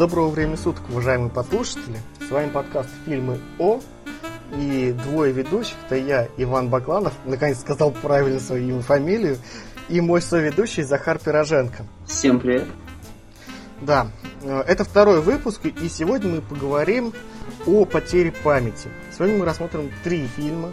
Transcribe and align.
Доброго 0.00 0.30
времени 0.30 0.56
суток, 0.56 0.82
уважаемые 0.88 1.28
послушатели. 1.28 1.98
С 2.26 2.30
вами 2.30 2.48
подкаст 2.48 2.88
«Фильмы 3.04 3.38
О». 3.58 3.82
И 4.56 4.96
двое 5.04 5.30
ведущих, 5.30 5.74
это 5.84 5.96
я, 5.96 6.26
Иван 6.38 6.70
Бакланов, 6.70 7.12
наконец 7.26 7.60
сказал 7.60 7.90
правильно 7.90 8.40
свою 8.40 8.66
имя, 8.66 8.80
фамилию, 8.80 9.36
и 9.90 10.00
мой 10.00 10.22
соведущий 10.22 10.84
Захар 10.84 11.18
Пироженко. 11.18 11.84
Всем 12.06 12.40
привет. 12.40 12.66
Да, 13.82 14.06
э, 14.42 14.62
это 14.66 14.84
второй 14.84 15.20
выпуск, 15.20 15.66
и 15.66 15.88
сегодня 15.90 16.30
мы 16.30 16.40
поговорим 16.40 17.12
о 17.66 17.84
потере 17.84 18.32
памяти. 18.32 18.88
Сегодня 19.14 19.36
мы 19.36 19.44
рассмотрим 19.44 19.92
три 20.02 20.26
фильма. 20.28 20.70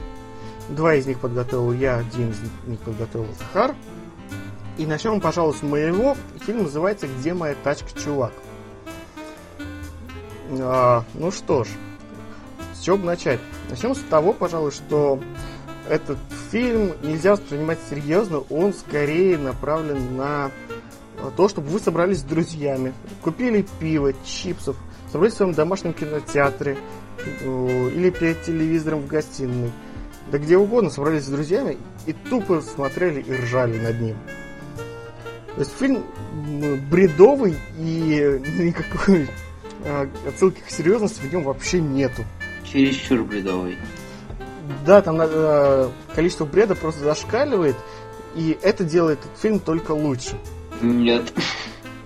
Два 0.69 0.95
из 0.95 1.05
них 1.05 1.19
подготовил 1.19 1.73
я, 1.73 1.97
один 1.97 2.31
из 2.31 2.39
них 2.65 2.79
подготовил 2.79 3.27
Захар. 3.37 3.75
И 4.77 4.85
начнем, 4.85 5.19
пожалуй, 5.19 5.53
с 5.53 5.63
моего. 5.63 6.15
Фильм 6.45 6.63
называется 6.63 7.07
«Где 7.19 7.33
моя 7.33 7.55
тачка, 7.61 7.89
чувак?». 7.99 8.31
А, 10.59 11.03
ну 11.13 11.31
что 11.31 11.63
ж, 11.63 11.67
с 12.73 12.81
чего 12.81 12.97
бы 12.97 13.05
начать? 13.05 13.39
Начнем 13.69 13.95
с 13.95 13.99
того, 13.99 14.33
пожалуй, 14.33 14.71
что 14.71 15.19
этот 15.89 16.17
фильм 16.51 16.93
нельзя 17.01 17.31
воспринимать 17.31 17.79
серьезно, 17.89 18.39
он 18.49 18.73
скорее 18.73 19.37
направлен 19.37 20.17
на 20.17 20.51
то, 21.35 21.49
чтобы 21.49 21.67
вы 21.69 21.79
собрались 21.79 22.19
с 22.19 22.23
друзьями, 22.23 22.93
купили 23.21 23.65
пиво, 23.79 24.13
чипсов, 24.25 24.77
собрались 25.11 25.33
в 25.33 25.37
своем 25.37 25.53
домашнем 25.53 25.93
кинотеатре 25.93 26.77
э, 27.41 27.89
или 27.95 28.09
перед 28.11 28.43
телевизором 28.43 29.01
в 29.01 29.07
гостиной, 29.07 29.71
да 30.31 30.37
где 30.37 30.57
угодно 30.57 30.89
собрались 30.89 31.23
с 31.23 31.29
друзьями 31.29 31.77
и 32.05 32.13
тупо 32.13 32.61
смотрели 32.61 33.21
и 33.21 33.33
ржали 33.33 33.79
над 33.79 33.99
ним. 33.99 34.17
То 35.55 35.61
есть 35.61 35.75
фильм 35.77 36.03
бредовый 36.91 37.55
и 37.79 38.39
никакой 38.59 39.27
отсылки 40.27 40.61
к 40.65 40.69
серьезности 40.69 41.21
в 41.21 41.31
нем 41.31 41.43
вообще 41.43 41.79
нету. 41.79 42.23
Чересчур 42.63 43.23
бредовый. 43.23 43.77
Да, 44.85 45.01
там 45.01 45.17
э, 45.19 45.89
количество 46.13 46.45
бреда 46.45 46.75
просто 46.75 47.03
зашкаливает, 47.03 47.75
и 48.35 48.57
это 48.61 48.83
делает 48.83 49.19
фильм 49.41 49.59
только 49.59 49.91
лучше. 49.91 50.37
Нет. 50.81 51.31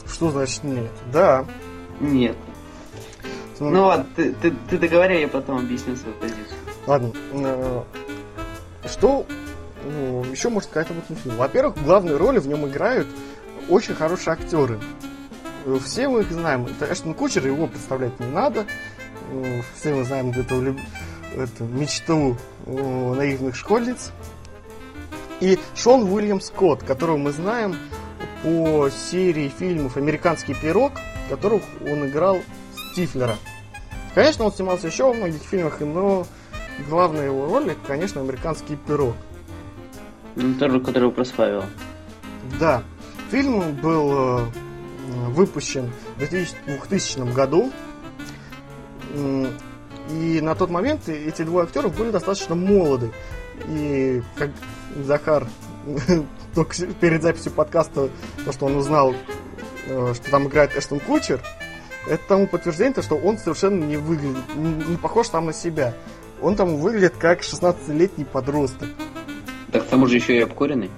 Что 0.06 0.30
значит 0.30 0.64
нет? 0.64 0.92
Да. 1.12 1.46
Нет. 2.00 2.38
Ну, 3.60 3.70
ну 3.70 3.86
ладно, 3.86 4.08
ты, 4.16 4.34
ты, 4.34 4.54
ты 4.70 4.78
договори, 4.78 5.22
я 5.22 5.28
потом 5.28 5.60
объясню 5.60 5.96
свою 5.96 6.16
позицию. 6.16 6.58
Ладно. 6.88 7.12
Э, 7.34 7.84
что 8.88 9.26
ну, 9.86 10.24
еще 10.26 10.50
можно 10.50 10.70
сказать 10.70 10.90
об 10.90 10.98
этом 11.00 11.16
фильме? 11.16 11.38
Во-первых, 11.38 11.84
главные 11.84 12.18
роли 12.18 12.40
в 12.40 12.48
нем 12.48 12.68
играют 12.68 13.08
очень 13.70 13.96
хорошие 13.96 14.34
актеры. 14.34 14.80
Все 15.84 16.08
мы 16.08 16.22
их 16.22 16.32
знаем. 16.32 16.66
Это 16.66 16.92
Эштон 16.92 17.14
Кучер, 17.14 17.46
его 17.46 17.68
представлять 17.68 18.20
не 18.20 18.28
надо. 18.28 18.66
Все 19.76 19.94
мы 19.94 20.04
знаем 20.04 20.32
эту, 20.32 20.76
эту 21.36 21.64
мечту 21.66 22.38
наивных 22.66 23.56
школьниц. 23.56 24.12
И 25.40 25.58
Шон 25.76 26.04
Уильям 26.12 26.42
Скотт, 26.42 26.84
которого 26.84 27.18
мы 27.18 27.32
знаем 27.32 27.76
по 28.44 28.90
серии 28.90 29.50
фильмов 29.50 29.98
«Американский 29.98 30.54
пирог», 30.54 30.94
в 31.26 31.30
которых 31.30 31.64
он 31.82 32.08
играл 32.08 32.40
Стифлера. 32.92 33.38
Конечно, 34.14 34.46
он 34.46 34.52
снимался 34.52 34.88
еще 34.88 35.06
во 35.06 35.14
многих 35.14 35.42
фильмах, 35.42 35.80
но 35.80 36.28
главная 36.90 37.26
его 37.26 37.48
роль 37.48 37.70
это, 37.72 37.80
конечно, 37.88 38.22
«Американский 38.22 38.76
пирог». 38.76 39.16
Ну, 40.36 40.54
тоже, 40.56 40.80
который 40.80 41.12
просваивал. 41.12 41.66
Да. 42.60 42.84
Фильм 43.32 43.76
был 43.76 44.40
э, 44.40 44.46
выпущен 45.30 45.92
в 46.16 46.20
2000 46.20 47.34
году. 47.34 47.72
И 50.10 50.42
на 50.42 50.56
тот 50.56 50.70
момент 50.70 51.08
эти 51.08 51.44
двое 51.44 51.66
актеров 51.66 51.96
были 51.98 52.12
достаточно 52.12 52.56
молоды. 52.56 53.12
И 53.68 54.22
как 54.36 54.50
Захар 55.04 55.48
только 56.56 56.76
перед 57.00 57.22
записью 57.22 57.52
подкаста, 57.52 58.10
то, 58.44 58.52
что 58.52 58.66
он 58.66 58.76
узнал, 58.78 59.14
э, 59.88 60.14
что 60.16 60.32
там 60.32 60.48
играет 60.48 60.76
Эштон 60.76 61.00
Кучер, 61.00 61.40
это 62.08 62.24
тому 62.28 62.48
подтверждение, 62.48 63.02
что 63.04 63.16
он 63.16 63.38
совершенно 63.38 63.84
не 63.84 63.98
выглядит, 63.98 64.56
не 64.56 64.98
похож 64.98 65.30
там 65.30 65.46
на 65.46 65.54
себя. 65.54 65.94
Он 66.42 66.56
там 66.56 66.78
выглядит 66.78 67.16
как 67.18 67.42
16-летний 67.42 68.26
подросток. 68.26 68.90
Так 69.72 69.86
к 69.86 69.90
тому 69.90 70.08
же 70.08 70.16
еще 70.16 70.36
и 70.36 70.42
обкуренный 70.42 70.90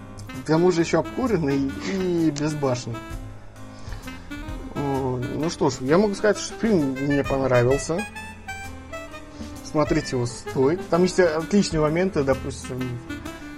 к 0.44 0.48
тому 0.48 0.72
же 0.72 0.82
еще 0.82 1.00
обкуренный 1.00 1.72
и 1.92 2.30
безбашенный. 2.32 2.98
Ну 5.44 5.50
что 5.50 5.70
ж, 5.70 5.74
я 5.82 5.98
могу 5.98 6.16
сказать, 6.16 6.38
что 6.38 6.58
фильм 6.58 6.92
мне 6.92 7.22
понравился. 7.22 8.02
Смотрите 9.66 10.16
его 10.16 10.26
стоит. 10.26 10.80
Там 10.88 11.04
есть 11.04 11.20
отличные 11.20 11.82
моменты, 11.82 12.24
допустим, 12.24 12.98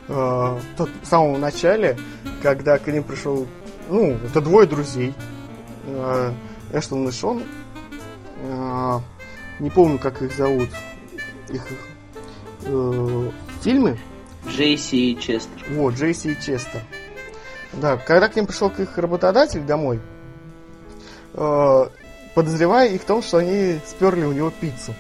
э, 0.07 0.59
тот, 0.77 0.89
в 1.03 1.05
самом 1.05 1.39
начале, 1.39 1.95
когда 2.41 2.79
к 2.79 2.87
ним 2.87 3.03
пришел, 3.03 3.45
ну, 3.87 4.17
это 4.25 4.41
двое 4.41 4.65
друзей, 4.67 5.13
э, 5.85 6.33
Эштон 6.73 7.07
и 7.07 7.11
Шон. 7.11 7.43
Э, 8.41 8.99
не 9.59 9.69
помню, 9.69 9.99
как 9.99 10.23
их 10.23 10.35
зовут. 10.35 10.69
Их 11.49 11.67
э, 12.63 13.31
фильмы 13.61 13.99
Джейси 14.47 14.95
и 14.95 15.19
Честер. 15.19 15.63
Вот, 15.69 15.93
Джейси 15.93 16.29
и 16.29 16.41
Честер. 16.41 16.81
Да, 17.73 17.97
когда 17.97 18.27
к 18.27 18.35
ним 18.35 18.47
пришел 18.47 18.71
к 18.71 18.79
их 18.79 18.97
работодатель 18.97 19.61
домой, 19.61 20.01
подозревая 22.33 22.89
их 22.89 23.01
в 23.01 23.05
том, 23.05 23.21
что 23.21 23.37
они 23.37 23.79
сперли 23.85 24.25
у 24.25 24.31
него 24.31 24.51
пиццу. 24.51 24.93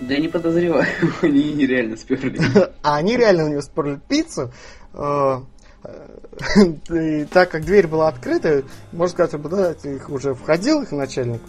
Да 0.00 0.16
не 0.16 0.28
подозреваю, 0.28 0.86
они 1.22 1.66
реально 1.66 1.96
сперли. 1.96 2.40
а 2.82 2.96
они 2.96 3.16
реально 3.16 3.44
у 3.44 3.48
него 3.48 3.62
сперли 3.62 4.00
пиццу. 4.08 4.52
Э, 4.94 5.40
и 6.90 7.24
так 7.24 7.50
как 7.50 7.64
дверь 7.64 7.88
была 7.88 8.08
открыта, 8.08 8.62
можно 8.92 9.12
сказать, 9.12 9.32
работодатель 9.32 9.96
их 9.96 10.08
уже 10.08 10.34
входил, 10.34 10.82
их 10.82 10.92
начальник, 10.92 11.40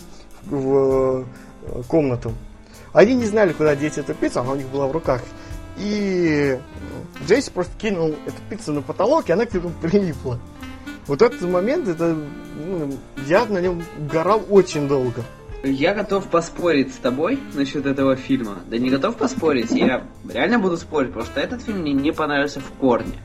в 0.46 1.26
э, 1.64 1.84
комнату. 1.88 2.34
Они 2.92 3.14
не 3.14 3.26
знали, 3.26 3.54
куда 3.54 3.76
деть 3.76 3.98
эту 3.98 4.16
пиццу, 4.16 4.42
она 4.42 4.54
у 4.54 4.56
них 4.56 4.68
была 4.68 4.88
в 4.88 4.92
руках. 4.92 5.22
И 5.78 6.60
Джейси 7.28 7.52
просто 7.52 7.72
кинул 7.78 8.16
эту 8.26 8.38
пиццу 8.50 8.74
на 8.74 8.82
потолок, 8.82 9.30
и 9.30 9.32
она 9.32 9.46
к 9.46 9.54
нему 9.54 9.70
прилипла. 9.82 10.40
Вот 11.10 11.24
этот 11.24 11.42
момент, 11.42 11.88
это 11.88 12.16
ну, 12.64 12.96
я 13.26 13.44
на 13.46 13.60
нем 13.60 13.82
горал 14.14 14.46
очень 14.48 14.88
долго. 14.88 15.24
Я 15.64 15.96
готов 15.96 16.28
поспорить 16.28 16.94
с 16.94 16.98
тобой 16.98 17.40
насчет 17.56 17.88
этого 17.88 18.16
фильма. 18.16 18.60
Да 18.70 18.78
не 18.78 18.92
готов 18.92 19.16
поспорить, 19.16 19.72
я 19.72 20.06
реально 20.32 20.60
буду 20.60 20.78
спорить, 20.78 21.10
потому 21.10 21.26
что 21.26 21.40
этот 21.40 21.64
фильм 21.64 21.80
мне 21.80 21.94
не 21.94 22.14
понравился 22.14 22.60
в 22.60 22.70
корне. 22.74 23.20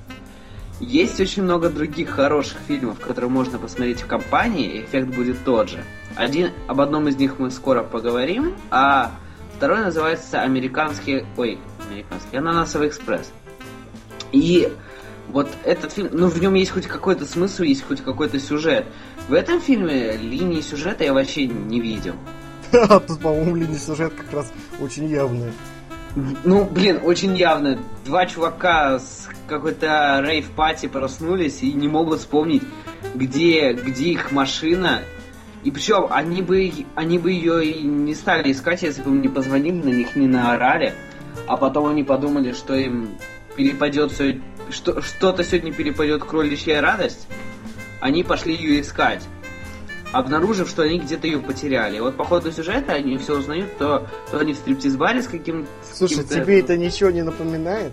Есть 0.80 1.20
очень 1.20 1.42
много 1.42 1.68
других 1.68 2.08
хороших 2.08 2.56
фильмов, 2.66 3.00
которые 3.00 3.30
можно 3.30 3.58
посмотреть 3.58 4.00
в 4.00 4.06
компании, 4.06 4.66
и 4.66 4.84
эффект 4.84 5.14
будет 5.14 5.44
тот 5.44 5.68
же. 5.68 5.84
Один, 6.16 6.52
об 6.66 6.80
одном 6.80 7.08
из 7.08 7.16
них 7.16 7.38
мы 7.38 7.50
скоро 7.50 7.82
поговорим, 7.82 8.54
а 8.70 9.10
второй 9.58 9.80
называется 9.80 10.40
«Американский...» 10.40 11.26
Ой, 11.36 11.58
американский, 11.86 12.38
ананасовый 12.38 12.88
экспресс. 12.88 13.30
И 14.32 14.72
вот 15.28 15.48
этот 15.64 15.92
фильм, 15.92 16.10
ну 16.12 16.28
в 16.28 16.40
нем 16.40 16.54
есть 16.54 16.70
хоть 16.70 16.86
какой-то 16.86 17.26
смысл, 17.26 17.62
есть 17.62 17.84
хоть 17.86 18.00
какой-то 18.00 18.38
сюжет. 18.38 18.86
В 19.28 19.32
этом 19.32 19.60
фильме 19.60 20.16
линии 20.16 20.60
сюжета 20.60 21.04
я 21.04 21.12
вообще 21.12 21.46
не 21.46 21.80
видел. 21.80 22.14
Тут, 22.72 23.20
по-моему, 23.20 23.56
линии 23.56 23.76
сюжета 23.76 24.14
как 24.16 24.32
раз 24.32 24.52
очень 24.80 25.06
явные. 25.06 25.52
Ну, 26.44 26.64
блин, 26.64 27.00
очень 27.02 27.36
явно. 27.36 27.78
Два 28.04 28.26
чувака 28.26 28.98
с 28.98 29.28
какой-то 29.48 30.22
рейв-пати 30.24 30.86
проснулись 30.86 31.62
и 31.62 31.72
не 31.72 31.88
могут 31.88 32.20
вспомнить, 32.20 32.62
где, 33.14 33.72
где 33.72 34.10
их 34.10 34.30
машина. 34.30 35.02
И 35.64 35.70
причем 35.70 36.06
они 36.10 36.42
бы, 36.42 36.70
они 36.94 37.18
бы 37.18 37.32
ее 37.32 37.64
и 37.64 37.82
не 37.82 38.14
стали 38.14 38.52
искать, 38.52 38.82
если 38.82 39.02
бы 39.02 39.10
им 39.10 39.22
не 39.22 39.28
позвонили 39.28 39.82
на 39.82 39.88
них, 39.88 40.14
не 40.14 40.28
наорали 40.28 40.94
а 41.46 41.56
потом 41.56 41.86
они 41.86 42.04
подумали, 42.04 42.52
что 42.52 42.74
им 42.74 43.10
перепадет 43.56 44.12
все, 44.12 44.40
что, 44.70 45.00
что-то 45.02 45.44
сегодня 45.44 45.72
перепадет 45.72 46.24
кроличья 46.24 46.80
радость, 46.80 47.26
они 48.00 48.22
пошли 48.22 48.54
ее 48.54 48.80
искать, 48.80 49.22
обнаружив, 50.12 50.68
что 50.68 50.82
они 50.82 50.98
где-то 50.98 51.26
ее 51.26 51.38
потеряли. 51.38 51.96
И 51.96 52.00
вот 52.00 52.16
по 52.16 52.24
ходу 52.24 52.52
сюжета 52.52 52.92
они 52.92 53.18
все 53.18 53.38
узнают, 53.38 53.76
то, 53.78 54.06
то 54.30 54.38
они 54.38 54.52
в 54.52 54.56
стриптиз-баре 54.56 55.22
с 55.22 55.26
каким-то... 55.26 55.68
Слушай, 55.92 56.22
каким 56.22 56.42
тебе 56.42 56.60
это 56.60 56.76
ничего 56.76 57.10
не 57.10 57.22
напоминает? 57.22 57.92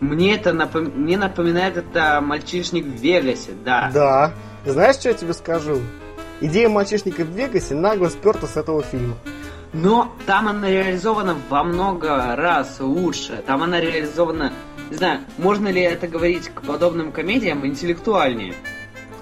Мне 0.00 0.34
это 0.34 0.52
напом... 0.52 0.84
мне 0.94 1.16
напоминает 1.16 1.76
это 1.76 2.20
мальчишник 2.20 2.84
в 2.84 3.00
Вегасе, 3.00 3.52
да. 3.64 3.90
Да. 3.92 4.32
Знаешь, 4.64 4.96
что 4.96 5.08
я 5.08 5.14
тебе 5.14 5.32
скажу? 5.32 5.80
Идея 6.40 6.68
мальчишника 6.68 7.24
в 7.24 7.30
Вегасе 7.30 7.74
нагло 7.74 8.08
сперта 8.08 8.46
с 8.46 8.56
этого 8.56 8.82
фильма. 8.82 9.16
Но 9.72 10.14
там 10.26 10.48
она 10.48 10.70
реализована 10.70 11.36
во 11.48 11.64
много 11.64 12.34
раз 12.36 12.76
лучше. 12.80 13.42
Там 13.46 13.62
она 13.62 13.80
реализована, 13.80 14.52
не 14.90 14.96
знаю, 14.96 15.20
можно 15.38 15.68
ли 15.68 15.82
это 15.82 16.08
говорить 16.08 16.48
к 16.48 16.62
подобным 16.62 17.12
комедиям 17.12 17.66
интеллектуальнее? 17.66 18.54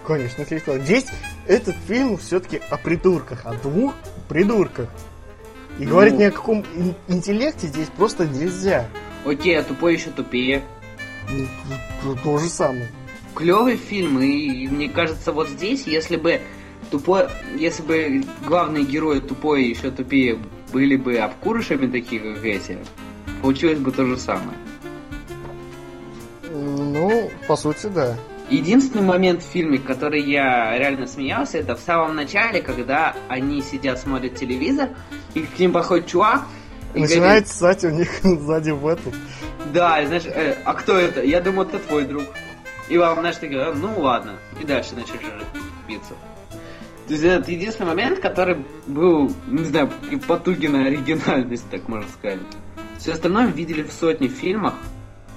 Конечно, 0.07 0.43
интеллектуально. 0.43 0.85
Здесь 0.85 1.07
этот 1.47 1.75
фильм 1.87 2.19
все-таки 2.19 2.61
о 2.71 2.77
придурках, 2.77 3.47
о 3.47 3.55
двух 3.55 3.95
придурках. 4.29 4.89
И 5.79 5.85
ну... 5.85 5.91
говорить 5.91 6.15
ни 6.15 6.25
о 6.25 6.31
каком 6.31 6.65
интеллекте 7.09 7.67
здесь 7.67 7.89
просто 7.97 8.27
нельзя. 8.27 8.87
Окей, 9.25 9.59
а 9.59 9.63
тупой 9.63 9.95
еще 9.95 10.11
тупее. 10.11 10.63
Ну, 12.03 12.17
то 12.23 12.39
же 12.39 12.49
самое. 12.49 12.89
Клевый 13.35 13.77
фильм, 13.77 14.21
и 14.21 14.69
мне 14.69 14.89
кажется, 14.89 15.33
вот 15.33 15.49
здесь, 15.49 15.87
если 15.87 16.17
бы 16.17 16.41
тупой, 16.95 17.27
если 17.57 17.83
бы 17.83 18.25
главные 18.47 18.85
герои 18.85 19.19
тупой 19.19 19.65
еще 19.65 19.91
тупее 19.91 20.39
были 20.73 20.95
бы 20.95 21.17
обкурышами 21.17 21.91
такие, 21.91 22.21
как 22.21 22.45
эти, 22.45 22.79
получилось 23.43 23.81
бы 23.81 23.91
то 23.91 24.07
же 24.07 24.17
самое. 24.17 24.57
Ну, 26.53 27.33
по 27.49 27.57
сути, 27.57 27.89
да. 27.89 28.17
Единственный 28.49 29.03
момент 29.03 29.43
в 29.43 29.47
фильме, 29.47 29.79
который 29.79 30.23
я 30.23 30.79
реально 30.79 31.09
смеялся, 31.09 31.59
это 31.59 31.75
в 31.75 31.81
самом 31.81 32.15
начале, 32.15 32.63
когда 32.63 33.17
они 33.29 33.61
сидят, 33.61 33.99
смотрят 33.99 34.37
телевизор, 34.37 34.91
и 35.35 35.41
к 35.41 35.59
ним 35.59 35.73
подходит 35.73 36.07
чувак. 36.07 36.43
И 36.95 37.01
Начинает 37.01 37.49
говорит, 37.59 37.85
у 37.85 37.91
них 37.91 38.09
сзади 38.23 38.71
в 38.71 38.87
эту. 38.87 39.13
Да, 39.73 40.01
и 40.01 40.07
знаешь, 40.07 40.27
э, 40.27 40.59
а 40.65 40.75
кто 40.75 40.97
это? 40.97 41.25
Я 41.25 41.41
думаю, 41.41 41.67
это 41.67 41.81
твой 41.81 42.05
друг. 42.05 42.23
И 42.89 42.97
вам, 42.97 43.19
знаешь, 43.19 43.37
такие, 43.37 43.63
«А, 43.63 43.75
ну 43.75 43.99
ладно. 43.99 44.39
И 44.61 44.65
дальше 44.65 44.95
начали 44.95 45.19
пиццу. 45.89 46.15
То 47.07 47.13
есть 47.13 47.25
это 47.25 47.51
единственный 47.51 47.89
момент, 47.89 48.21
который 48.21 48.65
был, 48.87 49.31
не 49.47 49.65
знаю, 49.65 49.91
потуги 50.27 50.67
на 50.67 50.87
оригинальность, 50.87 51.69
так 51.71 51.87
можно 51.89 52.09
сказать. 52.09 52.41
Все 52.99 53.13
остальное 53.13 53.47
видели 53.47 53.83
в 53.83 53.93
сотне 53.93 54.29
фильмах. 54.29 54.75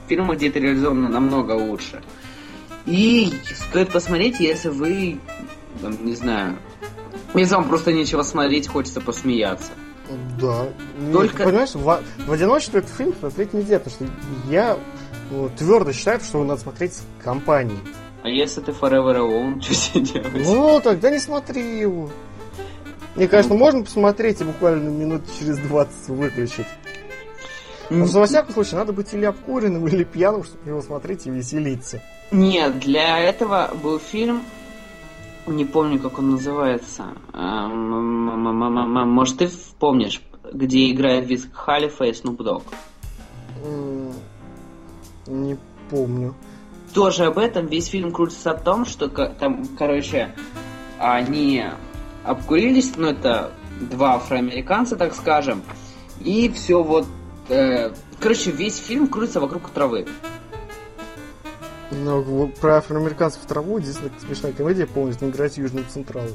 Фильмах, 0.07 0.37
где 0.37 0.47
это 0.47 0.59
реализовано 0.59 1.09
намного 1.09 1.51
лучше. 1.51 2.01
И 2.85 3.33
стоит 3.53 3.89
посмотреть, 3.89 4.39
если 4.39 4.69
вы, 4.69 5.19
там, 5.81 6.05
не 6.05 6.15
знаю, 6.15 6.57
если 7.33 7.55
вам 7.55 7.67
просто 7.67 7.91
нечего 7.91 8.21
смотреть, 8.23 8.69
хочется 8.69 9.01
посмеяться. 9.01 9.71
Да. 10.39 10.69
Только... 11.11 11.37
Нет, 11.39 11.45
понимаешь, 11.45 11.73
в, 11.73 12.01
в 12.25 12.31
одиночестве 12.31 12.79
этот 12.79 12.91
фильм 12.91 13.13
смотреть 13.19 13.53
нельзя, 13.53 13.79
потому 13.79 13.95
что 13.95 14.49
я 14.49 14.77
ну, 15.29 15.49
твердо 15.57 15.91
считаю, 15.91 16.21
что 16.21 16.37
его 16.37 16.47
надо 16.47 16.61
смотреть 16.61 16.93
с 16.93 17.03
компанией. 17.21 17.79
А 18.27 18.29
если 18.29 18.59
ты 18.59 18.73
Forever 18.73 19.15
Alone, 19.15 19.61
что 19.61 19.73
себе 19.73 20.01
делать? 20.01 20.45
Ну, 20.45 20.81
тогда 20.83 21.09
не 21.09 21.17
смотри 21.17 21.79
его. 21.79 22.09
Мне 23.15 23.29
кажется, 23.29 23.53
ну, 23.53 23.59
можно 23.59 23.85
посмотреть 23.85 24.41
и 24.41 24.43
буквально 24.43 24.89
минут 24.89 25.21
через 25.39 25.57
20 25.59 26.09
выключить. 26.09 26.65
Но, 27.89 28.05
во 28.05 28.25
всяком 28.25 28.53
случае, 28.53 28.79
надо 28.79 28.91
быть 28.91 29.13
или 29.13 29.23
обкуренным, 29.23 29.87
или 29.87 30.03
пьяным, 30.03 30.43
чтобы 30.43 30.69
его 30.69 30.81
смотреть 30.81 31.25
и 31.25 31.29
веселиться. 31.29 32.03
Нет, 32.31 32.79
для 32.79 33.17
этого 33.17 33.71
был 33.81 33.97
фильм, 33.97 34.41
не 35.45 35.63
помню, 35.63 35.97
как 35.97 36.19
он 36.19 36.31
называется. 36.31 37.05
Может, 37.33 39.37
ты 39.37 39.49
помнишь, 39.79 40.21
где 40.51 40.91
играет 40.91 41.29
Виск 41.29 41.53
Халифа 41.53 42.03
и 42.03 42.11
Снуп 42.11 42.41
Дог? 42.41 42.63
Не 45.27 45.57
помню. 45.89 46.35
Тоже 46.97 47.25
об 47.25 47.37
этом 47.37 47.67
весь 47.67 47.89
фильм 47.89 48.11
крутится 48.11 48.49
о 48.49 48.53
том, 48.55 48.83
что 48.83 49.07
там, 49.07 49.67
короче, 49.77 50.33
они 50.97 51.63
обкурились, 52.23 52.91
ну 52.97 53.09
это 53.09 53.51
два 53.79 54.15
афроамериканца, 54.15 54.95
так 54.95 55.13
скажем, 55.13 55.61
и 56.21 56.49
все 56.49 56.81
вот, 56.81 57.05
э, 57.49 57.91
короче, 58.19 58.49
весь 58.49 58.77
фильм 58.77 59.09
крутится 59.09 59.39
вокруг 59.39 59.69
травы. 59.69 60.07
Ну, 61.91 62.51
про 62.59 62.77
афроамериканцев 62.77 63.41
траву, 63.45 63.77
единственная 63.77 64.13
смешная 64.19 64.53
комедия 64.53 64.87
полностью 64.87 65.29
играть 65.29 65.55
Южный 65.57 65.83
Централ. 65.83 66.25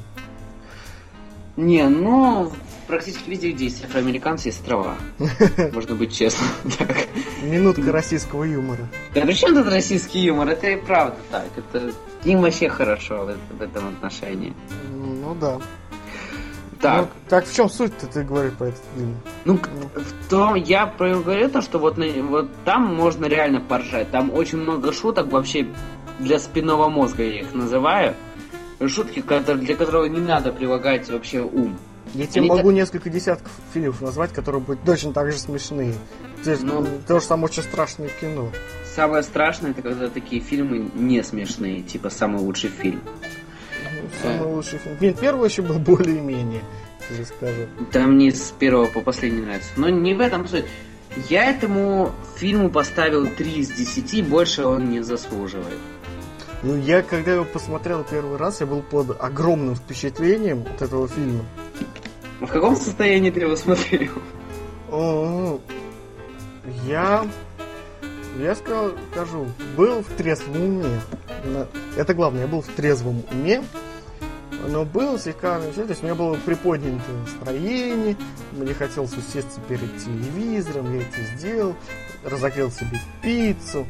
Не, 1.57 1.89
ну, 1.89 2.53
практически 2.87 3.29
везде, 3.29 3.51
где 3.51 3.65
есть 3.65 3.83
афроамериканцы, 3.83 4.49
есть 4.49 4.63
трава. 4.63 4.95
Можно 5.73 5.95
быть 5.95 6.15
честным. 6.15 6.49
Минутка 7.43 7.91
российского 7.91 8.43
юмора. 8.43 8.87
Да 9.13 9.21
при 9.21 9.33
чем 9.33 9.53
тут 9.53 9.67
российский 9.67 10.19
юмор? 10.19 10.49
Это 10.49 10.67
и 10.69 10.75
правда 10.77 11.17
так. 11.31 11.47
Это 11.55 11.91
им 12.23 12.41
вообще 12.41 12.69
хорошо 12.69 13.27
в, 13.51 13.61
этом 13.61 13.89
отношении. 13.89 14.53
Ну 14.93 15.35
да. 15.35 15.59
Так. 16.81 17.01
Ну, 17.01 17.07
так 17.29 17.47
в 17.47 17.55
чем 17.55 17.69
суть-то 17.69 18.07
ты 18.07 18.23
говоришь 18.23 18.53
по 18.53 18.65
этому 18.65 18.85
фильму? 18.95 19.15
Ну, 19.45 19.57
в 19.95 20.29
том, 20.29 20.55
я 20.55 20.85
говорю 20.85 21.49
то, 21.49 21.61
что 21.61 21.79
вот, 21.79 21.97
вот 21.97 22.49
там 22.65 22.93
можно 22.93 23.25
реально 23.25 23.61
поржать. 23.61 24.11
Там 24.11 24.33
очень 24.33 24.57
много 24.57 24.91
шуток 24.91 25.31
вообще 25.31 25.67
для 26.19 26.39
спинного 26.39 26.89
мозга, 26.89 27.23
я 27.23 27.39
их 27.39 27.53
называю. 27.53 28.15
Шутки, 28.85 29.21
для 29.21 29.75
которого 29.77 30.05
не 30.05 30.19
надо 30.19 30.51
прилагать 30.51 31.09
вообще 31.09 31.39
ум. 31.41 31.77
Я 32.13 32.27
тебе 32.27 32.45
могу 32.45 32.69
так... 32.69 32.73
несколько 32.73 33.09
десятков 33.09 33.51
фильмов 33.73 34.01
назвать, 34.01 34.31
которые 34.31 34.61
будут 34.61 34.83
точно 34.83 35.13
так 35.13 35.31
же 35.31 35.37
смешные. 35.37 35.95
То, 36.43 36.57
ну, 36.61 36.85
то 37.07 37.19
же 37.19 37.25
самое 37.25 37.45
очень 37.45 37.63
страшное 37.63 38.09
кино. 38.21 38.51
Самое 38.95 39.23
страшное, 39.23 39.71
это 39.71 39.81
когда 39.81 40.09
такие 40.09 40.41
фильмы 40.41 40.91
не 40.93 41.23
смешные, 41.23 41.81
типа 41.81 42.09
самый 42.09 42.41
лучший 42.41 42.69
фильм. 42.69 43.01
Ну, 43.03 44.09
самый 44.21 44.51
э. 44.51 44.55
лучший 44.55 44.79
фильм. 44.79 44.97
Блин, 44.99 45.15
первый 45.19 45.49
еще 45.49 45.63
был 45.63 45.79
более-менее, 45.79 46.61
я 47.17 47.25
скажу. 47.25 47.67
Да 47.91 48.05
мне 48.05 48.31
с 48.31 48.53
первого 48.59 48.85
по 48.85 49.01
последний 49.01 49.41
нравится. 49.41 49.69
Но 49.77 49.89
не 49.89 50.13
в 50.13 50.19
этом 50.19 50.47
суть. 50.47 50.65
Я 51.29 51.49
этому 51.49 52.11
фильму 52.37 52.69
поставил 52.69 53.27
3 53.27 53.51
из 53.53 53.71
10, 53.71 54.27
больше 54.27 54.65
он 54.65 54.89
не 54.89 55.01
заслуживает. 55.01 55.77
Ну, 56.63 56.77
я 56.77 57.01
когда 57.01 57.33
его 57.33 57.45
посмотрел 57.45 58.03
первый 58.03 58.37
раз, 58.37 58.61
я 58.61 58.67
был 58.67 58.81
под 58.81 59.21
огромным 59.21 59.75
впечатлением 59.75 60.61
от 60.61 60.81
этого 60.81 61.07
фильма. 61.07 61.43
В 62.43 62.47
каком 62.47 62.75
состоянии 62.75 63.31
ты 63.31 63.39
его 63.39 63.55
смотрел? 63.55 64.11
О, 64.91 65.59
я... 66.85 67.25
Я 68.37 68.55
скажу, 68.55 69.47
был 69.77 70.01
в 70.01 70.07
трезвом 70.17 70.55
уме. 70.61 70.99
Это 71.95 72.13
главное, 72.13 72.41
я 72.41 72.47
был 72.47 72.61
в 72.61 72.67
трезвом 72.67 73.23
уме. 73.31 73.63
Но 74.67 74.83
был 74.85 75.17
слегка, 75.19 75.59
то 75.59 75.81
есть 75.81 76.01
у 76.01 76.05
меня 76.05 76.15
было 76.15 76.35
приподнятое 76.35 77.15
настроение, 77.25 78.15
мне 78.53 78.73
хотелось 78.73 79.11
усесться 79.11 79.59
перед 79.67 79.97
телевизором, 79.97 80.97
я 80.97 81.01
это 81.01 81.21
сделал, 81.35 81.75
разогрел 82.23 82.71
себе 82.71 82.99
пиццу. 83.21 83.85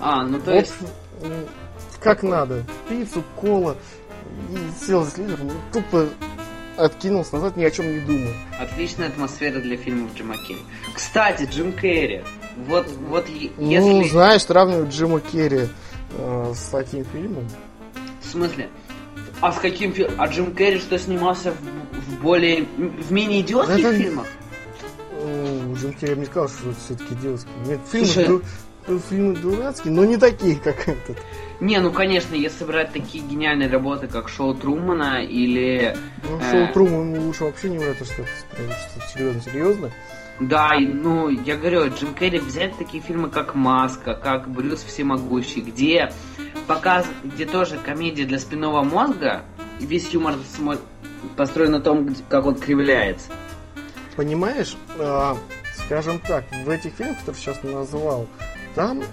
А, 0.00 0.24
ну 0.24 0.40
то 0.40 0.52
есть... 0.52 0.74
Как 2.00 2.22
надо. 2.22 2.64
Пиццу, 2.88 3.24
кола. 3.36 3.76
И 4.50 4.84
сел 4.84 5.04
за 5.04 5.12
телевизором, 5.12 5.50
тупо 5.72 6.08
откинулся 6.76 7.34
назад, 7.34 7.56
ни 7.56 7.64
о 7.64 7.70
чем 7.70 7.92
не 7.92 8.00
думаю. 8.00 8.34
Отличная 8.58 9.08
атмосфера 9.08 9.60
для 9.60 9.76
фильмов 9.76 10.14
Джима 10.14 10.36
Керри. 10.36 10.60
Кстати, 10.94 11.48
Джим 11.50 11.72
Керри. 11.72 12.22
Вот, 12.66 12.86
вот 13.08 13.26
ну, 13.58 13.70
если... 13.70 13.90
Ну, 13.90 14.04
знаешь, 14.04 14.42
сравнивать 14.42 14.90
Джима 14.90 15.20
Керри 15.20 15.68
э, 16.10 16.52
с 16.54 16.68
таким 16.70 17.04
фильмом. 17.04 17.48
В 18.20 18.26
смысле? 18.26 18.68
А 19.40 19.52
с 19.52 19.58
каким 19.58 19.92
фильмом? 19.92 20.14
А 20.18 20.26
Джим 20.26 20.54
Керри 20.54 20.78
что 20.78 20.98
снимался 20.98 21.52
в, 21.52 21.98
в 21.98 22.22
более... 22.22 22.64
в 22.76 23.12
менее 23.12 23.40
идиотских 23.40 23.84
Это... 23.84 23.96
фильмах? 23.96 24.26
Ну, 25.22 25.74
Джим 25.74 25.92
Керри 25.94 26.14
мне 26.14 26.26
сказал, 26.26 26.48
что 26.48 26.74
все-таки 26.84 27.14
идиотский. 27.14 27.50
Нет, 27.66 27.80
фильмы, 27.90 28.06
Слушай... 28.06 28.40
фильмы 28.86 29.34
дурацкие, 29.36 29.92
но 29.92 30.04
не 30.04 30.16
такие, 30.16 30.56
как 30.56 30.88
этот. 30.88 31.18
Не, 31.60 31.78
ну 31.80 31.92
конечно, 31.92 32.34
если 32.34 32.64
брать 32.64 32.92
такие 32.92 33.24
гениальные 33.24 33.68
работы, 33.68 34.06
как 34.06 34.28
Шоу 34.28 34.54
Трумана 34.54 35.24
или... 35.24 35.96
Ну, 36.28 36.38
э... 36.38 36.50
Шоу 36.50 36.72
Трумана 36.72 37.20
лучше 37.20 37.44
вообще 37.44 37.70
не 37.70 37.78
что 37.78 37.92
это 37.94 38.04
серьезно, 39.12 39.40
серьезно. 39.40 39.90
Да, 40.40 40.72
ну, 40.78 41.28
я 41.28 41.56
говорю, 41.56 41.88
Джим 41.94 42.12
Керри 42.12 42.40
взять 42.40 42.76
такие 42.76 43.00
фильмы, 43.00 43.30
как 43.30 43.54
«Маска», 43.54 44.14
как 44.14 44.48
«Брюс 44.48 44.82
Всемогущий», 44.82 45.60
где 45.60 46.12
показ, 46.66 47.06
где 47.22 47.46
тоже 47.46 47.78
комедия 47.78 48.24
для 48.24 48.40
спинного 48.40 48.82
мозга, 48.82 49.42
и 49.78 49.86
весь 49.86 50.10
юмор 50.10 50.34
построен 51.36 51.70
на 51.70 51.80
том, 51.80 52.14
как 52.28 52.46
он 52.46 52.56
кривляется. 52.56 53.28
Понимаешь, 54.16 54.76
э, 54.98 55.34
скажем 55.76 56.18
так, 56.18 56.44
в 56.64 56.68
этих 56.68 56.94
фильмах, 56.94 57.18
которые 57.20 57.40
сейчас 57.40 57.62
назвал, 57.62 58.26
там 58.74 59.02
э, 59.02 59.04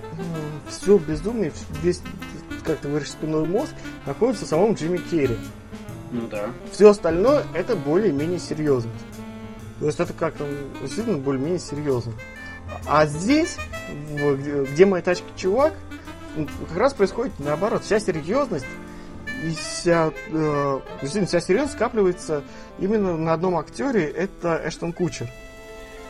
все 0.69 0.97
безумие, 0.97 1.51
весь 1.81 2.01
как 2.63 2.77
ты 2.79 2.89
говоришь, 2.89 3.11
спинной 3.11 3.45
мозг 3.45 3.71
находится 4.05 4.45
в 4.45 4.47
самом 4.47 4.73
Джимми 4.73 4.97
Керри. 4.97 5.37
Ну 6.11 6.27
да. 6.27 6.49
Все 6.71 6.89
остальное 6.89 7.43
это 7.53 7.75
более-менее 7.75 8.39
серьезно. 8.39 8.91
То 9.79 9.87
есть 9.87 9.99
это 9.99 10.13
как-то 10.13 10.47
действительно 10.81 11.17
более-менее 11.17 11.59
серьезно. 11.59 12.13
А 12.87 13.05
здесь, 13.05 13.57
где 14.73 14.85
моя 14.85 15.03
тачка 15.03 15.25
чувак, 15.35 15.73
как 16.69 16.77
раз 16.77 16.93
происходит 16.93 17.33
наоборот. 17.39 17.83
Вся 17.83 17.99
серьезность 17.99 18.65
и 19.43 19.53
вся, 19.55 20.11
э, 20.29 20.79
вся 21.01 21.41
серьезность 21.41 21.73
скапливается 21.73 22.43
именно 22.79 23.17
на 23.17 23.33
одном 23.33 23.57
актере, 23.57 24.05
это 24.05 24.61
Эштон 24.65 24.93
Кучер. 24.93 25.27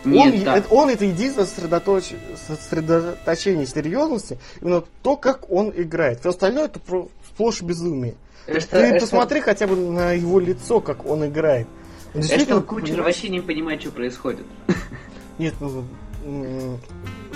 Нет, 0.03 0.47
он, 0.47 0.53
это, 0.53 0.73
он 0.73 0.89
это 0.89 1.05
единственное 1.05 1.47
сосредоточ... 1.47 2.13
сосредоточение 2.47 3.65
серьезности, 3.65 4.37
именно 4.61 4.83
то, 5.03 5.15
как 5.15 5.51
он 5.51 5.71
играет. 5.75 6.21
Все 6.21 6.29
остальное 6.29 6.65
это 6.65 6.79
сплошь 7.27 7.61
безумие. 7.61 8.15
Это, 8.47 8.67
Ты 8.67 8.77
это... 8.77 9.01
посмотри 9.01 9.41
хотя 9.41 9.67
бы 9.67 9.75
на 9.75 10.13
его 10.13 10.39
лицо, 10.39 10.79
как 10.79 11.05
он 11.05 11.25
играет. 11.25 11.67
Эштон 12.13 12.63
Кучер 12.63 12.87
понимаешь? 12.87 13.05
вообще 13.05 13.29
не 13.29 13.39
понимает, 13.39 13.81
что 13.81 13.91
происходит. 13.91 14.45
Нет, 15.37 15.53
ну, 15.59 15.85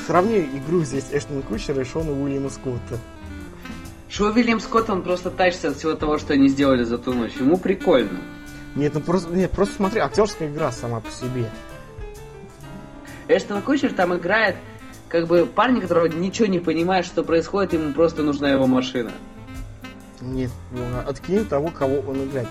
сравни 0.06 0.40
игру 0.40 0.84
здесь 0.84 1.06
Эштона 1.12 1.42
Кучера 1.42 1.82
и 1.82 1.86
Шона 1.86 2.12
Уильяма 2.12 2.50
Скотта. 2.50 3.00
Шо 4.10 4.26
Уильям 4.26 4.60
Скотт, 4.60 4.90
он 4.90 5.04
просто 5.04 5.30
тащится 5.30 5.70
от 5.70 5.78
всего 5.78 5.94
того, 5.94 6.18
что 6.18 6.34
они 6.34 6.50
сделали 6.50 6.84
за 6.84 6.98
ту 6.98 7.14
ночь. 7.14 7.34
Ему 7.40 7.58
прикольно. 7.58 8.20
Нет, 8.76 8.94
ну 8.94 9.00
просто, 9.00 9.30
нет, 9.34 9.52
просто 9.52 9.76
смотри, 9.76 10.02
актерская 10.02 10.50
игра 10.50 10.72
сама 10.72 11.00
по 11.00 11.10
себе. 11.10 11.50
Эштон 13.28 13.62
Кучер 13.62 13.94
там 13.94 14.16
играет 14.16 14.56
как 15.10 15.28
бы 15.28 15.46
парень, 15.46 15.82
которого 15.82 16.08
ничего 16.08 16.48
не 16.48 16.60
понимает, 16.60 17.06
что 17.06 17.24
происходит, 17.24 17.74
ему 17.74 17.94
просто 17.94 18.24
нужна 18.24 18.50
его 18.52 18.68
машина. 18.68 19.12
Нет, 20.22 20.52
ну, 20.72 20.84
откинь 21.08 21.46
того, 21.46 21.70
кого 21.70 22.00
он 22.10 22.26
играет. 22.26 22.48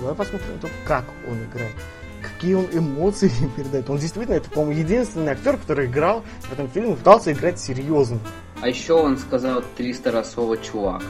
Давай 0.00 0.14
посмотрим 0.14 0.54
на 0.54 0.58
то, 0.60 0.68
как 0.86 1.04
он 1.28 1.44
играет. 1.44 1.74
Какие 2.22 2.54
он 2.54 2.66
эмоции 2.72 3.30
передает. 3.56 3.88
Он 3.90 3.98
действительно, 3.98 4.36
это, 4.36 4.50
по-моему, 4.50 4.80
единственный 4.80 5.32
актер, 5.32 5.58
который 5.58 5.86
играл 5.86 6.24
в 6.40 6.52
этом 6.52 6.68
фильме, 6.68 6.96
пытался 6.96 7.32
играть 7.32 7.60
серьезно. 7.60 8.18
А 8.60 8.68
еще 8.68 8.94
он 8.94 9.18
сказал 9.18 9.62
300 9.76 10.10
раз 10.10 10.32
слово 10.32 10.56
«чувак». 10.56 11.02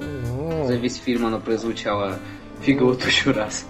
Ну... 0.00 0.66
За 0.66 0.74
весь 0.74 0.96
фильм 0.96 1.26
оно 1.26 1.38
прозвучало 1.38 2.18
фигово 2.62 2.96
тысячу 2.96 3.32
раз. 3.32 3.64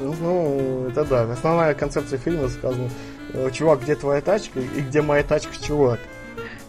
Ну, 0.00 0.86
это 0.88 1.04
да. 1.04 1.30
Основная 1.30 1.74
концепция 1.74 2.18
фильма 2.18 2.48
сказана 2.48 2.88
«Э, 3.32 3.50
«Чувак, 3.52 3.82
где 3.82 3.94
твоя 3.94 4.20
тачка?» 4.20 4.60
и 4.60 4.80
«Где 4.80 5.02
моя 5.02 5.22
тачка, 5.22 5.52
чувак?» 5.62 6.00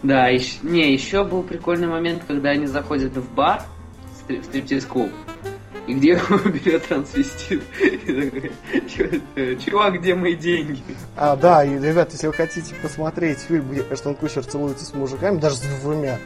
Да, 0.02 0.28
еще, 0.28 0.58
не, 0.62 0.92
еще 0.92 1.24
был 1.24 1.42
прикольный 1.42 1.86
момент, 1.86 2.24
когда 2.26 2.50
они 2.50 2.66
заходят 2.66 3.16
в 3.16 3.34
бар, 3.34 3.62
в 4.28 4.44
стриптиз-клуб, 4.44 5.10
и 5.86 5.94
где 5.94 6.14
берет 6.44 6.86
трансвестит. 6.86 7.62
Чувак, 9.64 10.00
где 10.00 10.14
мои 10.14 10.34
деньги? 10.34 10.82
А, 11.16 11.36
да, 11.36 11.64
и, 11.64 11.78
ребят, 11.78 12.12
если 12.12 12.26
вы 12.26 12.32
хотите 12.32 12.74
посмотреть 12.82 13.38
фильм, 13.38 13.70
где 13.70 13.84
Эштон 13.90 14.16
Кучер 14.16 14.44
целуется 14.44 14.84
с 14.84 14.92
мужиками, 14.92 15.38
даже 15.38 15.56
с 15.56 15.60
двумя, 15.82 16.18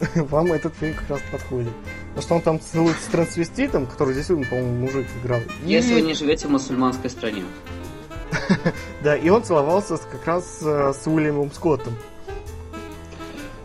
вам 0.14 0.52
этот 0.52 0.74
фильм 0.76 0.94
как 0.94 1.10
раз 1.10 1.20
подходит. 1.30 1.72
Потому 2.14 2.22
что 2.22 2.34
он 2.36 2.42
там 2.42 2.60
целуется 2.60 3.02
с 3.02 3.06
трансвеститом, 3.06 3.86
который 3.86 4.14
действительно, 4.14 4.48
по-моему, 4.48 4.86
мужик 4.86 5.06
играл. 5.22 5.40
Если 5.64 5.94
вы 5.94 6.02
не 6.02 6.14
живете 6.14 6.46
в 6.46 6.50
мусульманской 6.50 7.10
стране. 7.10 7.42
да, 9.02 9.16
и 9.16 9.28
он 9.28 9.42
целовался 9.42 9.96
как 9.96 10.24
раз 10.24 10.60
э, 10.62 10.92
с 10.92 11.06
Уильямом 11.08 11.50
Скоттом. 11.52 11.94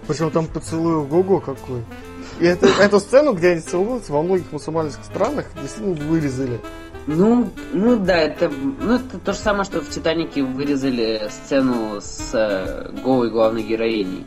Причем 0.08 0.32
там 0.32 0.48
поцелуй 0.48 1.06
Гого 1.06 1.39
какой. 1.39 1.84
И 2.39 2.46
это, 2.46 2.68
эту 2.68 3.00
сцену, 3.00 3.34
где 3.34 3.50
они 3.50 3.62
целуются, 3.62 4.13
во 4.13 4.24
многих 4.24 4.51
мусульманских 4.51 5.06
странах 5.06 5.46
действительно 5.62 5.96
вырезали. 6.08 6.60
Ну, 7.06 7.50
ну 7.74 7.98
да, 7.98 8.18
это, 8.18 8.50
ну, 8.50 8.96
это 8.96 9.20
то 9.20 9.34
же 9.34 9.39
самое, 9.39 9.65
что 9.65 9.82
в 9.82 9.89
Титанике 9.89 10.44
вырезали 10.44 11.29
сцену 11.29 12.00
с 12.01 12.32
э, 12.34 12.91
голой 13.03 13.29
главной 13.29 13.63
героиней. 13.63 14.25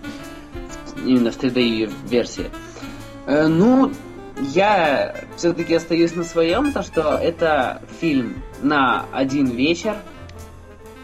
Именно 1.04 1.32
в 1.32 1.38
3D-версии. 1.38 2.50
Э, 3.26 3.46
ну, 3.46 3.90
я 4.40 5.14
все-таки 5.36 5.74
остаюсь 5.74 6.14
на 6.14 6.24
своем, 6.24 6.72
то 6.72 6.82
что 6.82 7.16
это 7.16 7.82
фильм 8.00 8.42
на 8.62 9.06
один 9.12 9.46
вечер. 9.46 9.96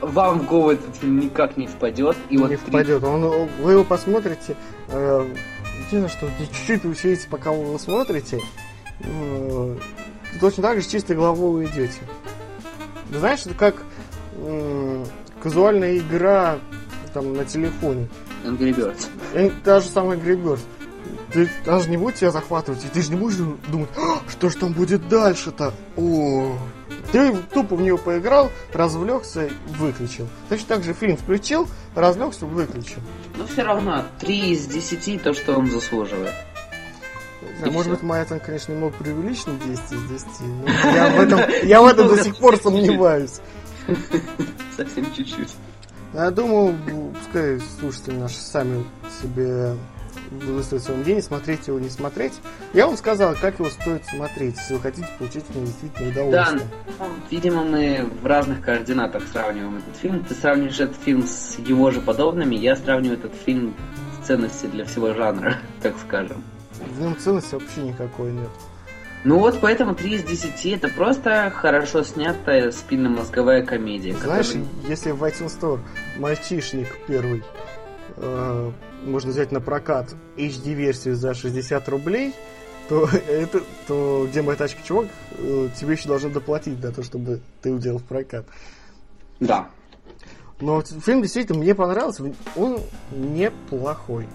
Вам 0.01 0.41
в 0.41 0.47
голову 0.47 0.71
этот 0.71 0.97
фильм 0.97 1.19
никак 1.19 1.57
не 1.57 1.67
впадет. 1.67 2.17
И 2.31 2.37
не 2.37 2.43
вот 2.43 2.53
впадет. 2.53 3.03
Он, 3.03 3.49
вы 3.61 3.73
его 3.73 3.85
посмотрите, 3.85 4.57
э, 4.89 5.27
единственное, 5.87 6.09
что 6.09 6.29
чуть-чуть 6.39 6.85
усилите, 6.85 7.27
пока 7.29 7.51
вы 7.51 7.65
его 7.65 7.79
смотрите. 7.79 8.41
Э, 9.01 9.77
точно 10.41 10.63
так 10.63 10.81
же 10.81 10.89
чистой 10.89 11.17
головой 11.17 11.51
вы 11.51 11.65
идете. 11.65 12.01
знаешь, 13.11 13.45
это 13.45 13.55
как 13.55 13.83
э, 14.37 15.05
казуальная 15.43 15.99
игра 15.99 16.59
там 17.13 17.35
на 17.35 17.45
телефоне. 17.45 18.09
Angry 18.45 18.75
Birds. 18.75 19.53
Та 19.65 19.81
же 19.81 19.89
самая 19.89 20.17
Angry 20.17 20.41
Birds. 20.41 20.61
Ты 21.33 21.51
даже 21.65 21.91
не 21.91 21.97
будет 21.97 22.17
тебя 22.17 22.31
захватывать, 22.31 22.85
и 22.85 22.89
ты 22.89 23.03
же 23.03 23.11
не 23.11 23.17
будешь 23.17 23.37
думать, 23.69 23.91
«А, 23.97 24.21
что 24.29 24.49
же 24.49 24.57
там 24.57 24.73
будет 24.73 25.09
дальше-то? 25.09 25.75
О, 25.97 26.57
ты 27.13 27.37
тупо 27.53 27.77
в 27.77 27.83
него 27.83 27.99
поиграл, 27.99 28.51
развлекся, 28.73 29.51
выключил. 29.79 30.27
Точно 30.49 30.67
так 30.67 30.85
же 30.85 30.95
фильм 30.95 31.17
включил, 31.17 31.69
развлекся, 31.95 32.47
выключил. 32.47 33.01
Но 33.37 33.47
все 33.47 33.63
равно, 33.63 34.05
3 34.21 34.53
из 34.53 34.67
10 34.67 35.23
то, 35.23 35.35
что 35.35 35.59
он 35.59 35.71
заслуживает. 35.71 36.33
Да, 37.63 37.71
может 37.71 37.91
быть, 37.91 38.03
моя 38.03 38.25
там, 38.25 38.41
конечно, 38.41 38.73
немного 38.73 38.95
преувеличена 38.99 39.59
10 39.67 39.93
из 39.93 40.03
10, 40.05 40.27
но 40.41 40.91
я 40.93 41.09
в 41.09 41.21
этом, 41.21 41.41
я 41.65 41.83
в 41.83 41.87
этом 41.87 42.09
до 42.09 42.23
сих 42.23 42.37
пор 42.37 42.57
сомневаюсь. 42.57 43.41
Совсем 44.77 45.13
чуть-чуть. 45.15 45.55
Я 46.15 46.31
думаю, 46.31 46.77
пускай 47.15 47.61
слушатели 47.81 48.15
наши 48.15 48.37
сами 48.37 48.85
себе 49.21 49.75
высказать 50.31 50.85
свое 50.85 51.01
мнение, 51.01 51.23
смотреть 51.23 51.67
его, 51.67 51.79
не 51.79 51.89
смотреть. 51.89 52.35
Я 52.73 52.87
вам 52.87 52.97
сказал, 52.97 53.35
как 53.41 53.59
его 53.59 53.69
стоит 53.71 54.05
смотреть, 54.07 54.57
если 54.57 54.75
вы 54.75 54.81
хотите 54.81 55.09
получить 55.19 55.45
действительно 55.55 56.09
удовольствие. 56.11 56.69
Да, 56.99 57.07
видимо, 57.31 57.65
мы 57.65 58.09
в 58.23 58.27
разных 58.27 58.61
координатах 58.61 59.25
сравниваем 59.33 59.77
этот 59.77 59.97
фильм. 59.97 60.25
Ты 60.25 60.35
сравниваешь 60.35 60.81
этот 60.81 60.97
фильм 60.97 61.27
с 61.27 61.59
его 61.59 61.91
же 61.91 62.01
подобными, 62.01 62.55
я 62.55 62.77
сравниваю 62.77 63.19
этот 63.19 63.35
фильм 63.35 63.75
с 64.21 64.27
ценностью 64.27 64.71
для 64.71 64.85
всего 64.85 65.15
жанра, 65.15 65.59
так 65.83 65.95
скажем. 65.99 66.43
В 66.97 67.01
нем 67.01 67.17
ценности 67.17 67.55
вообще 67.55 67.83
никакой 67.83 68.33
нет. 68.33 68.51
Ну 69.25 69.41
вот 69.41 69.59
поэтому 69.61 69.95
3 69.95 70.15
из 70.15 70.23
10 70.23 70.67
это 70.67 70.89
просто 70.89 71.53
хорошо 71.55 72.05
снятая 72.05 72.71
спинномозговая 72.71 73.65
комедия. 73.65 74.15
Знаешь, 74.15 74.47
которая... 74.47 74.69
если 74.87 75.11
в 75.11 75.25
iTunes 75.25 75.59
Store 75.59 75.81
мальчишник 76.19 76.87
первый 77.09 77.43
э, 78.21 78.73
можно 79.05 79.31
взять 79.31 79.53
на 79.53 79.61
прокат 79.61 80.15
HD-версию 80.37 81.17
за 81.17 81.35
60 81.35 81.89
рублей, 81.89 82.35
то, 82.89 83.09
это, 83.29 83.63
то 83.87 84.27
где 84.29 84.43
моя 84.43 84.57
тачка, 84.57 84.83
чувак, 84.83 85.09
э, 85.39 85.69
тебе 85.79 85.93
еще 85.93 86.09
должны 86.09 86.31
доплатить 86.31 86.81
за 86.81 86.93
то, 86.93 87.03
чтобы 87.03 87.41
ты 87.63 87.73
уделал 87.73 87.99
в 87.99 88.05
прокат. 88.05 88.47
Да. 89.41 89.69
Но 90.61 90.83
фильм 90.83 91.23
действительно 91.23 91.59
мне 91.59 91.75
понравился, 91.75 92.33
он 92.57 92.81
неплохой. 93.13 94.27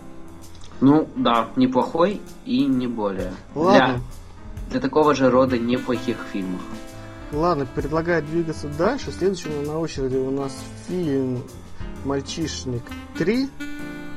Ну, 0.80 1.08
да, 1.16 1.50
неплохой 1.56 2.22
и 2.46 2.66
не 2.66 2.88
более. 2.88 3.34
Ладно. 3.56 4.02
Для, 4.68 4.72
для 4.72 4.80
такого 4.80 5.14
же 5.16 5.30
рода 5.30 5.58
неплохих 5.58 6.18
фильмов. 6.32 6.62
Ладно, 7.32 7.66
предлагаю 7.66 8.22
двигаться 8.22 8.68
дальше. 8.78 9.12
Следующим 9.12 9.64
на 9.66 9.80
очереди 9.80 10.18
у 10.18 10.30
нас 10.30 10.54
фильм 10.88 11.44
«Мальчишник 12.06 12.84
3». 13.18 13.50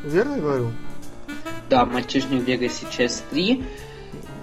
Верно 0.04 0.38
говорю? 0.38 0.70
Да, 1.68 1.84
мальчишник 1.84 2.42
в 2.42 2.44
Вегасе 2.44 2.86
часть 2.90 3.24
3. 3.30 3.64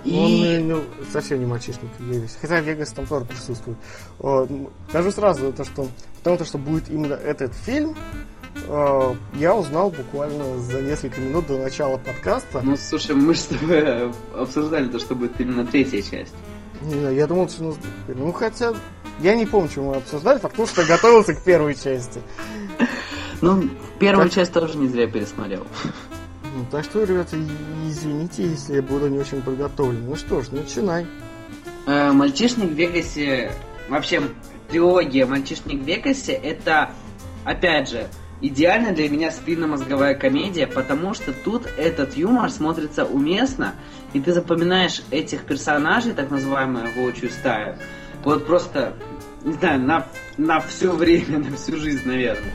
И... 0.03 0.59
Он 0.59 0.67
ну, 0.67 0.83
совсем 1.11 1.39
не 1.39 1.45
мальчишник 1.45 1.89
в 1.97 2.03
Вегасе. 2.03 2.35
Хотя 2.41 2.59
Вегас 2.59 2.91
там 2.91 3.07
тоже 3.07 3.25
присутствует. 3.25 3.77
Вот. 4.19 4.49
Скажу 4.89 5.11
сразу, 5.11 5.53
то, 5.53 5.63
что, 5.63 5.87
потому 6.21 6.45
что 6.45 6.57
будет 6.57 6.89
именно 6.89 7.13
этот 7.13 7.53
фильм, 7.53 7.95
я 9.35 9.55
узнал 9.55 9.89
буквально 9.89 10.59
за 10.59 10.81
несколько 10.81 11.21
минут 11.21 11.47
до 11.47 11.57
начала 11.57 11.97
подкаста. 11.97 12.61
Ну, 12.61 12.75
слушай, 12.75 13.15
мы 13.15 13.33
же 13.33 13.39
с 13.39 13.45
тобой 13.45 14.11
обсуждали 14.35 14.87
то, 14.89 14.99
что 14.99 15.15
будет 15.15 15.39
именно 15.39 15.65
третья 15.65 16.01
часть. 16.01 16.33
Не, 16.81 17.15
я 17.15 17.25
думал, 17.27 17.49
что... 17.49 17.75
Ну, 18.07 18.31
хотя... 18.33 18.73
Я 19.19 19.35
не 19.35 19.45
помню, 19.45 19.69
что 19.69 19.83
мы 19.83 19.95
обсуждали, 19.95 20.39
потому 20.39 20.67
что 20.67 20.83
готовился 20.85 21.35
к 21.35 21.43
первой 21.43 21.75
части. 21.75 22.19
Ну, 23.43 23.69
первую 23.99 24.29
так... 24.29 24.35
часть 24.35 24.53
тоже 24.53 24.77
не 24.77 24.87
зря 24.87 25.05
пересмотрел. 25.05 25.67
Ну, 26.55 26.65
так 26.71 26.85
что, 26.85 27.03
ребята, 27.03 27.35
извините, 27.85 28.43
если 28.43 28.75
я 28.75 28.81
буду 28.81 29.09
не 29.09 29.19
очень 29.19 29.41
подготовлен. 29.41 30.05
Ну 30.05 30.15
что 30.15 30.41
ж, 30.41 30.51
начинай. 30.51 31.05
Э, 31.85 32.13
Мальчишник 32.13 32.69
в 32.69 32.73
Вегасе... 32.73 33.51
Вообще, 33.89 34.21
трилогия 34.69 35.25
Мальчишник 35.25 35.81
в 35.81 35.83
Вегасе 35.83 36.31
это, 36.31 36.91
опять 37.43 37.89
же, 37.89 38.07
идеально 38.39 38.93
для 38.93 39.09
меня 39.09 39.29
спинномозговая 39.29 40.15
комедия, 40.15 40.65
потому 40.65 41.13
что 41.13 41.33
тут 41.33 41.67
этот 41.77 42.15
юмор 42.15 42.49
смотрится 42.49 43.03
уместно, 43.03 43.75
и 44.13 44.21
ты 44.21 44.31
запоминаешь 44.31 45.03
этих 45.11 45.43
персонажей, 45.43 46.13
так 46.13 46.31
называемую 46.31 46.93
волчью 46.95 47.29
стаю, 47.29 47.75
вот 48.23 48.47
просто, 48.47 48.93
не 49.43 49.51
знаю, 49.55 49.81
на, 49.81 50.07
на 50.37 50.61
все 50.61 50.93
время, 50.93 51.39
на 51.49 51.57
всю 51.57 51.75
жизнь, 51.75 52.07
наверное 52.07 52.53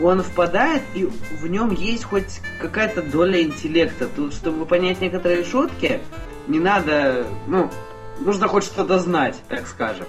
он 0.00 0.22
впадает, 0.22 0.82
и 0.94 1.04
в 1.04 1.46
нем 1.46 1.70
есть 1.70 2.04
хоть 2.04 2.40
какая-то 2.60 3.02
доля 3.02 3.42
интеллекта. 3.42 4.06
Тут, 4.06 4.34
чтобы 4.34 4.66
понять 4.66 5.00
некоторые 5.00 5.44
шутки, 5.44 6.00
не 6.48 6.58
надо, 6.58 7.26
ну, 7.46 7.70
нужно 8.20 8.48
хоть 8.48 8.64
что-то 8.64 8.98
знать, 8.98 9.36
так 9.48 9.66
скажем. 9.66 10.06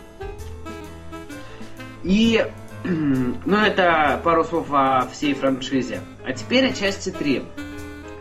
И, 2.04 2.46
ну, 2.84 3.58
это 3.58 4.20
пару 4.24 4.44
слов 4.44 4.68
о 4.72 5.08
всей 5.12 5.34
франшизе. 5.34 6.02
А 6.26 6.34
теперь 6.34 6.70
о 6.70 6.74
части 6.74 7.10
3. 7.12 7.44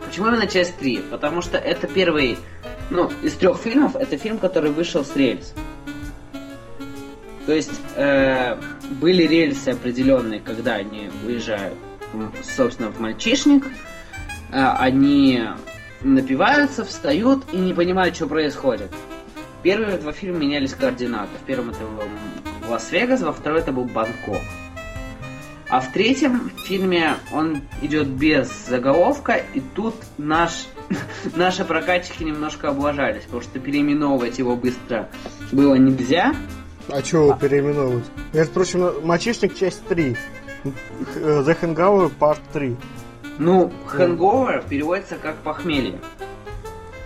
Почему 0.05 0.27
именно 0.27 0.47
часть 0.47 0.77
3? 0.77 1.05
Потому 1.09 1.41
что 1.41 1.57
это 1.57 1.87
первый, 1.87 2.37
ну, 2.89 3.11
из 3.23 3.33
трех 3.33 3.57
фильмов, 3.57 3.95
это 3.95 4.17
фильм, 4.17 4.37
который 4.37 4.71
вышел 4.71 5.03
с 5.03 5.15
рельс. 5.15 5.53
То 7.45 7.53
есть 7.53 7.79
э, 7.95 8.57
были 8.89 9.23
рельсы 9.23 9.69
определенные, 9.69 10.39
когда 10.39 10.75
они 10.75 11.09
уезжают, 11.25 11.75
собственно, 12.43 12.91
в 12.91 12.99
мальчишник, 12.99 13.65
э, 13.65 13.71
они 14.51 15.43
напиваются, 16.01 16.85
встают 16.85 17.43
и 17.51 17.57
не 17.57 17.73
понимают, 17.73 18.15
что 18.15 18.27
происходит. 18.27 18.91
Первые 19.63 19.97
два 19.97 20.11
фильма 20.11 20.39
менялись 20.39 20.73
координаты. 20.73 21.31
В 21.41 21.45
первом 21.45 21.71
это 21.71 21.79
был 21.79 22.69
Лас-Вегас, 22.69 23.21
во 23.21 23.33
втором 23.33 23.57
это 23.57 23.71
был 23.71 23.85
Бангкок. 23.85 24.41
А 25.67 25.81
в 25.81 25.91
третьем 25.91 26.51
фильме 26.65 27.15
он 27.33 27.61
идет 27.81 28.07
без 28.07 28.67
заголовка, 28.67 29.41
и 29.53 29.59
тут 29.59 29.95
наш, 30.17 30.67
наши 31.35 31.65
прокатчики 31.65 32.21
немножко 32.21 32.69
облажались, 32.69 33.23
потому 33.23 33.41
что 33.41 33.59
переименовывать 33.59 34.37
его 34.37 34.55
быстро 34.55 35.09
было 35.51 35.73
нельзя. 35.75 36.35
А 36.87 37.03
что 37.03 37.17
его 37.17 37.33
переименовывать? 37.33 38.05
Между 38.33 38.53
прочим, 38.53 39.05
«Мальчишник. 39.05 39.55
Часть 39.55 39.81
3». 39.89 40.17
«The 41.15 41.57
Hangover. 41.61 42.11
Part 42.19 42.39
3». 42.53 42.77
Ну, 43.37 43.71
«Hangover» 43.87 44.67
переводится 44.67 45.15
как 45.15 45.35
«похмелье». 45.37 45.99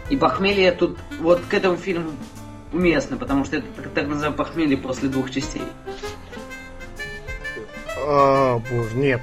И 0.09 0.17
похмелье 0.17 0.71
тут, 0.71 0.97
вот 1.19 1.41
к 1.49 1.53
этому 1.53 1.77
фильму 1.77 2.11
уместно, 2.73 3.15
потому 3.17 3.45
что 3.45 3.57
это 3.57 3.67
так, 3.93 4.07
называемое 4.07 4.37
похмелье 4.37 4.77
после 4.77 5.07
двух 5.07 5.29
частей. 5.31 5.61
А, 8.05 8.59
боже, 8.71 8.95
нет. 8.95 9.21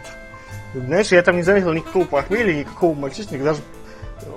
Знаешь, 0.75 1.08
я 1.08 1.22
там 1.22 1.36
не 1.36 1.42
заметил 1.42 1.72
никакого 1.72 2.04
похмелья, 2.04 2.60
никакого 2.60 2.94
мальчишника, 2.94 3.42
даже 3.42 3.60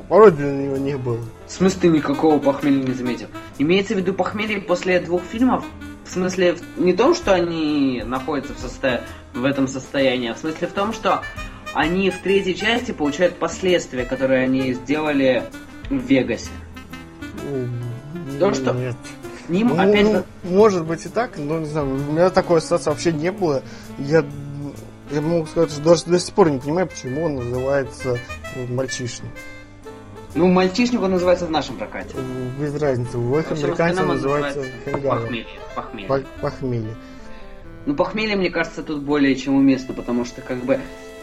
пароли 0.08 0.32
для 0.32 0.52
него 0.52 0.78
не 0.78 0.98
было. 0.98 1.20
В 1.48 1.52
смысле 1.52 1.82
ты 1.82 1.88
никакого 1.90 2.40
похмелья 2.40 2.84
не 2.84 2.94
заметил? 2.94 3.28
Имеется 3.58 3.94
в 3.94 3.98
виду 3.98 4.14
похмелье 4.14 4.60
после 4.62 5.00
двух 5.00 5.24
фильмов? 5.24 5.64
В 6.10 6.14
смысле, 6.14 6.58
не 6.76 6.94
том, 6.94 7.14
что 7.14 7.36
они 7.36 8.02
находятся 8.04 8.56
в, 8.56 8.60
состо... 8.60 9.02
в 9.36 9.46
этом 9.46 9.68
состоянии, 9.68 10.32
а 10.32 10.34
в 10.34 10.40
смысле 10.40 10.68
в 10.68 10.72
том, 10.72 10.92
что 10.92 11.22
они 11.76 12.10
в 12.10 12.18
третьей 12.18 12.56
части 12.56 12.92
получают 12.92 13.36
последствия, 13.38 14.06
которые 14.06 14.44
они 14.46 14.74
сделали 14.74 15.44
в 15.88 15.98
Вегасе. 15.98 16.50
То, 18.40 18.54
что 18.56 18.74
Нет. 18.74 18.96
к 19.46 19.50
ним 19.50 19.68
ну, 19.68 19.80
опять... 19.80 20.04
Ну, 20.12 20.24
может 20.50 20.84
быть 20.84 21.06
и 21.06 21.10
так, 21.10 21.38
но 21.38 21.60
не 21.60 21.66
знаю, 21.66 21.92
у 21.92 22.12
меня 22.12 22.32
такой 22.32 22.58
ассоциации 22.58 22.90
вообще 22.90 23.12
не 23.12 23.32
было. 23.32 23.62
Я, 24.00 24.26
я 25.12 25.22
могу 25.22 25.46
сказать, 25.46 25.72
что 25.72 25.82
даже 25.84 26.06
до 26.06 26.20
сих 26.20 26.34
пор 26.34 26.50
не 26.50 26.58
понимаю, 26.58 26.88
почему 26.88 27.26
он 27.26 27.36
называется 27.36 28.18
мальчишник. 28.70 29.30
Ну, 30.36 30.48
мальчишник 30.48 31.02
он 31.02 31.12
называется 31.12 31.48
в 31.48 31.52
нашем 31.52 31.78
прокате. 31.78 32.16
Без 32.60 32.76
разницы. 32.80 33.18
В 33.18 33.40
их 33.40 33.52
американце 33.52 34.04
называется 34.04 34.64
похмелье. 34.86 35.48
Похмелье. 35.76 36.26
Похмелье. 36.42 36.96
Ну, 37.86 37.96
похмелье, 37.96 38.36
мне 38.36 38.52
кажется, 38.52 38.84
тут 38.84 39.02
более 39.02 39.36
чем 39.36 39.56
уместно, 39.56 39.94
потому 39.94 40.26
что, 40.26 40.42
как 40.42 40.58
бы, 40.60 40.80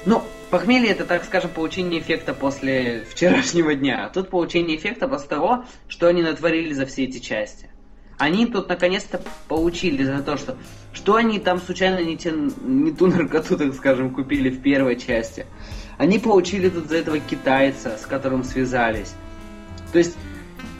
ну, 0.06 0.22
похмелье 0.50 0.90
это, 0.90 1.04
так 1.04 1.24
скажем, 1.24 1.50
получение 1.50 2.00
эффекта 2.00 2.34
после 2.34 3.04
вчерашнего 3.08 3.74
дня. 3.74 4.06
А 4.06 4.08
тут 4.08 4.30
получение 4.30 4.76
эффекта 4.76 5.06
после 5.06 5.28
того, 5.28 5.64
что 5.86 6.08
они 6.08 6.22
натворили 6.22 6.72
за 6.72 6.86
все 6.86 7.04
эти 7.04 7.18
части. 7.18 7.70
Они 8.18 8.46
тут 8.46 8.68
наконец-то 8.68 9.20
получили 9.46 10.02
за 10.02 10.22
то, 10.22 10.36
что 10.36 10.56
что 10.92 11.16
они 11.16 11.38
там 11.38 11.58
случайно 11.58 12.02
не, 12.02 12.16
те, 12.16 12.32
не 12.32 12.90
ту 12.90 13.06
наркоту, 13.06 13.58
так 13.58 13.74
скажем, 13.74 14.14
купили 14.14 14.48
в 14.48 14.62
первой 14.62 14.96
части. 14.96 15.44
Они 15.98 16.18
получили 16.18 16.68
тут 16.68 16.88
за 16.88 16.96
этого 16.96 17.18
китайца, 17.18 17.96
с 17.96 18.06
которым 18.06 18.44
связались. 18.44 19.14
То 19.92 19.98
есть, 19.98 20.16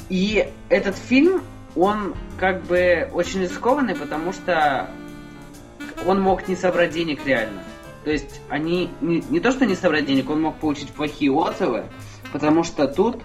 и 0.09 0.49
этот 0.69 0.97
фильм, 0.97 1.43
он 1.75 2.15
как 2.39 2.63
бы 2.65 3.09
очень 3.13 3.43
рискованный, 3.43 3.95
потому 3.95 4.33
что 4.33 4.91
он 6.07 6.21
мог 6.21 6.49
не 6.49 6.57
собрать 6.57 6.91
денег 6.91 7.21
реально. 7.27 7.63
То 8.05 8.11
есть 8.13 8.41
они 8.49 8.91
не, 9.01 9.23
не 9.31 9.41
то, 9.41 9.51
что 9.51 9.67
не 9.67 9.75
собрать 9.75 10.07
денег, 10.07 10.31
он 10.31 10.43
мог 10.43 10.57
получить 10.57 10.91
плохие 10.91 11.33
отзывы, 11.33 11.85
потому 12.33 12.63
что 12.63 12.87
тут 12.87 13.21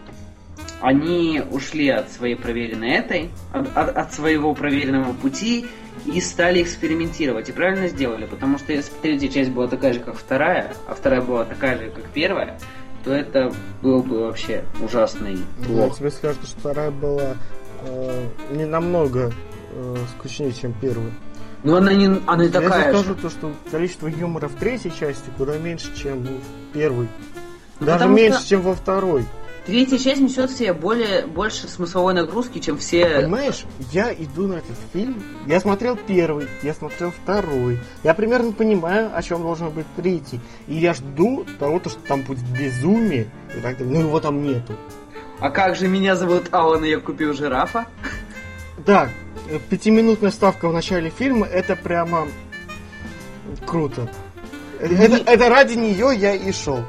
они 0.82 1.41
ушли 1.52 1.89
от 1.89 2.12
своей 2.12 2.36
проверенной 2.36 2.91
этой, 2.91 3.30
от, 3.54 3.76
от, 3.78 3.96
от 3.96 4.13
своего 4.13 4.54
проверенного 4.54 5.13
пути 5.13 5.67
и 6.06 6.20
стали 6.20 6.62
экспериментировать. 6.62 7.50
И 7.50 7.52
правильно 7.52 7.88
сделали, 7.88 8.26
потому 8.26 8.58
что 8.58 8.74
если 8.74 8.91
третья 9.02 9.28
часть 9.28 9.52
была 9.52 9.67
такая 9.67 9.94
же, 9.94 10.00
как 10.00 10.15
вторая, 10.15 10.74
а 10.88 10.96
вторая 10.96 11.22
была 11.22 11.46
такая 11.46 11.78
же, 11.78 11.91
как 11.91 12.06
первая, 12.06 12.60
то 13.04 13.13
это 13.13 13.52
было 13.82 14.02
бы 14.02 14.26
вообще 14.26 14.63
ужасный 14.84 15.38
плохо. 15.65 15.88
Я 15.88 15.89
тебе 15.89 16.12
скажу, 16.12 16.39
что 16.44 16.60
вторая 16.60 16.91
была 16.91 17.36
э, 17.86 18.28
не 18.52 18.65
намного 18.65 19.32
э, 19.74 19.98
скучнее, 20.17 20.52
чем 20.52 20.74
первая. 20.74 21.12
Ну 21.63 21.76
она 21.76 21.94
не, 21.94 22.20
она 22.26 22.44
не 22.44 22.50
такая 22.50 22.88
Я 22.88 22.94
скажу 22.94 23.15
то, 23.15 23.30
что 23.30 23.52
количество 23.70 24.08
юмора 24.08 24.48
в 24.48 24.56
третьей 24.56 24.91
части 24.91 25.30
куда 25.38 25.58
меньше, 25.58 25.96
чем 25.96 26.24
в 26.24 26.74
первой. 26.74 27.08
Ну, 27.80 27.86
Даже 27.86 28.08
меньше, 28.08 28.39
что... 28.39 28.50
чем 28.50 28.62
во 28.62 28.74
второй. 28.74 29.26
Третья 29.65 30.00
часть 30.00 30.19
несет 30.19 30.50
в 30.50 30.58
себе 30.58 30.74
более, 30.74 31.28
больше 31.28 31.67
смысловой 31.67 32.15
нагрузки, 32.15 32.58
чем 32.58 32.80
все... 32.80 33.06
Понимаешь, 33.21 33.65
я 33.91 34.12
иду 34.12 34.47
на 34.47 34.54
этот 34.54 34.76
фильм, 34.91 35.21
я 35.45 35.60
смотрел 35.60 35.95
первый, 35.95 36.47
я 36.63 36.74
смотрел 36.74 37.12
второй, 37.12 37.78
я 38.04 38.15
примерно 38.15 38.54
понимаю, 38.54 39.12
о 39.15 39.21
чем 39.21 39.43
должен 39.43 39.69
быть 39.69 39.86
третий, 39.95 40.39
и 40.67 40.76
я 40.76 40.95
жду 40.95 41.45
того, 41.60 41.80
что 41.80 42.00
там 42.08 42.24
будет 42.24 42.43
безумие, 42.58 43.30
и 43.56 43.62
так 43.62 43.78
далее, 43.78 43.93
но 43.93 44.00
его 44.00 44.19
там 44.19 44.41
нету. 44.41 44.74
А 45.39 45.52
как 45.52 45.76
же 45.76 45.88
меня 45.88 46.15
зовут 46.15 46.47
Алан, 46.52 46.84
и 46.84 46.89
я 46.89 47.00
купил 47.00 47.34
жирафа? 47.34 47.86
Да, 48.84 49.10
пятиминутная 49.69 50.32
ставка 50.32 50.69
в 50.69 50.74
начале 50.74 51.12
фильма, 51.12 51.45
это 51.45 51.76
прямо 51.76 52.28
круто. 53.67 54.12
Это, 54.80 55.17
это 55.17 55.50
ради 55.50 55.76
нее 55.76 56.15
я 56.15 56.34
и 56.34 56.52
шел. 56.52 56.80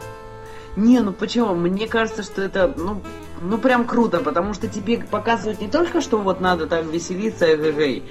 Не, 0.76 1.00
ну 1.00 1.12
почему? 1.12 1.54
Мне 1.54 1.86
кажется, 1.86 2.22
что 2.22 2.42
это, 2.42 2.72
ну, 2.76 3.02
ну 3.42 3.58
прям 3.58 3.86
круто, 3.86 4.18
потому 4.18 4.54
что 4.54 4.68
тебе 4.68 4.98
показывают 4.98 5.60
не 5.60 5.68
только, 5.68 6.00
что 6.00 6.18
вот 6.18 6.40
надо 6.40 6.66
так 6.66 6.86
веселиться, 6.86 7.52
эгэгэй, 7.54 8.04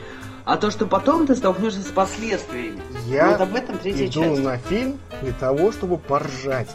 а 0.45 0.58
то, 0.58 0.69
что 0.69 0.86
потом 0.86 1.26
ты 1.26 1.36
столкнешься 1.36 1.82
с 1.82 1.91
последствиями. 1.91 2.80
Я 3.08 3.32
вот 3.32 3.41
об 3.41 3.56
этом 3.56 3.78
третья 3.78 4.06
иду 4.06 4.24
часть. 4.24 4.43
на 4.43 4.58
фильм 4.58 5.00
для 5.21 5.34
того, 5.34 5.71
чтобы 5.71 5.97
поржать. 5.97 6.69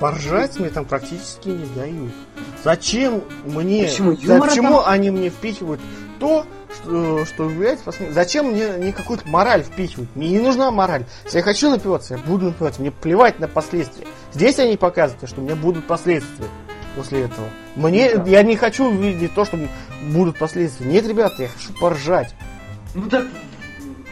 Поржать 0.00 0.58
мне 0.58 0.68
там 0.68 0.84
практически 0.84 1.48
не 1.48 1.66
дают. 1.76 2.10
Зачем 2.64 3.22
мне... 3.44 3.84
Почему? 3.84 4.16
Зачем 4.16 4.64
там... 4.64 4.82
они 4.84 5.10
мне 5.10 5.30
впихивают 5.30 5.80
то, 6.22 6.46
что, 6.72 7.24
что 7.24 7.50
является 7.50 7.84
последним. 7.84 8.14
Зачем 8.14 8.52
мне, 8.52 8.68
мне 8.68 8.92
какую-то 8.92 9.26
мораль 9.26 9.64
впихивать? 9.64 10.08
Мне 10.14 10.28
не 10.28 10.38
нужна 10.38 10.70
мораль. 10.70 11.04
Если 11.24 11.38
я 11.38 11.42
хочу 11.42 11.68
напиваться, 11.68 12.14
я 12.14 12.20
буду 12.20 12.46
напиваться. 12.46 12.80
Мне 12.80 12.92
плевать 12.92 13.40
на 13.40 13.48
последствия. 13.48 14.06
Здесь 14.32 14.60
они 14.60 14.76
показывают, 14.76 15.28
что 15.28 15.40
у 15.40 15.44
меня 15.44 15.56
будут 15.56 15.84
последствия 15.84 16.46
после 16.94 17.22
этого. 17.22 17.48
Мне, 17.74 18.16
да. 18.16 18.30
я 18.30 18.44
не 18.44 18.54
хочу 18.54 18.84
увидеть 18.84 19.34
то, 19.34 19.44
что 19.44 19.58
будут 20.12 20.38
последствия. 20.38 20.86
Нет, 20.86 21.08
ребята, 21.08 21.42
я 21.42 21.48
хочу 21.48 21.72
поржать. 21.80 22.32
Ну 22.94 23.08
так, 23.08 23.26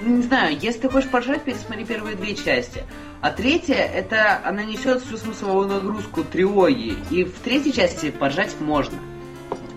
не 0.02 0.22
знаю, 0.22 0.58
если 0.60 0.80
ты 0.80 0.88
хочешь 0.88 1.10
поржать, 1.10 1.42
пересмотри 1.42 1.84
первые 1.84 2.16
две 2.16 2.34
части. 2.34 2.82
А 3.20 3.30
третья, 3.30 3.76
это 3.76 4.40
она 4.44 4.64
несет 4.64 5.04
всю 5.04 5.16
смысловую 5.16 5.68
нагрузку 5.68 6.24
трилогии. 6.24 6.96
И 7.10 7.22
в 7.22 7.38
третьей 7.38 7.72
части 7.72 8.10
поржать 8.10 8.58
можно. 8.58 8.98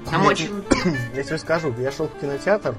Там 0.09 0.25
очень... 0.25 0.63
Я 1.15 1.23
тебе 1.23 1.37
скажу, 1.37 1.73
я 1.79 1.91
шел 1.91 2.07
в 2.07 2.19
кинотеатр, 2.19 2.75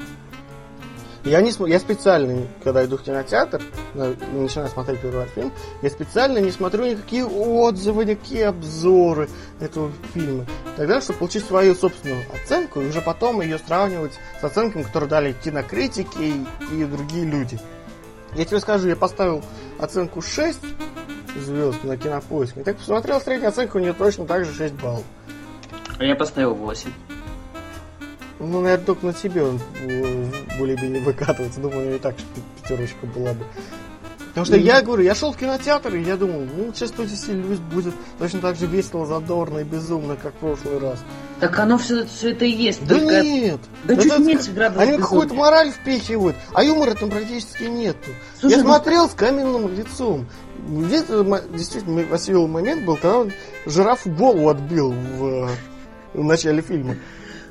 я, 1.25 1.41
не, 1.41 1.53
я 1.71 1.81
специально, 1.81 2.47
когда 2.63 2.85
иду 2.85 2.99
в 2.99 3.03
кинотеатр, 3.03 3.63
начинаю 3.95 4.69
смотреть 4.69 5.01
первый 5.01 5.27
фильм, 5.29 5.53
я 5.81 5.89
специально 5.89 6.37
не 6.37 6.51
смотрю 6.51 6.85
никакие 6.85 7.25
отзывы, 7.25 8.05
никакие 8.05 8.49
обзоры 8.49 9.31
этого 9.59 9.91
фильма. 10.13 10.45
Тогда, 10.77 11.01
чтобы 11.01 11.21
получить 11.21 11.47
свою 11.47 11.75
собственную 11.75 12.25
оценку, 12.31 12.83
и 12.83 12.89
уже 12.89 13.01
потом 13.01 13.41
ее 13.41 13.59
сравнивать 13.59 14.13
с 14.39 14.45
оценками, 14.45 14.83
которые 14.83 15.09
дали 15.09 15.33
кинокритики 15.33 16.19
и, 16.19 16.47
и 16.75 16.85
другие 16.85 17.25
люди. 17.25 17.59
Я 18.35 18.45
тебе 18.45 18.61
скажу, 18.61 18.87
я 18.89 18.97
поставил 18.97 19.43
оценку 19.79 20.21
6 20.21 20.61
звезд 21.41 21.85
на 21.85 21.97
кинопоиске. 21.97 22.61
И 22.61 22.65
так 22.65 22.77
посмотрел, 22.77 23.19
средняя 23.23 23.49
оценка 23.49 23.79
у 23.79 23.81
нее 23.81 23.95
точно 23.95 24.27
так 24.27 24.45
же 24.45 24.53
6 24.53 24.75
баллов. 24.75 25.05
А 25.99 26.05
я 26.05 26.15
поставил 26.17 26.55
8. 26.55 26.91
Ну, 28.41 28.61
наверное, 28.61 28.85
только 28.85 29.07
на 29.07 29.13
тебе 29.13 29.45
он 29.45 29.61
э, 29.81 30.27
более-менее 30.59 31.03
выкатывается. 31.03 31.61
Думаю, 31.61 31.93
не 31.93 31.99
так, 31.99 32.17
пятерочка 32.57 33.07
была 33.07 33.33
бы. 33.33 33.45
Потому 34.35 34.47
что 34.47 34.57
mm-hmm. 34.57 34.63
я 34.63 34.83
говорю, 34.83 35.05
я 35.05 35.15
шел 35.15 35.33
в 35.33 35.37
кинотеатр, 35.37 35.95
и 35.95 36.03
я 36.03 36.17
думал, 36.17 36.41
ну, 36.41 36.73
сейчас 36.75 36.93
Люсь 36.99 37.59
будет 37.73 37.95
точно 38.19 38.41
так 38.41 38.57
же 38.57 38.67
весело, 38.67 39.07
задорно 39.07 39.59
и 39.59 39.63
безумно, 39.65 40.17
как 40.17 40.35
в 40.35 40.39
прошлый 40.39 40.81
раз. 40.81 40.99
Так 41.39 41.57
оно 41.61 41.79
все, 41.79 42.05
все 42.07 42.33
это 42.33 42.45
и 42.45 42.51
есть. 42.51 42.85
Да 42.85 42.97
только... 42.97 43.23
нет. 43.23 43.61
Да 43.85 43.95
это, 43.95 44.03
чуть 44.03 44.19
меньше 44.19 44.51
градусов 44.51 44.89
Они 44.89 44.99
какую-то 44.99 45.35
мораль 45.35 45.71
впихивают, 45.71 46.35
а 46.53 46.65
юмора 46.65 46.95
там 46.95 47.11
практически 47.11 47.63
нету. 47.63 48.11
Слушай, 48.41 48.57
я 48.57 48.63
ну... 48.65 48.71
смотрел 48.71 49.09
с 49.09 49.15
каменным 49.15 49.73
лицом. 49.73 50.27
Где-то 50.67 51.45
действительно 51.53 52.01
веселый 52.01 52.49
момент 52.49 52.85
был, 52.85 52.97
когда 52.97 53.19
он 53.19 53.33
жирафу 53.67 54.11
голову 54.11 54.49
отбил 54.49 54.91
в, 54.91 55.49
в 56.13 56.25
начале 56.25 56.61
фильма. 56.61 56.97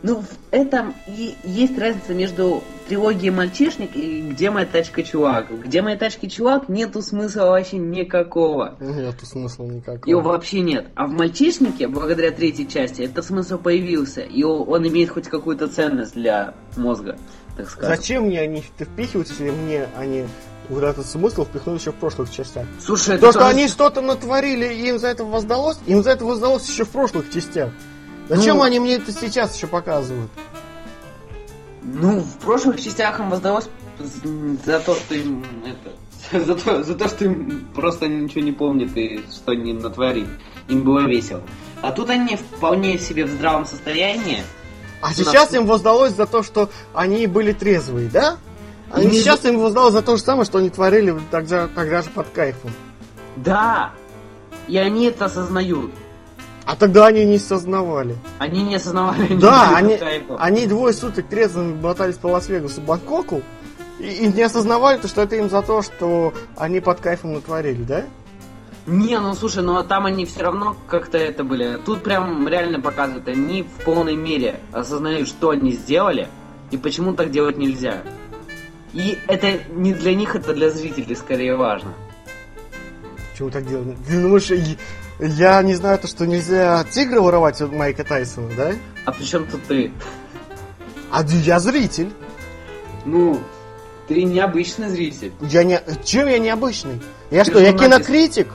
Ну, 0.03 0.21
в 0.21 0.27
этом 0.51 0.93
и 1.07 1.33
есть 1.45 1.77
разница 1.79 2.13
между 2.13 2.61
трилогией 2.89 3.29
«Мальчишник» 3.31 3.95
и 3.95 4.21
«Где 4.21 4.51
моя 4.51 4.65
тачка, 4.65 5.01
чувак». 5.01 5.47
«Где 5.63 5.81
моя 5.81 5.95
тачка, 5.97 6.29
чувак» 6.29 6.67
нету 6.67 7.01
смысла 7.01 7.45
вообще 7.45 7.77
никакого. 7.77 8.75
Нету 8.81 9.25
смысла 9.25 9.63
никакого. 9.63 10.09
Его 10.09 10.19
вообще 10.21 10.59
нет. 10.59 10.87
А 10.95 11.07
в 11.07 11.11
«Мальчишнике», 11.11 11.87
благодаря 11.87 12.31
третьей 12.31 12.67
части, 12.67 13.01
этот 13.03 13.23
смысл 13.23 13.57
появился. 13.57 14.19
И 14.21 14.43
он 14.43 14.85
имеет 14.85 15.09
хоть 15.09 15.29
какую-то 15.29 15.69
ценность 15.69 16.15
для 16.15 16.53
мозга, 16.75 17.17
так 17.55 17.69
сказать. 17.69 17.97
Зачем 17.97 18.25
мне 18.25 18.41
они 18.41 18.61
впихивают, 18.61 19.29
если 19.29 19.51
мне 19.51 19.87
они 19.97 20.25
вот 20.67 20.83
этот 20.83 21.05
смысл 21.05 21.45
впихнули 21.45 21.77
еще 21.79 21.93
в 21.93 21.95
прошлых 21.95 22.29
частях? 22.29 22.65
Слушай, 22.81 23.17
То, 23.19 23.27
это 23.27 23.31
что 23.31 23.39
тоже- 23.39 23.51
они 23.51 23.67
что-то 23.69 24.01
натворили, 24.01 24.65
и 24.65 24.89
им 24.89 24.99
за 24.99 25.07
это 25.07 25.23
воздалось, 25.23 25.77
им 25.85 26.03
за 26.03 26.11
это 26.11 26.25
воздалось 26.25 26.67
еще 26.67 26.83
в 26.83 26.89
прошлых 26.89 27.31
частях. 27.31 27.69
Зачем 28.29 28.57
Ну. 28.57 28.63
они 28.63 28.79
мне 28.79 28.95
это 28.95 29.11
сейчас 29.11 29.55
еще 29.55 29.67
показывают? 29.67 30.29
Ну, 31.83 32.19
в 32.21 32.37
прошлых 32.37 32.81
частях 32.81 33.19
им 33.19 33.29
воздалось 33.29 33.67
за 34.65 34.79
то, 34.79 34.95
что 34.95 35.15
им 35.15 35.45
это, 35.65 36.45
за 36.45 36.55
то, 36.55 36.83
за 36.83 36.95
то, 36.95 37.07
что 37.07 37.25
им 37.25 37.67
просто 37.75 38.07
ничего 38.07 38.41
не 38.41 38.51
помнят 38.53 38.95
и 38.95 39.23
что 39.31 39.51
они 39.51 39.73
натворили. 39.73 40.29
Им 40.69 40.83
было 40.83 41.01
весело. 41.05 41.41
А 41.81 41.91
тут 41.91 42.09
они 42.09 42.37
вполне 42.37 42.97
себе 42.97 43.25
в 43.25 43.29
здравом 43.29 43.65
состоянии. 43.65 44.43
А 45.01 45.13
сейчас 45.13 45.53
им 45.53 45.65
воздалось 45.65 46.13
за 46.13 46.25
то, 46.25 46.43
что 46.43 46.69
они 46.93 47.27
были 47.27 47.51
трезвые, 47.51 48.07
да? 48.09 48.37
А 48.89 49.03
Не 49.03 49.11
сейчас 49.11 49.43
им 49.43 49.59
воздалось 49.59 49.93
за 49.93 50.01
то 50.01 50.15
же 50.15 50.21
самое, 50.23 50.45
что 50.45 50.59
они 50.59 50.69
творили 50.69 51.19
тогда, 51.29 51.67
тогда 51.67 52.01
же 52.01 52.09
под 52.09 52.29
кайфом. 52.29 52.71
Да! 53.35 53.91
И 54.67 54.77
они 54.77 55.07
это 55.07 55.25
осознают. 55.25 55.91
А 56.65 56.75
тогда 56.75 57.07
они 57.07 57.25
не 57.25 57.39
сознавали. 57.39 58.15
Они 58.39 58.63
не 58.63 58.75
осознавали. 58.75 59.35
Да, 59.35 59.81
ни 59.81 59.93
они, 59.93 60.23
они 60.37 60.67
двое 60.67 60.93
суток 60.93 61.27
трезвыми 61.27 61.79
мотались 61.79 62.15
по 62.15 62.27
Лас-Вегасу, 62.27 62.81
Бангкоку, 62.81 63.41
и, 63.99 64.03
и 64.07 64.27
не 64.27 64.43
осознавали, 64.43 64.97
то, 64.99 65.07
что 65.07 65.21
это 65.21 65.35
им 65.35 65.49
за 65.49 65.61
то, 65.61 65.81
что 65.81 66.33
они 66.55 66.79
под 66.79 66.99
кайфом 67.01 67.33
натворили, 67.33 67.83
да? 67.83 68.05
Не, 68.85 69.19
ну 69.19 69.33
слушай, 69.33 69.63
ну 69.63 69.77
а 69.77 69.83
там 69.83 70.05
они 70.05 70.25
все 70.25 70.41
равно 70.41 70.75
как-то 70.87 71.17
это 71.17 71.43
были. 71.43 71.79
Тут 71.85 72.03
прям 72.03 72.47
реально 72.47 72.81
показывают, 72.81 73.27
они 73.27 73.63
в 73.63 73.83
полной 73.85 74.15
мере 74.15 74.59
осознают, 74.73 75.27
что 75.27 75.51
они 75.51 75.71
сделали 75.71 76.27
и 76.71 76.77
почему 76.77 77.13
так 77.13 77.31
делать 77.31 77.57
нельзя. 77.57 78.03
И 78.93 79.17
это 79.27 79.59
не 79.71 79.93
для 79.93 80.13
них, 80.15 80.35
это 80.35 80.53
для 80.53 80.69
зрителей 80.69 81.15
скорее 81.15 81.55
важно. 81.55 81.93
Чего 83.37 83.49
так 83.49 83.65
делать? 83.65 83.97
Ты 84.07 84.21
думаешь, 84.21 84.51
и- 84.51 84.77
я 85.19 85.61
не 85.61 85.75
знаю 85.75 85.99
то, 85.99 86.07
что 86.07 86.25
нельзя 86.25 86.83
тигра 86.91 87.21
воровать 87.21 87.61
от 87.61 87.71
Майка 87.71 88.03
Тайсона, 88.03 88.49
да? 88.55 88.73
А 89.05 89.11
при 89.11 89.23
чем 89.23 89.45
тут 89.47 89.63
ты? 89.63 89.91
А 91.11 91.23
я 91.23 91.59
зритель. 91.59 92.11
Ну, 93.05 93.39
ты 94.07 94.23
необычный 94.23 94.89
зритель. 94.89 95.31
Я 95.41 95.63
не... 95.63 95.79
Чем 96.03 96.27
я 96.27 96.39
необычный? 96.39 97.01
Я 97.31 97.43
Ты 97.43 97.51
что, 97.51 97.59
я 97.59 97.73
кинокритик? 97.73 98.47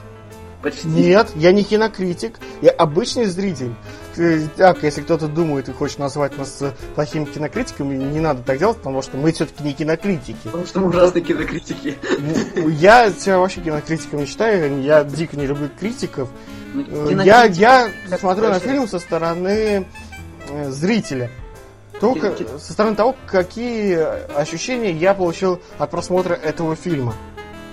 Почти. 0.61 0.87
Нет, 0.87 1.29
я 1.35 1.51
не 1.53 1.63
кинокритик, 1.63 2.39
я 2.61 2.71
обычный 2.71 3.25
зритель. 3.25 3.73
Э, 4.19 4.41
Так, 4.57 4.83
если 4.83 5.01
кто-то 5.01 5.27
думает 5.27 5.69
и 5.69 5.73
хочет 5.73 5.97
назвать 5.99 6.37
нас 6.37 6.61
э, 6.61 6.71
плохими 6.95 7.25
кинокритиками, 7.25 7.95
не 7.95 8.19
надо 8.19 8.41
так 8.43 8.59
делать, 8.59 8.77
потому 8.77 9.01
что 9.01 9.15
мы 9.17 9.31
все-таки 9.31 9.63
не 9.63 9.73
кинокритики. 9.73 10.37
Потому 10.43 10.65
что 10.65 10.79
мы 10.81 10.89
ужасные 10.89 11.23
кинокритики. 11.23 11.97
Ну, 12.57 12.67
Я 12.69 13.11
себя 13.11 13.39
вообще 13.39 13.61
кинокритиком 13.61 14.19
не 14.19 14.25
считаю, 14.25 14.81
я 14.81 15.03
дико 15.03 15.37
не 15.37 15.47
люблю 15.47 15.69
критиков. 15.79 16.29
Ну, 16.73 16.81
Э, 16.81 16.85
кинокритик- 17.09 17.23
Я, 17.25 17.43
я 17.45 18.17
смотрю 18.19 18.49
на 18.49 18.59
фильм 18.59 18.87
со 18.87 18.99
стороны 18.99 19.85
зрителя. 20.67 21.29
Только 21.99 22.33
со 22.59 22.71
стороны 22.73 22.95
того, 22.95 23.13
какие 23.27 23.97
ощущения 24.37 24.91
я 24.91 25.13
получил 25.13 25.59
от 25.77 25.89
просмотра 25.91 26.33
этого 26.33 26.75
фильма. 26.77 27.13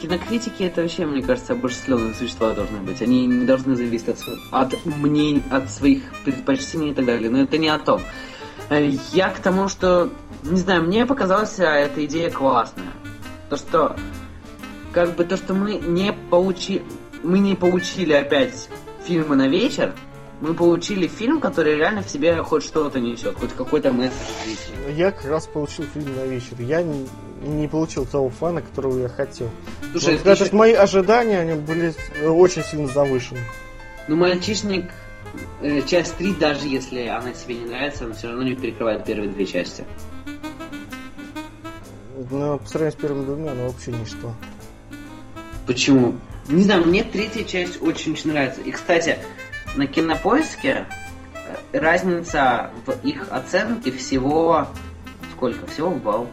Кинокритики 0.06 0.62
это 0.62 0.82
вообще, 0.82 1.04
мне 1.04 1.20
кажется, 1.20 1.54
обожествленные 1.54 2.14
существа 2.14 2.52
должны 2.52 2.78
быть. 2.78 3.02
Они 3.02 3.26
не 3.26 3.44
должны 3.44 3.74
зависеть 3.74 4.10
от, 4.10 4.20
от 4.52 4.86
мнений, 4.86 5.42
от 5.50 5.68
своих 5.68 6.02
предпочтений 6.24 6.92
и 6.92 6.94
так 6.94 7.06
далее. 7.06 7.28
Но 7.28 7.42
это 7.42 7.58
не 7.58 7.66
о 7.66 7.80
том. 7.80 8.00
Э, 8.68 8.88
Я 9.12 9.30
к 9.30 9.40
тому, 9.40 9.68
что, 9.68 10.08
не 10.44 10.60
знаю, 10.60 10.84
мне 10.84 11.06
показалась 11.06 11.58
а, 11.58 11.74
эта 11.74 12.04
идея 12.04 12.30
классная. 12.30 12.86
То, 13.50 13.56
что, 13.56 13.96
как 14.92 15.16
бы 15.16 15.24
то, 15.24 15.36
что 15.36 15.54
мы 15.54 15.74
не 15.74 16.12
получили, 16.12 16.84
мы 17.24 17.40
не 17.40 17.56
получили 17.56 18.12
опять 18.12 18.68
фильмы 19.04 19.34
на 19.34 19.48
вечер, 19.48 19.92
мы 20.40 20.54
получили 20.54 21.08
фильм, 21.08 21.40
который 21.40 21.74
реально 21.74 22.02
в 22.04 22.08
себе 22.08 22.36
хоть 22.44 22.62
что-то 22.62 23.00
несет, 23.00 23.34
хоть 23.34 23.54
какой-то 23.54 23.92
месседж. 23.92 24.12
Я 24.94 25.10
как 25.10 25.24
раз 25.24 25.48
получил 25.48 25.84
фильм 25.92 26.14
на 26.14 26.26
вечер. 26.26 26.54
Я 26.60 26.84
не, 27.42 27.68
получил 27.68 28.06
того 28.06 28.30
фана, 28.30 28.62
которого 28.62 28.98
я 29.00 29.08
хотел. 29.08 29.50
Слушай, 29.92 30.18
Вот, 30.24 30.40
еще- 30.40 30.54
мои 30.54 30.72
ожидания 30.72 31.40
они 31.40 31.54
были 31.60 31.94
э, 32.20 32.28
очень 32.28 32.62
сильно 32.62 32.88
завышены. 32.88 33.40
Ну, 34.08 34.16
мальчишник, 34.16 34.90
э, 35.62 35.82
часть 35.82 36.16
3, 36.16 36.34
даже 36.34 36.66
если 36.68 37.06
она 37.06 37.32
тебе 37.32 37.56
не 37.56 37.66
нравится, 37.66 38.04
она 38.04 38.14
все 38.14 38.28
равно 38.28 38.42
не 38.44 38.54
перекрывает 38.54 39.04
первые 39.04 39.30
две 39.30 39.46
части. 39.46 39.84
Но 42.30 42.58
по 42.58 42.66
сравнению 42.68 42.98
с 42.98 43.00
первыми 43.02 43.24
двумя, 43.24 43.54
ну 43.54 43.66
вообще 43.68 43.92
ничто. 43.92 44.32
Почему? 45.66 46.14
Не 46.48 46.62
знаю, 46.62 46.86
мне 46.86 47.02
третья 47.04 47.44
часть 47.44 47.82
очень-очень 47.82 48.30
нравится. 48.32 48.60
И, 48.62 48.70
кстати, 48.70 49.18
на 49.74 49.86
кинопоиске 49.86 50.86
разница 51.72 52.70
в 52.86 52.92
их 53.06 53.26
оценке 53.30 53.90
всего... 53.92 54.68
Сколько? 55.34 55.66
Всего 55.66 55.90
в 55.90 56.00
балл. 56.02 56.28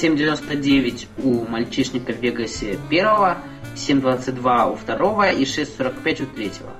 7.99 0.00 1.08
у 1.22 1.46
мальчишника 1.46 2.12
в 2.14 2.20
Вегасе 2.20 2.78
первого, 2.88 3.36
7.22 3.74 4.72
у 4.72 4.74
второго 4.74 5.30
и 5.30 5.44
6.45 5.44 6.22
у 6.22 6.26
третьего. 6.34 6.70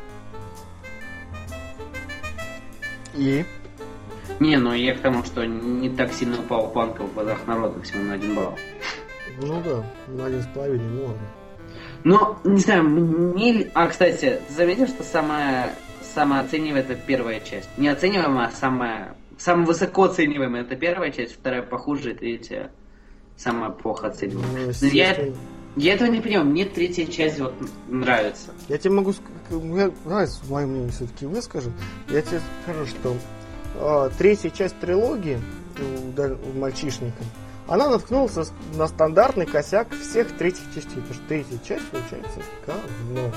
И 3.15 3.45
Не, 4.39 4.57
ну 4.57 4.73
я 4.73 4.95
к 4.95 5.01
тому, 5.01 5.23
что 5.25 5.45
не 5.45 5.91
так 5.91 6.13
сильно 6.13 6.39
упала 6.39 6.69
планка 6.69 7.03
в 7.03 7.13
глазах 7.13 7.47
народа, 7.47 7.83
всего 7.83 8.03
на 8.05 8.15
один 8.15 8.35
балл. 8.35 8.59
ну 9.43 9.63
да, 9.63 9.85
на 10.09 10.27
один 10.27 10.43
с 10.43 10.47
половиной, 10.47 10.89
ну 10.89 11.03
ладно. 11.03 11.29
Но, 12.03 12.39
не 12.45 12.61
знаю, 12.61 12.85
мне... 12.85 13.71
А, 13.75 13.89
кстати, 13.89 14.41
ты 14.49 14.55
заметил, 14.55 14.87
что 14.87 15.03
самая, 15.03 15.75
самая 16.01 16.41
оцениваемая 16.41 16.83
это 16.83 16.95
первая 16.95 17.41
часть? 17.41 17.69
Не 17.77 17.89
оцениваемая, 17.89 18.47
а 18.47 18.51
самая... 18.51 19.15
Самая 19.37 19.67
высоко 19.67 20.05
оцениваемая 20.05 20.63
это 20.63 20.77
первая 20.77 21.11
часть, 21.11 21.35
вторая 21.35 21.63
похуже, 21.63 22.15
третья 22.15 22.71
самая 23.43 23.71
плохо 23.71 24.07
Ну, 24.07 24.11
оцениваемая. 24.11 24.75
Но 24.81 24.87
я, 24.89 25.33
я 25.77 25.95
этого 25.95 26.09
не 26.09 26.21
понимаю, 26.21 26.47
мне 26.47 26.65
третья 26.65 27.07
часть 27.07 27.41
вот 27.41 27.55
нравится. 27.89 28.51
Я 28.69 28.79
тебе 28.79 28.93
могу 28.95 29.13
сказать, 29.13 29.77
я, 29.77 29.91
давай 30.05 30.29
мое 30.49 30.67
мнение 30.67 30.91
все-таки 30.91 31.27
выскажу. 31.27 31.73
Я 32.09 32.23
тебе 32.23 32.41
скажу, 32.63 32.87
что 32.87 33.17
э, 33.77 34.11
третья 34.19 34.51
часть 34.51 34.79
трилогии 34.81 35.41
у, 35.79 36.21
у 36.21 36.59
мальчишника, 36.59 37.23
она 37.67 37.89
наткнулась 37.89 38.37
на 38.75 38.89
стандартный 38.89 39.47
косяк 39.47 39.89
всех 39.95 40.37
третьих 40.37 40.65
частей. 40.75 40.97
Потому 40.97 41.15
что 41.15 41.23
третья 41.29 41.59
часть 41.67 41.87
получается 41.89 42.41
говно. 42.67 43.33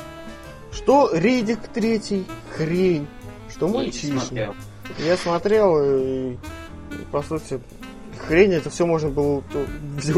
Что 0.71 1.11
Ридик 1.13 1.59
третий, 1.73 2.25
хрень. 2.55 3.07
Что 3.49 3.67
мальчишник. 3.67 4.55
Я 4.97 5.15
смотрел, 5.17 5.77
и, 5.81 6.37
по 7.11 7.21
сути, 7.21 7.61
хрень, 8.27 8.53
это 8.53 8.69
все 8.69 8.85
можно 8.85 9.09
было, 9.09 9.43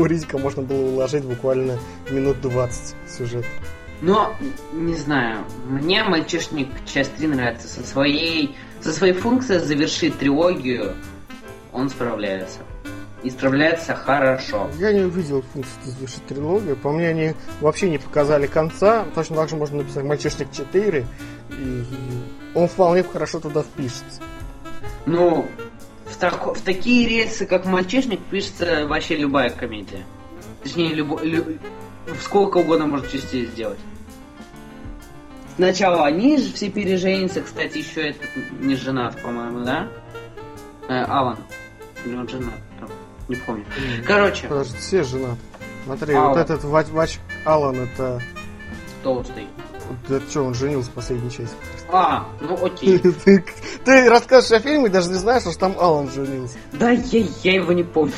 Ридика 0.05 0.37
можно 0.37 0.61
было 0.61 0.91
уложить 0.91 1.23
буквально 1.23 1.77
минут 2.09 2.41
20 2.41 2.95
сюжет. 3.07 3.45
Но, 4.01 4.35
не 4.73 4.95
знаю, 4.95 5.45
мне 5.67 6.03
мальчишник 6.03 6.67
часть 6.85 7.15
3 7.15 7.27
нравится. 7.27 7.67
Со 7.67 7.83
своей, 7.83 8.55
со 8.81 8.91
своей 8.91 9.13
функцией 9.13 9.59
завершить 9.59 10.17
трилогию 10.19 10.95
он 11.71 11.89
справляется. 11.89 12.59
И 13.23 13.29
справляется 13.29 13.95
хорошо. 13.95 14.69
Я 14.77 14.93
не 14.93 15.01
увидел 15.01 15.41
функцию 15.53 15.81
завершить 15.85 16.25
трилогию. 16.27 16.75
По 16.75 16.91
мне, 16.91 17.09
они 17.09 17.33
вообще 17.61 17.89
не 17.89 17.97
показали 17.97 18.45
конца. 18.45 19.05
Точно 19.15 19.37
так 19.37 19.49
же 19.49 19.55
можно 19.55 19.77
написать 19.77 20.03
«Мальчишник 20.03 20.49
4», 20.49 21.05
и 21.51 21.83
он 22.53 22.67
вполне 22.67 23.03
хорошо 23.03 23.39
туда 23.39 23.63
впишется. 23.63 24.21
Ну, 25.07 25.47
в, 26.15 26.17
тако- 26.17 26.53
в 26.53 26.61
такие 26.61 27.07
рельсы, 27.07 27.45
как 27.45 27.65
мальчишник, 27.65 28.19
пишется 28.31 28.87
вообще 28.87 29.17
любая 29.17 29.49
комедия. 29.49 30.05
Точнее, 30.63 30.93
любо, 30.93 31.19
лю- 31.21 31.59
сколько 32.21 32.57
угодно 32.59 32.87
можно 32.87 33.07
частей 33.07 33.45
сделать. 33.47 33.79
Сначала 35.57 36.05
они 36.05 36.37
же 36.37 36.51
все 36.53 36.69
переженятся, 36.69 37.41
кстати, 37.41 37.77
еще 37.79 38.09
этот 38.09 38.29
не 38.59 38.75
женат, 38.75 39.21
по-моему, 39.21 39.63
да? 39.63 39.87
Э, 40.87 41.03
Алан. 41.03 41.37
Или 42.05 42.15
он 42.15 42.27
женат? 42.27 42.55
Там, 42.79 42.89
не 43.29 43.35
помню. 43.37 43.65
Короче, 44.05 44.47
Подожди, 44.47 44.77
все 44.77 45.03
женаты. 45.03 45.37
Смотри, 45.85 46.13
Алан. 46.13 46.29
вот 46.29 46.37
этот 46.39 46.63
Вач, 46.63 46.87
Вач 46.87 47.19
Аллан, 47.45 47.75
это... 47.79 48.21
толстый. 49.03 49.47
Это 50.09 50.21
что, 50.29 50.43
он 50.43 50.53
женился 50.53 50.89
в 50.89 50.93
последней 50.93 51.29
части? 51.31 51.55
А, 51.91 52.27
ну 52.41 52.65
окей. 52.65 52.99
Ты, 53.25 53.43
Ты 53.83 54.09
рассказываешь 54.09 54.61
о 54.61 54.63
фильме 54.63 54.87
и 54.87 54.89
даже 54.89 55.09
не 55.09 55.15
знаешь, 55.15 55.43
что 55.43 55.57
там 55.57 55.75
Алан 55.79 56.09
женился. 56.09 56.57
Да, 56.73 56.91
я, 56.91 57.25
я 57.43 57.53
его 57.53 57.71
не 57.73 57.83
помню. 57.83 58.13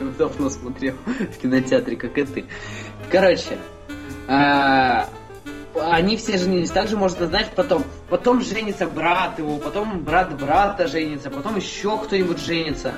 Давно 0.18 0.50
смотрел 0.50 0.94
в 1.06 1.38
кинотеатре, 1.40 1.96
как 1.96 2.18
и 2.18 2.24
ты. 2.24 2.44
Короче, 3.10 3.58
а, 4.28 5.08
они 5.80 6.16
все 6.16 6.38
женились. 6.38 6.70
Также 6.70 6.96
можно 6.96 7.26
знать 7.26 7.50
потом. 7.54 7.84
Потом 8.08 8.42
женится 8.42 8.86
брат 8.86 9.38
его, 9.38 9.58
потом 9.58 10.02
брат 10.04 10.38
брата 10.38 10.86
женится, 10.86 11.30
потом 11.30 11.56
еще 11.56 11.98
кто-нибудь 11.98 12.38
женится. 12.38 12.94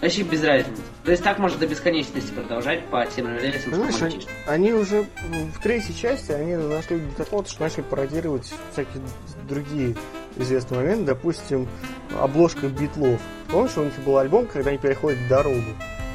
Вообще 0.00 0.22
без 0.22 0.42
разницы. 0.42 0.82
То 1.04 1.10
есть 1.12 1.22
так 1.22 1.38
можно 1.38 1.58
до 1.58 1.66
бесконечности 1.66 2.30
продолжать 2.32 2.84
по 2.86 3.06
тем 3.06 3.28
релизам, 3.36 3.72
Понимаешь, 3.72 4.02
они, 4.02 4.20
они 4.46 4.72
уже 4.72 5.06
в 5.54 5.62
третьей 5.62 5.96
части 5.96 6.32
они 6.32 6.56
нашли 6.56 6.98
до 7.16 7.24
того, 7.24 7.44
что 7.44 7.62
начали 7.62 7.82
пародировать 7.82 8.52
всякие 8.72 9.02
другие 9.48 9.96
известные 10.36 10.80
моменты. 10.80 11.04
Допустим, 11.04 11.68
обложка 12.18 12.68
битлов. 12.68 13.20
Помнишь, 13.48 13.76
у 13.76 13.84
них 13.84 13.94
был 14.04 14.18
альбом, 14.18 14.46
когда 14.46 14.70
они 14.70 14.78
переходят 14.78 15.18
дорогу? 15.28 15.62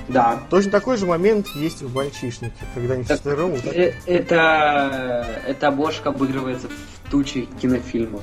Да. 0.10 0.40
Точно 0.50 0.72
такой 0.72 0.98
же 0.98 1.06
момент 1.06 1.48
есть 1.50 1.82
в 1.82 1.94
«Мальчишнике», 1.94 2.56
когда 2.74 2.96
они 2.96 3.04
вчетвером... 3.04 3.52
Вот 3.52 3.64
так... 3.64 3.76
Э, 3.76 3.94
это... 4.06 5.26
Эта 5.46 5.68
обложка 5.68 6.10
обыгрывается 6.10 6.68
в 6.68 7.12
туче 7.12 7.48
кинофильмов. 7.62 8.22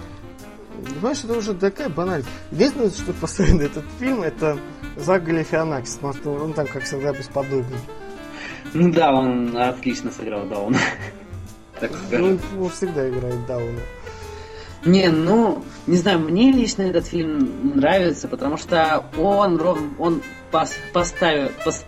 Знаешь, 1.01 1.25
это 1.25 1.39
уже 1.39 1.55
такая 1.55 1.89
банальность. 1.89 2.29
Единственное, 2.51 2.91
что 2.91 3.13
поставили 3.13 3.67
этот 3.67 3.85
фильм, 3.99 4.23
это 4.23 4.59
Зак 4.97 5.25
Галифианакис, 5.25 5.95
потому 5.95 6.15
что 6.15 6.31
он 6.33 6.53
там, 6.53 6.67
как 6.67 6.85
всегда, 6.85 7.13
бесподобен. 7.13 7.79
Ну 8.75 8.93
да, 8.93 9.13
он 9.13 9.57
отлично 9.57 10.11
сыграл 10.11 10.45
Дауна. 10.47 10.79
Так 11.79 11.91
ну, 12.11 12.39
он 12.59 12.71
всегда 12.71 13.07
играет 13.07 13.45
Дауна. 13.45 13.81
Не, 14.85 15.09
ну, 15.09 15.65
не 15.87 15.97
знаю, 15.97 16.21
мне 16.21 16.53
лично 16.53 16.83
этот 16.83 17.07
фильм 17.07 17.77
нравится, 17.77 18.29
потому 18.29 18.57
что 18.57 19.05
он, 19.19 19.61
он 19.99 20.23
пос, 20.51 20.75
поставил, 20.93 21.51
пос, 21.65 21.85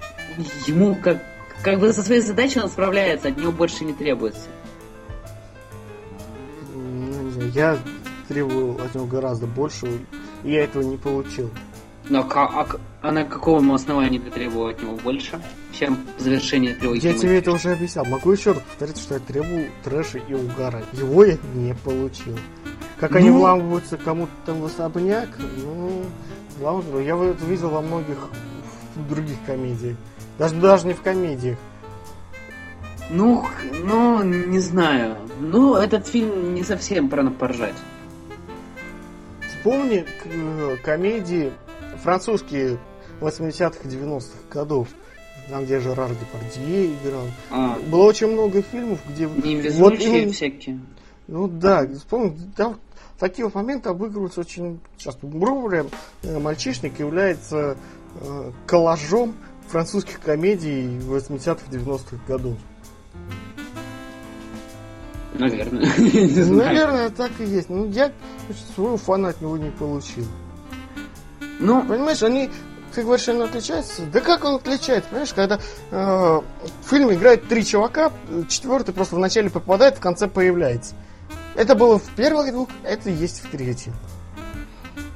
ему 0.66 0.96
как, 0.96 1.22
как 1.62 1.78
бы 1.78 1.92
со 1.92 2.02
своей 2.02 2.22
задачей 2.22 2.60
он 2.60 2.68
справляется, 2.68 3.28
от 3.28 3.36
него 3.36 3.52
больше 3.52 3.84
не 3.84 3.92
требуется. 3.92 4.48
Ну, 6.74 7.22
не 7.22 7.30
знаю, 7.30 7.50
я 7.50 7.78
требовал 8.26 8.80
от 8.80 8.94
него 8.94 9.06
гораздо 9.06 9.46
больше, 9.46 9.86
и 10.42 10.52
я 10.52 10.64
этого 10.64 10.82
не 10.82 10.96
получил. 10.96 11.50
Но 12.08 12.26
а, 12.34 12.66
а 13.02 13.12
на 13.12 13.24
каком 13.24 13.72
основании 13.72 14.18
ты 14.18 14.30
требовал 14.30 14.68
от 14.68 14.82
него 14.82 14.96
больше, 14.96 15.40
чем 15.78 15.98
завершение 16.18 16.74
трилогии? 16.74 17.06
Я 17.06 17.14
тебе 17.14 17.38
это 17.38 17.52
уже 17.52 17.72
объяснял. 17.72 18.04
Могу 18.04 18.32
еще 18.32 18.52
раз 18.52 18.62
повторить, 18.62 18.98
что 18.98 19.14
я 19.14 19.20
требовал 19.20 19.64
трэша 19.84 20.18
и 20.18 20.34
угара. 20.34 20.82
Его 20.92 21.24
я 21.24 21.38
не 21.54 21.74
получил. 21.74 22.38
Как 22.98 23.12
ну... 23.12 23.18
они 23.18 23.30
вламываются 23.30 23.96
кому-то 23.96 24.32
там 24.44 24.60
в 24.60 24.66
особняк, 24.66 25.28
ну, 25.38 26.04
вламываются. 26.58 27.02
Я 27.02 27.30
это 27.30 27.44
видел 27.44 27.70
во 27.70 27.80
многих 27.80 28.18
других 29.08 29.36
комедиях. 29.46 29.96
Даже, 30.38 30.56
даже 30.56 30.86
не 30.86 30.94
в 30.94 31.02
комедиях. 31.02 31.58
Ну, 33.10 33.46
ну, 33.84 34.22
не 34.22 34.58
знаю. 34.58 35.16
Ну, 35.40 35.76
этот 35.76 36.06
фильм 36.06 36.54
не 36.54 36.62
совсем 36.62 37.08
про 37.08 37.24
поржать. 37.30 37.76
Вспомни 39.48 40.04
э, 40.24 40.76
комедии 40.84 41.52
французские 42.02 42.78
80-х 43.20 43.88
90-х 43.88 44.38
годов. 44.50 44.88
Там, 45.48 45.64
где 45.64 45.80
Жерар 45.80 46.10
Депардье 46.10 46.86
играл. 46.86 47.26
А. 47.50 47.78
Было 47.90 48.04
очень 48.04 48.26
много 48.26 48.60
фильмов, 48.62 48.98
где... 49.08 49.26
Невезучие 49.26 49.82
вот 49.82 49.94
именно... 50.00 50.32
всякие. 50.32 50.80
Ну 51.26 51.48
да, 51.48 51.86
вспомни, 51.86 52.38
там 52.56 52.78
такие 53.18 53.50
моменты 53.52 53.88
обыгрываются 53.88 54.40
очень 54.40 54.80
часто. 54.96 55.26
Грубо 55.26 55.62
говоря, 55.62 55.84
э, 56.22 56.38
мальчишник 56.38 56.98
является 56.98 57.76
э, 58.20 58.52
коллажом 58.66 59.34
французских 59.68 60.20
комедий 60.20 60.98
80-х, 60.98 61.60
90-х 61.70 62.16
годов. 62.26 62.56
Наверное. 65.34 65.86
Наверное, 66.46 67.10
так 67.10 67.30
и 67.38 67.44
есть. 67.44 67.68
Ну, 67.68 67.88
я 67.90 68.10
свою 68.74 68.96
фана 68.96 69.28
от 69.28 69.40
него 69.40 69.56
не 69.56 69.70
получил. 69.70 70.24
Ну, 71.60 71.84
понимаешь, 71.86 72.22
они, 72.22 72.50
ты 72.94 73.02
говоришь, 73.02 73.28
он 73.28 73.42
отличается. 73.42 74.02
Да 74.12 74.20
как 74.20 74.44
он 74.44 74.56
отличается? 74.56 75.08
Понимаешь, 75.10 75.34
когда 75.34 75.58
э, 75.90 75.90
в 75.90 76.88
фильме 76.88 77.14
играет 77.14 77.48
три 77.48 77.64
чувака, 77.64 78.12
четвертый 78.48 78.92
просто 78.92 79.16
вначале 79.16 79.50
попадает, 79.50 79.96
в 79.96 80.00
конце 80.00 80.28
появляется. 80.28 80.94
Это 81.54 81.74
было 81.74 81.98
в 81.98 82.08
первых 82.10 82.52
двух, 82.52 82.68
это 82.84 83.10
есть 83.10 83.42
в 83.42 83.50
третьем. 83.50 83.94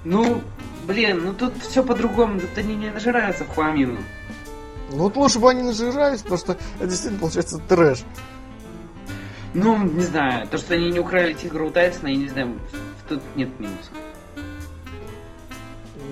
Ну, 0.04 0.42
блин, 0.84 1.22
ну 1.24 1.34
тут 1.34 1.54
все 1.62 1.82
по-другому, 1.82 2.40
тут 2.40 2.56
они 2.56 2.74
не 2.74 2.90
нажираются 2.90 3.44
в 3.44 3.48
хламину. 3.54 3.98
Ну 4.90 4.98
вот 5.04 5.16
лучше 5.16 5.38
бы 5.38 5.50
они 5.50 5.62
нажирались, 5.62 6.22
потому 6.22 6.38
что 6.38 6.52
это 6.78 6.88
действительно 6.88 7.20
получается 7.20 7.58
трэш. 7.58 8.00
Ну, 9.54 9.78
не 9.78 10.02
знаю, 10.02 10.48
то, 10.48 10.58
что 10.58 10.74
они 10.74 10.90
не 10.90 10.98
украли 10.98 11.34
тигра 11.34 11.64
у 11.64 11.70
Тайсона, 11.70 12.08
я 12.08 12.16
не 12.16 12.28
знаю, 12.28 12.58
тут 13.08 13.20
нет 13.36 13.48
минуса. 13.60 13.90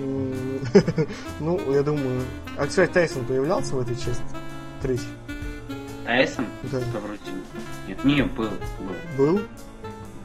Ну, 1.39 1.73
я 1.73 1.83
думаю... 1.83 2.23
А, 2.57 2.67
кстати, 2.67 2.91
Тайсон 2.91 3.25
появлялся 3.25 3.75
в 3.75 3.81
этой 3.81 3.95
части? 3.95 4.23
Третьей? 4.81 5.07
Тайсон? 6.05 6.45
Да. 6.63 6.79
да 6.79 6.99
вроде 6.99 7.19
нет. 7.87 8.03
Не, 8.03 8.23
был. 8.23 8.49
Был? 9.17 9.35
Был? 9.35 9.41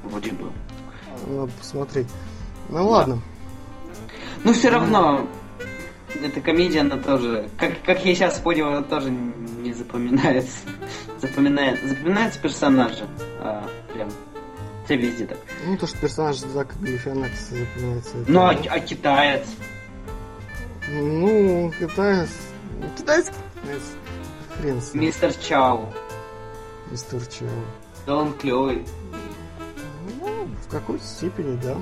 Вроде 0.05 0.33
был. 0.33 0.53
Надо 1.27 1.53
посмотреть. 1.53 2.09
Ну 2.69 2.77
да. 2.77 2.83
ладно. 2.83 3.23
Ну, 4.45 4.53
все 4.53 4.69
равно, 4.71 5.27
эта 6.23 6.41
комедия, 6.41 6.81
она 6.81 6.97
тоже, 6.99 7.49
как, 7.59 7.83
как 7.83 8.05
я 8.05 8.15
сейчас 8.15 8.39
понял, 8.39 8.69
она 8.69 8.83
тоже 8.83 9.11
не 9.11 9.73
запоминается. 9.73 10.59
Запоминает, 11.21 11.81
запоминается 11.83 12.39
персонажи. 12.41 13.07
А, 13.41 13.67
прям. 13.93 14.09
Все 14.85 14.97
везде 14.97 15.27
так. 15.27 15.39
Ну, 15.67 15.77
то, 15.77 15.89
что 15.89 15.99
персонаж 15.99 16.37
Зака 16.37 16.77
Галифианакиса 16.81 17.57
запоминается. 17.57 18.11
Ну, 18.29 18.41
а, 18.41 18.51
а 18.51 18.79
китаец? 18.79 19.49
Ну, 20.89 21.73
китаец... 21.77 22.29
Китаец... 22.97 23.33
Хрен 24.57 24.81
с 24.81 24.95
Мистер 24.95 25.35
Чао. 25.35 25.93
Мистер 26.93 27.21
Чао. 27.27 27.49
Да 28.07 28.15
он 28.15 28.33
клевый. 28.35 28.87
Ну, 30.21 30.49
в 30.65 30.71
какой-то 30.71 31.05
степени, 31.05 31.59
да. 31.61 31.77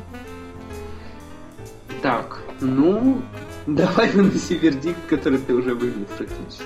Так, 2.01 2.39
ну, 2.63 3.21
давай 3.67 4.11
выноси 4.15 4.57
вердикт, 4.57 5.07
который 5.11 5.39
ты 5.41 5.53
уже 5.53 5.75
вынес 5.75 6.09
практически. 6.17 6.65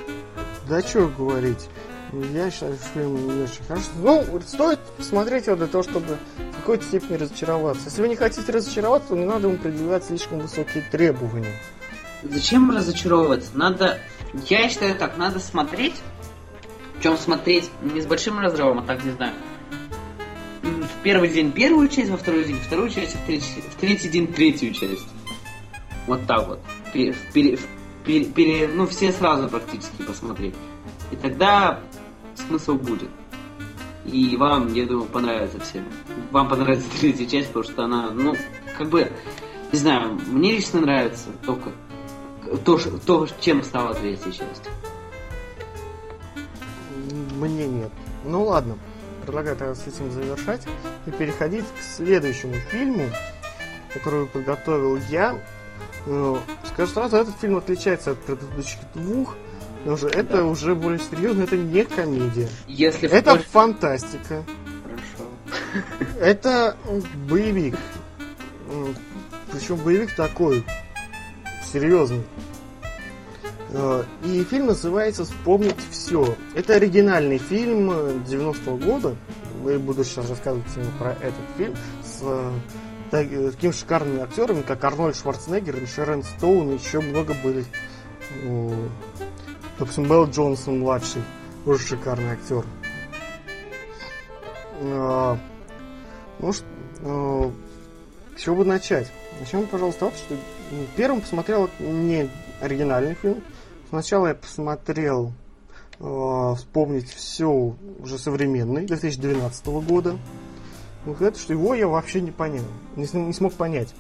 Да 0.69 0.81
что 0.83 1.09
говорить. 1.09 1.69
Я 2.13 2.51
считаю, 2.51 2.75
что 2.75 2.85
фильм 2.95 3.37
не 3.37 3.43
очень 3.45 3.65
хороший. 3.67 3.91
Ну, 4.03 4.41
стоит 4.41 4.79
посмотреть 4.97 5.47
его 5.47 5.57
для 5.57 5.67
того, 5.67 5.83
чтобы 5.83 6.17
в 6.53 6.57
какой-то 6.57 6.85
степени 6.85 7.17
разочароваться. 7.17 7.85
Если 7.87 8.01
вы 8.01 8.09
не 8.09 8.17
хотите 8.17 8.51
разочароваться, 8.51 9.11
то 9.11 9.17
не 9.17 9.27
надо 9.27 9.49
ему 9.49 9.59
предъявлять 9.59 10.05
слишком 10.05 10.41
высокие 10.41 10.83
требования. 10.91 11.53
Зачем 12.23 12.71
разочаровываться? 12.71 13.51
Надо... 13.55 13.99
Я 14.49 14.69
считаю 14.69 14.95
так, 14.97 15.19
надо 15.19 15.39
смотреть. 15.39 15.95
Причем 16.97 17.17
смотреть 17.19 17.71
не 17.83 18.01
с 18.01 18.07
большим 18.07 18.39
разрывом, 18.41 18.81
а 18.81 18.83
так, 18.83 19.05
не 19.05 19.13
знаю. 19.13 19.35
В 20.63 21.03
первый 21.03 21.29
день 21.29 21.53
первую 21.53 21.89
часть, 21.89 22.11
во 22.11 22.17
второй 22.17 22.45
день 22.45 22.59
вторую 22.59 22.91
часть, 22.91 23.15
в 23.17 23.27
третий, 23.27 23.61
в 23.61 23.75
третий 23.77 24.09
день 24.09 24.33
третью 24.33 24.73
часть. 24.73 25.07
Вот 26.07 26.27
так 26.27 26.49
вот. 26.49 26.61
Пере, 26.93 27.15
пере, 27.33 27.59
пере, 28.05 28.25
пере, 28.25 28.69
ну, 28.69 28.87
все 28.87 29.13
сразу 29.13 29.49
практически 29.49 30.03
посмотреть. 30.03 30.55
И 31.13 31.17
тогда 31.17 31.81
смысл 32.39 32.75
будет. 32.75 33.11
И 34.05 34.37
вам, 34.37 34.73
я 34.73 34.87
думаю, 34.87 35.07
понравится 35.07 35.61
всем. 35.61 35.85
Вам 36.31 36.49
понравится 36.49 36.87
третья 37.01 37.27
часть, 37.27 37.49
потому 37.49 37.65
что 37.65 37.85
она, 37.85 38.11
ну, 38.11 38.37
как 38.77 38.89
бы, 38.89 39.13
не 39.73 39.79
знаю, 39.79 40.19
мне 40.29 40.53
лично 40.53 40.81
нравится 40.81 41.29
только 41.45 41.71
то, 42.65 42.79
то 43.05 43.27
чем 43.41 43.63
стала 43.63 43.95
третья 43.95 44.31
часть. 44.31 44.69
Мне 47.37 47.67
нет. 47.67 47.91
Ну 48.25 48.45
ладно, 48.45 48.79
предлагаю 49.23 49.57
тогда 49.57 49.75
с 49.75 49.87
этим 49.87 50.11
завершать 50.11 50.67
и 51.07 51.11
переходить 51.11 51.65
к 51.65 51.83
следующему 51.83 52.55
фильму, 52.71 53.05
который 53.93 54.27
подготовил 54.27 54.97
я. 55.11 55.39
Ну, 56.07 56.39
скажу 56.65 56.93
сразу, 56.93 57.17
этот 57.17 57.37
фильм 57.39 57.57
отличается 57.59 58.13
от 58.13 58.19
предыдущих 58.21 58.81
двух, 58.95 59.37
потому 59.79 59.97
что 59.97 60.11
да. 60.11 60.19
это 60.21 60.45
уже 60.45 60.75
более 60.75 60.99
серьезно, 60.99 61.43
это 61.43 61.57
не 61.57 61.85
комедия. 61.85 62.49
Если 62.67 63.09
это 63.09 63.33
больше... 63.33 63.49
фантастика. 63.49 64.45
Хорошо. 64.83 65.85
Это 66.21 66.77
боевик. 67.29 67.77
Причем 69.53 69.77
боевик 69.77 70.15
такой, 70.15 70.65
серьезный. 71.73 72.23
Э, 73.71 74.05
и 74.25 74.45
фильм 74.45 74.67
называется 74.67 75.25
«Вспомнить 75.25 75.77
все». 75.91 76.37
Это 76.55 76.75
оригинальный 76.75 77.39
фильм 77.39 77.91
90-го 77.91 78.77
года. 78.77 79.17
Я 79.65 79.79
буду 79.79 80.05
сейчас 80.05 80.29
рассказывать 80.31 80.67
именно 80.77 80.93
про 80.99 81.13
этот 81.13 81.35
фильм 81.57 81.75
с 82.03 82.21
э, 82.23 82.53
такими 83.11 83.73
шикарными 83.73 84.23
актерами, 84.23 84.63
как 84.63 84.85
Арнольд 84.85 85.17
Шварценеггер 85.17 85.77
и 85.77 85.87
Шерон 85.87 86.23
Стоун, 86.23 86.75
еще 86.75 87.01
много 87.01 87.35
были. 87.43 87.65
Ну, 88.43 88.75
допустим, 89.79 90.05
Белл 90.09 90.27
Джонсон 90.27 90.81
младший, 90.81 91.23
тоже 91.65 91.87
шикарный 91.87 92.33
актер. 92.33 92.65
А, 94.81 95.39
ну, 96.39 96.53
что, 96.53 96.67
а, 97.03 97.53
с 98.37 98.41
чего 98.41 98.57
бы 98.57 98.65
начать? 98.65 99.11
Начнем, 99.41 99.67
пожалуйста, 99.67 100.07
от, 100.07 100.15
что 100.15 100.37
первым 100.97 101.21
посмотрел 101.21 101.69
не 101.79 102.29
оригинальный 102.61 103.15
фильм. 103.15 103.43
Сначала 103.89 104.29
я 104.29 104.35
посмотрел 104.35 105.33
э, 105.99 106.55
вспомнить 106.57 107.11
все 107.11 107.75
уже 108.01 108.19
современный, 108.19 108.87
2012 108.87 109.67
года. 109.67 110.19
Вот 111.05 111.23
это, 111.23 111.39
что 111.39 111.53
его 111.55 111.75
я 111.75 111.89
вообще 111.89 112.21
не 112.21 112.33
понял, 112.33 112.65
не, 112.97 113.09
не 113.13 113.33
смог 113.33 113.55
понять. 113.55 113.95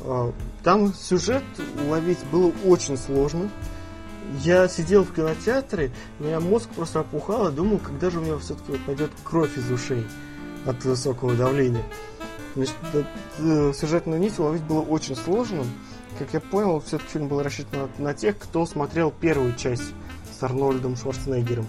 Э, 0.00 0.32
там 0.62 0.94
сюжет 0.94 1.44
уловить 1.86 2.24
было 2.32 2.52
очень 2.64 2.96
сложно. 2.96 3.50
Я 4.42 4.68
сидел 4.68 5.04
в 5.04 5.14
кинотеатре, 5.14 5.90
у 6.20 6.24
меня 6.24 6.38
мозг 6.40 6.68
просто 6.70 7.00
опухал 7.00 7.48
и 7.48 7.52
думал, 7.52 7.78
когда 7.78 8.10
же 8.10 8.18
у 8.18 8.22
меня 8.22 8.38
все-таки 8.38 8.78
пойдет 8.78 9.10
кровь 9.24 9.56
из 9.56 9.70
ушей 9.70 10.06
от 10.66 10.84
высокого 10.84 11.34
давления. 11.34 11.84
Значит, 12.54 12.74
э, 13.38 13.72
сюжетную 13.74 14.20
нить 14.20 14.38
уловить 14.38 14.62
было 14.62 14.80
очень 14.80 15.16
сложно. 15.16 15.64
Как 16.18 16.32
я 16.34 16.40
понял, 16.40 16.80
все-таки 16.80 17.12
фильм 17.12 17.28
был 17.28 17.42
рассчитан 17.42 17.88
на, 17.98 18.04
на 18.06 18.14
тех, 18.14 18.36
кто 18.38 18.66
смотрел 18.66 19.10
первую 19.12 19.54
часть 19.54 19.94
с 20.38 20.42
Арнольдом 20.42 20.96
Шварценеггером. 20.96 21.66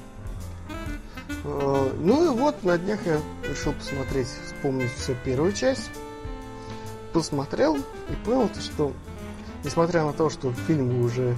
Э, 1.44 1.92
ну 2.00 2.26
и 2.26 2.38
вот, 2.38 2.64
на 2.64 2.78
днях 2.78 3.00
я 3.06 3.20
решил 3.48 3.74
посмотреть, 3.74 4.28
вспомнить 4.28 4.92
всю 4.94 5.14
первую 5.24 5.54
часть. 5.54 5.90
Посмотрел 7.14 7.78
и 7.78 8.26
понял, 8.26 8.50
что, 8.60 8.92
несмотря 9.64 10.04
на 10.04 10.14
то, 10.14 10.30
что 10.30 10.52
фильму 10.68 11.04
уже 11.04 11.38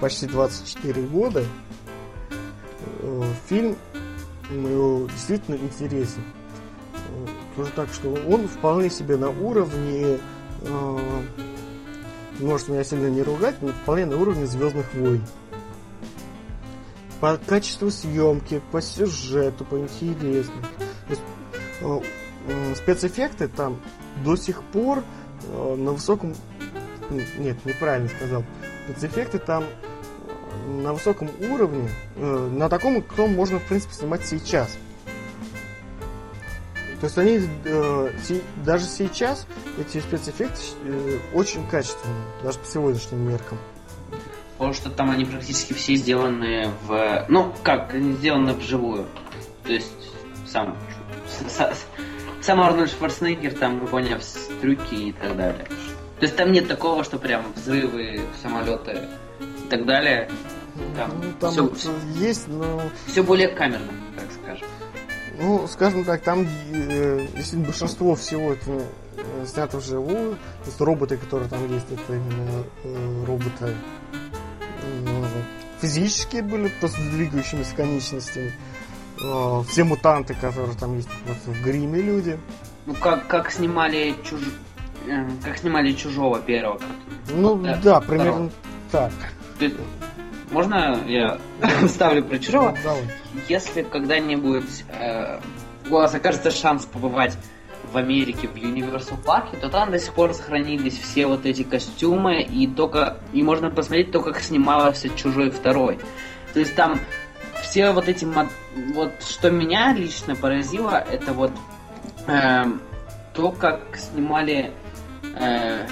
почти 0.00 0.26
24 0.26 1.02
года, 1.02 1.44
э, 3.00 3.32
фильм 3.48 3.76
действительно 4.50 5.56
интересен. 5.56 6.22
Тоже 7.56 7.70
так, 7.72 7.88
что 7.92 8.12
он 8.28 8.48
вполне 8.48 8.88
себе 8.88 9.16
на 9.16 9.30
уровне, 9.30 10.18
э, 10.62 10.98
может 12.40 12.68
меня 12.68 12.84
сильно 12.84 13.08
не 13.08 13.22
ругать, 13.22 13.56
но 13.60 13.68
вполне 13.68 14.06
на 14.06 14.16
уровне 14.16 14.46
Звездных 14.46 14.94
войн. 14.94 15.22
По 17.20 17.36
качеству 17.36 17.90
съемки, 17.90 18.62
по 18.70 18.80
сюжету, 18.80 19.64
по 19.64 19.74
э, 19.74 20.44
э, 21.80 22.74
спецэффекты 22.76 23.48
там 23.48 23.80
до 24.24 24.36
сих 24.36 24.62
пор 24.62 25.02
э, 25.42 25.74
на 25.74 25.92
высоком... 25.92 26.34
Нет, 27.10 27.64
неправильно 27.64 28.08
сказал. 28.08 28.44
Спецэффекты 28.84 29.38
там 29.40 29.64
э, 29.64 29.87
на 30.66 30.92
высоком 30.92 31.30
уровне, 31.50 31.90
э, 32.16 32.48
на 32.52 32.68
таком, 32.68 33.02
кто 33.02 33.26
можно, 33.26 33.58
в 33.58 33.64
принципе, 33.64 33.94
снимать 33.94 34.24
сейчас. 34.24 34.76
То 37.00 37.06
есть 37.06 37.18
они 37.18 37.40
э, 37.64 38.10
си, 38.24 38.42
даже 38.64 38.84
сейчас 38.84 39.46
эти 39.78 40.00
спецэффекты 40.00 40.60
э, 40.84 41.18
очень 41.32 41.66
качественные, 41.68 42.24
даже 42.42 42.58
по 42.58 42.66
сегодняшним 42.66 43.28
меркам. 43.28 43.58
Потому 44.56 44.74
что 44.74 44.90
там 44.90 45.10
они 45.10 45.24
практически 45.24 45.72
все 45.72 45.94
сделаны 45.94 46.70
в... 46.86 47.26
Ну, 47.28 47.54
как, 47.62 47.94
они 47.94 48.14
сделаны 48.14 48.54
вживую. 48.54 49.06
То 49.62 49.72
есть 49.72 49.92
сам... 50.46 50.76
Сам 52.40 52.60
Арнольд 52.60 52.90
Шварценеггер 52.90 53.54
там 53.54 53.80
выполняв 53.80 54.22
трюки 54.60 54.94
и 54.94 55.12
так 55.12 55.36
далее. 55.36 55.66
То 56.18 56.24
есть 56.24 56.36
там 56.36 56.50
нет 56.50 56.66
такого, 56.66 57.04
что 57.04 57.18
прям 57.18 57.52
взрывы, 57.54 58.20
самолеты 58.42 59.08
и 59.68 59.70
так 59.70 59.84
далее. 59.84 60.30
Там, 60.96 61.10
ну, 61.20 61.32
там 61.40 61.74
все, 61.74 61.92
есть, 62.16 62.48
но... 62.48 62.82
Все 63.06 63.22
более 63.22 63.48
камерно, 63.48 63.92
так 64.16 64.26
скажем. 64.32 64.66
Ну, 65.40 65.68
скажем 65.68 66.04
так, 66.04 66.22
там 66.22 66.46
э, 66.72 67.26
если 67.36 67.56
большинство 67.56 68.14
всего 68.14 68.52
это 68.52 68.82
э, 69.16 69.46
снято 69.46 69.78
вживую. 69.78 70.36
То 70.36 70.66
есть 70.66 70.80
роботы, 70.80 71.16
которые 71.16 71.48
там 71.48 71.70
есть, 71.72 71.86
это 71.90 72.14
именно 72.14 72.64
э, 72.84 73.24
роботы 73.26 73.74
э, 74.82 75.26
физические 75.80 76.42
были, 76.42 76.68
просто 76.80 77.00
двигающимися 77.10 77.74
конечностями. 77.76 78.52
Э, 79.20 79.62
все 79.68 79.84
мутанты, 79.84 80.34
которые 80.34 80.76
там 80.76 80.96
есть 80.96 81.10
вот, 81.26 81.54
в 81.54 81.62
гриме 81.62 82.00
люди. 82.00 82.38
Ну, 82.86 82.94
как, 82.94 83.26
как 83.26 83.50
снимали 83.50 84.14
чуж... 84.24 84.40
Э, 85.06 85.28
как 85.44 85.58
снимали 85.58 85.92
чужого 85.92 86.40
первого. 86.40 86.80
Ну 87.28 87.56
да, 87.56 87.80
да 87.82 88.00
примерно 88.00 88.50
так. 88.90 89.12
Можно 90.50 90.98
я 91.06 91.38
ставлю 91.88 92.24
про 92.24 92.38
чужого? 92.38 92.76
Если 93.48 93.82
когда-нибудь 93.82 94.84
э, 94.88 95.40
у 95.88 95.94
вас 95.94 96.14
окажется 96.14 96.50
шанс 96.50 96.86
побывать 96.86 97.36
в 97.92 97.96
Америке 97.96 98.48
в 98.48 98.54
Universal 98.54 99.22
парке, 99.24 99.56
то 99.56 99.68
там 99.68 99.90
до 99.90 99.98
сих 99.98 100.12
пор 100.14 100.34
сохранились 100.34 100.98
все 100.98 101.26
вот 101.26 101.46
эти 101.46 101.62
костюмы 101.62 102.42
и 102.42 102.66
только 102.66 103.18
и 103.32 103.42
можно 103.42 103.70
посмотреть 103.70 104.10
то, 104.10 104.20
как 104.20 104.40
снимался 104.40 105.08
чужой 105.10 105.50
второй. 105.50 105.98
То 106.52 106.60
есть 106.60 106.74
там 106.74 106.98
все 107.62 107.92
вот 107.92 108.08
эти 108.08 108.26
вот 108.94 109.12
что 109.22 109.50
меня 109.50 109.92
лично 109.92 110.34
поразило, 110.34 111.04
это 111.10 111.32
вот 111.32 111.52
э, 112.26 112.64
то, 113.34 113.52
как 113.52 113.96
снимали 113.96 114.72
э, 115.36 115.86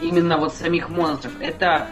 именно 0.00 0.38
вот 0.38 0.54
самих 0.54 0.88
монстров. 0.88 1.32
Это 1.40 1.88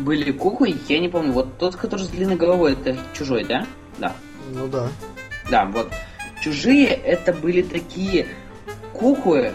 были 0.00 0.32
куклы, 0.32 0.74
я 0.88 0.98
не 0.98 1.08
помню, 1.08 1.32
вот 1.32 1.58
тот, 1.58 1.76
который 1.76 2.02
с 2.02 2.08
длинной 2.08 2.36
головой, 2.36 2.72
это 2.72 2.96
чужой, 3.12 3.44
да? 3.44 3.66
Да. 3.98 4.14
Ну 4.52 4.66
да. 4.66 4.88
Да, 5.50 5.66
вот. 5.66 5.92
Чужие 6.42 6.86
это 6.88 7.32
были 7.32 7.62
такие 7.62 8.26
куклы, 8.92 9.52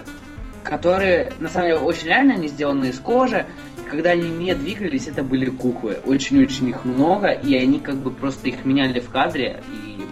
которые 0.63 1.33
на 1.39 1.49
самом 1.49 1.67
деле 1.67 1.79
очень 1.79 2.07
реально 2.07 2.33
они 2.35 2.47
сделаны 2.47 2.85
из 2.85 2.99
кожи. 2.99 3.45
Когда 3.89 4.11
они 4.11 4.29
не 4.29 4.53
двигались, 4.55 5.07
это 5.07 5.23
были 5.23 5.49
куклы. 5.49 5.99
Очень-очень 6.05 6.69
их 6.69 6.85
много, 6.85 7.29
и 7.29 7.55
они 7.55 7.79
как 7.79 7.95
бы 7.95 8.11
просто 8.11 8.49
их 8.49 8.65
меняли 8.65 8.99
в 8.99 9.09
кадре, 9.09 9.63
и 9.71 10.03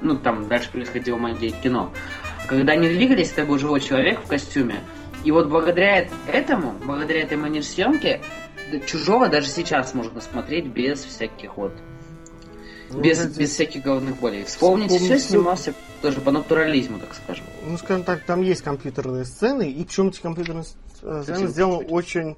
ну 0.00 0.16
там 0.16 0.48
дальше 0.48 0.70
происходило 0.70 1.16
магия 1.16 1.50
кино. 1.50 1.92
Когда 2.46 2.74
они 2.74 2.88
двигались, 2.88 3.32
это 3.32 3.44
был 3.44 3.58
живой 3.58 3.80
человек 3.80 4.20
в 4.20 4.28
костюме. 4.28 4.76
И 5.24 5.32
вот 5.32 5.48
благодаря 5.48 6.06
этому, 6.32 6.74
благодаря 6.84 7.22
этой 7.22 7.36
манере 7.36 7.64
съемки, 7.64 8.20
Чужого 8.86 9.28
даже 9.28 9.48
сейчас 9.48 9.94
можно 9.94 10.20
смотреть 10.20 10.66
без 10.66 11.04
всяких 11.04 11.56
вот 11.56 11.72
ну, 12.90 13.00
без, 13.00 13.18
знаете, 13.18 13.40
без 13.40 13.50
всяких 13.50 13.82
головных 13.82 14.18
болей. 14.20 14.44
Вспомнить 14.44 14.92
все 14.92 15.18
снимался 15.18 15.74
тоже 16.02 16.20
по 16.20 16.30
натурализму, 16.30 16.98
так 16.98 17.14
скажем. 17.14 17.44
Ну, 17.66 17.76
скажем 17.78 18.04
так, 18.04 18.24
там 18.24 18.42
есть 18.42 18.62
компьютерные 18.62 19.24
сцены, 19.24 19.70
и 19.70 19.84
причем 19.84 20.08
эти 20.08 20.20
компьютерные 20.20 20.64
сцены 20.64 21.48
сделаны 21.48 21.86
очень... 21.86 22.36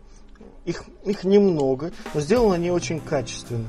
Их, 0.65 0.85
их 1.07 1.25
немного, 1.25 1.93
но 2.13 2.21
сделаны 2.21 2.55
они 2.55 2.71
очень 2.71 3.01
качественно. 3.01 3.67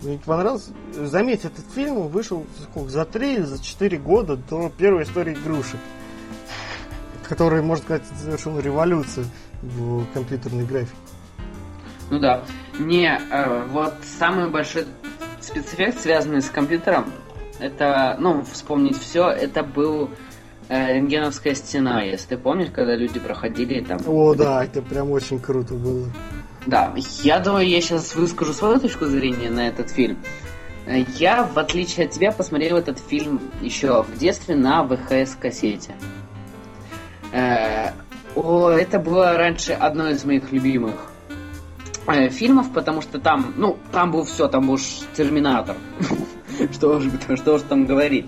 Мне 0.00 0.18
понравилось. 0.18 0.68
Заметь, 0.94 1.44
этот 1.44 1.64
фильм 1.74 2.08
вышел 2.08 2.46
сколько, 2.62 2.90
за 2.90 3.04
три 3.04 3.34
или 3.34 3.42
за 3.42 3.62
четыре 3.62 3.98
года 3.98 4.36
до 4.36 4.70
первой 4.70 5.02
истории 5.02 5.34
игрушек, 5.34 5.78
которая, 7.28 7.62
можно 7.62 7.84
сказать, 7.84 8.02
совершила 8.20 8.60
революцию 8.60 9.26
в 9.62 10.06
компьютерной 10.14 10.64
графике. 10.64 10.96
Ну 12.12 12.18
да. 12.18 12.42
Не, 12.78 13.18
э, 13.30 13.64
вот 13.70 13.94
самый 14.18 14.50
большой 14.50 14.84
спецэффект, 15.40 15.98
связанный 15.98 16.42
с 16.42 16.50
компьютером, 16.50 17.06
это, 17.58 18.18
ну, 18.20 18.44
вспомнить 18.44 18.98
все, 19.00 19.30
это 19.30 19.62
был 19.62 20.10
э, 20.68 20.92
рентгеновская 20.92 21.54
стена, 21.54 22.02
если 22.02 22.34
ты 22.34 22.36
помнишь, 22.36 22.68
когда 22.70 22.94
люди 22.94 23.18
проходили 23.18 23.80
там. 23.80 23.98
О, 24.06 24.34
да, 24.34 24.62
это 24.62 24.82
прям 24.82 25.10
очень 25.10 25.40
круто 25.40 25.72
было. 25.72 26.06
Да, 26.66 26.92
я 27.22 27.40
думаю, 27.40 27.66
я 27.66 27.80
сейчас 27.80 28.14
выскажу 28.14 28.52
свою 28.52 28.78
точку 28.78 29.06
зрения 29.06 29.48
на 29.48 29.68
этот 29.68 29.88
фильм. 29.88 30.18
Э, 30.84 31.06
я, 31.16 31.44
в 31.44 31.58
отличие 31.58 32.04
от 32.04 32.12
тебя, 32.12 32.30
посмотрел 32.30 32.76
этот 32.76 32.98
фильм 32.98 33.40
еще 33.62 34.02
в 34.02 34.18
детстве 34.18 34.54
на 34.54 34.84
ВХС-кассете. 34.84 35.94
Э, 37.32 37.92
о, 38.34 38.68
это 38.68 38.98
было 38.98 39.32
раньше 39.38 39.72
одно 39.72 40.10
из 40.10 40.26
моих 40.26 40.52
любимых 40.52 41.11
э, 42.06 42.28
фильмов, 42.28 42.72
потому 42.72 43.02
что 43.02 43.18
там, 43.18 43.54
ну, 43.56 43.78
там 43.90 44.10
был 44.10 44.24
все, 44.24 44.48
там 44.48 44.66
был 44.66 44.78
Терминатор. 45.14 45.76
что 46.72 46.96
уж, 46.96 47.04
что 47.36 47.54
уж 47.54 47.62
там 47.62 47.86
говорить. 47.86 48.26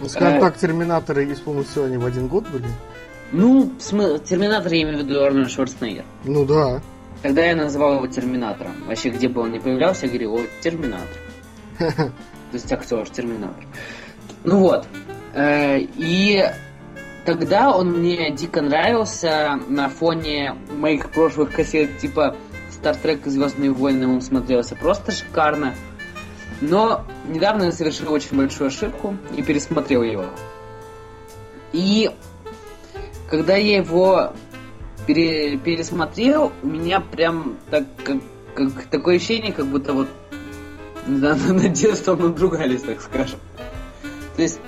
Ну, 0.00 0.08
скажем 0.08 0.38
э, 0.38 0.40
так, 0.40 0.56
Терминаторы, 0.56 1.34
все 1.64 1.84
они 1.84 1.96
в 1.98 2.06
один 2.06 2.26
год 2.28 2.48
были? 2.48 2.66
Ну, 3.32 3.72
Терминатор 3.78 4.72
я 4.72 4.82
имею 4.82 4.98
в 4.98 5.00
виду 5.02 5.22
Арнольд 5.22 5.50
Шварценеггер. 5.50 6.04
Ну 6.24 6.44
да. 6.44 6.80
Тогда 7.22 7.44
я 7.44 7.54
называл 7.54 7.96
его 7.96 8.06
Терминатором. 8.06 8.72
Вообще, 8.86 9.10
где 9.10 9.28
бы 9.28 9.42
он 9.42 9.52
ни 9.52 9.58
появлялся, 9.58 10.06
я 10.06 10.08
говорил, 10.08 10.36
о, 10.36 10.40
Терминатор. 10.62 11.16
То 11.78 12.12
есть 12.52 12.72
актер, 12.72 13.08
Терминатор. 13.10 13.64
Ну 14.44 14.58
вот. 14.58 14.86
Э, 15.34 15.78
и 15.78 16.44
тогда 17.26 17.76
он 17.76 17.98
мне 17.98 18.30
дико 18.32 18.62
нравился 18.62 19.60
на 19.68 19.88
фоне 19.88 20.56
моих 20.72 21.10
прошлых 21.10 21.52
кассет, 21.52 21.98
типа 21.98 22.36
Trek 22.82 23.22
и 23.26 23.30
Звездные 23.30 23.72
войны 23.72 24.08
он 24.08 24.20
смотрелся 24.22 24.74
просто 24.74 25.12
шикарно. 25.12 25.74
Но 26.60 27.04
недавно 27.26 27.64
я 27.64 27.72
совершил 27.72 28.12
очень 28.12 28.36
большую 28.36 28.68
ошибку 28.68 29.16
и 29.36 29.42
пересмотрел 29.42 30.02
его. 30.02 30.26
И 31.72 32.10
когда 33.28 33.56
я 33.56 33.78
его 33.78 34.32
пере, 35.06 35.56
пересмотрел, 35.56 36.52
у 36.62 36.66
меня 36.66 37.00
прям 37.00 37.56
так, 37.70 37.84
как, 38.04 38.18
как, 38.54 38.84
такое 38.86 39.16
ощущение, 39.16 39.52
как 39.52 39.66
будто 39.66 39.92
вот 39.92 40.08
не 41.06 41.18
знаю, 41.18 41.36
на 41.54 41.68
детство 41.68 42.16
надругались, 42.16 42.82
так 42.82 43.00
скажем. 43.00 43.38
То 44.36 44.42
есть... 44.42 44.60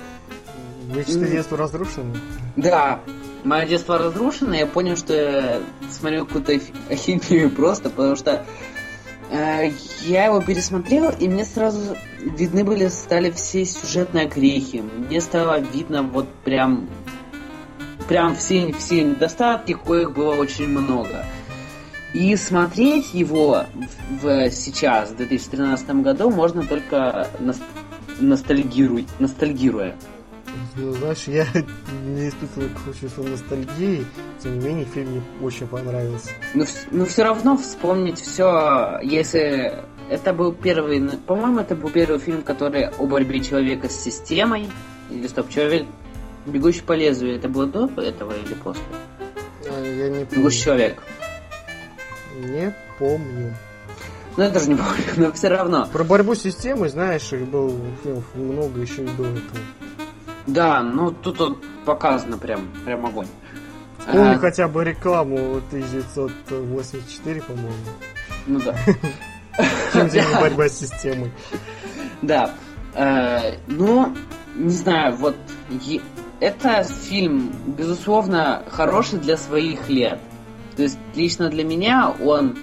Мечты 0.93 1.27
детства 1.27 1.57
разрушены? 1.57 2.15
Да, 2.55 2.99
мое 3.43 3.65
детство 3.65 3.97
разрушено, 3.97 4.55
я 4.55 4.65
понял, 4.65 4.95
что 4.95 5.13
я 5.13 5.59
смотрел 5.91 6.25
какую-то 6.25 6.59
ахинею 6.89 7.49
просто, 7.49 7.89
потому 7.89 8.15
что 8.15 8.45
э, 9.31 9.71
я 10.05 10.25
его 10.25 10.41
пересмотрел, 10.41 11.11
и 11.19 11.27
мне 11.27 11.45
сразу 11.45 11.95
видны 12.19 12.63
были, 12.63 12.87
стали 12.87 13.31
все 13.31 13.65
сюжетные 13.65 14.27
грехи. 14.27 14.81
Мне 14.81 15.21
стало 15.21 15.59
видно 15.59 16.03
вот 16.03 16.27
прям 16.43 16.87
прям 18.07 18.35
все, 18.35 18.73
все 18.73 19.03
недостатки, 19.03 19.73
коих 19.73 20.13
было 20.13 20.35
очень 20.35 20.67
много. 20.67 21.25
И 22.13 22.35
смотреть 22.35 23.13
его 23.13 23.65
в, 24.21 24.47
в 24.47 24.51
сейчас, 24.51 25.09
в 25.09 25.15
2013 25.15 25.89
году, 26.01 26.29
можно 26.29 26.63
только 26.63 27.27
ностальгируя. 28.19 29.05
ностальгируя. 29.19 29.95
Ну, 30.75 30.91
знаешь, 30.93 31.23
я 31.27 31.45
не 32.05 32.29
испытываю 32.29 32.69
чувство 32.99 33.23
ностальгии, 33.23 34.05
тем 34.41 34.59
не 34.59 34.65
менее, 34.65 34.85
фильм 34.85 35.11
мне 35.11 35.21
очень 35.41 35.67
понравился. 35.67 36.29
Но, 36.53 36.65
но 36.91 37.05
все 37.05 37.23
равно 37.23 37.57
вспомнить 37.57 38.19
все, 38.19 38.99
если 39.03 39.83
это 40.09 40.33
был 40.33 40.51
первый, 40.51 41.01
по-моему, 41.25 41.59
это 41.59 41.75
был 41.75 41.89
первый 41.89 42.19
фильм, 42.19 42.41
который 42.41 42.87
о 42.87 43.05
борьбе 43.05 43.39
человека 43.39 43.89
с 43.89 44.03
системой, 44.03 44.67
или 45.09 45.27
стоп, 45.27 45.49
человек, 45.49 45.85
бегущий 46.45 46.81
по 46.81 46.93
лезвию, 46.93 47.35
это 47.35 47.49
было 47.49 47.67
до 47.67 47.89
этого 48.01 48.33
или 48.33 48.53
после? 48.55 48.83
А, 49.69 49.81
я 49.81 50.09
не 50.09 50.25
помню. 50.25 50.37
Бегущий 50.37 50.63
человек. 50.63 51.03
Не 52.39 52.75
помню. 52.99 53.55
Ну, 54.35 54.43
я 54.43 54.49
тоже 54.49 54.69
не 54.69 54.75
помню, 54.75 55.03
но 55.17 55.31
все 55.31 55.47
равно. 55.47 55.87
Про 55.91 56.03
борьбу 56.03 56.35
с 56.35 56.41
системой, 56.41 56.89
знаешь, 56.89 57.31
их 57.31 57.47
было 57.47 57.71
фильмов 58.03 58.25
много 58.35 58.81
еще 58.81 59.03
и 59.03 59.07
до 59.07 59.23
этого. 59.23 59.59
Да, 60.47 60.81
ну 60.81 61.11
тут 61.11 61.39
вот 61.39 61.63
показано 61.85 62.37
прям, 62.37 62.67
прям 62.85 63.05
огонь. 63.05 63.27
Помню 64.05 64.35
а... 64.35 64.37
хотя 64.37 64.67
бы 64.67 64.83
рекламу 64.83 65.57
1984, 65.69 67.41
по-моему. 67.41 67.73
Ну 68.47 68.59
да. 68.59 68.75
Чем 70.09 70.41
борьба 70.41 70.67
с 70.67 70.79
системой? 70.79 71.31
Да. 72.21 72.51
Э, 72.95 73.55
ну, 73.67 74.13
не 74.55 74.69
знаю, 74.69 75.15
вот 75.15 75.35
это 76.39 76.83
фильм, 76.83 77.53
безусловно, 77.65 78.63
хороший 78.69 79.19
для 79.19 79.37
своих 79.37 79.89
лет. 79.89 80.19
То 80.75 80.83
есть 80.83 80.97
лично 81.15 81.49
для 81.49 81.63
меня 81.63 82.13
он, 82.21 82.57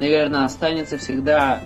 наверное, 0.00 0.44
останется 0.44 0.98
всегда 0.98 1.60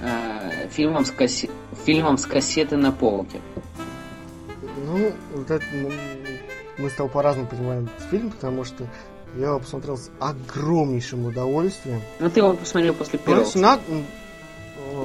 э, 0.00 0.68
фильмом, 0.70 1.04
с 1.04 1.10
кассе... 1.10 1.50
фильмом 1.84 2.16
с 2.16 2.26
кассеты 2.26 2.76
на 2.76 2.92
полке. 2.92 3.40
Ну, 4.92 5.12
вот 5.34 5.50
это, 5.50 5.64
ну, 5.72 5.90
мы 6.78 6.90
с 6.90 6.92
тобой 6.94 7.10
по-разному 7.10 7.48
понимаем 7.48 7.84
этот 7.84 8.10
фильм, 8.10 8.30
потому 8.30 8.64
что 8.64 8.86
я 9.36 9.48
его 9.48 9.58
посмотрел 9.58 9.96
с 9.96 10.10
огромнейшим 10.20 11.26
удовольствием. 11.26 12.02
Ну, 12.20 12.28
ты 12.28 12.40
его 12.40 12.52
посмотрел 12.52 12.94
после 12.94 13.18
первого. 13.18 13.44
Короче, 13.44 13.58
на... 13.58 13.78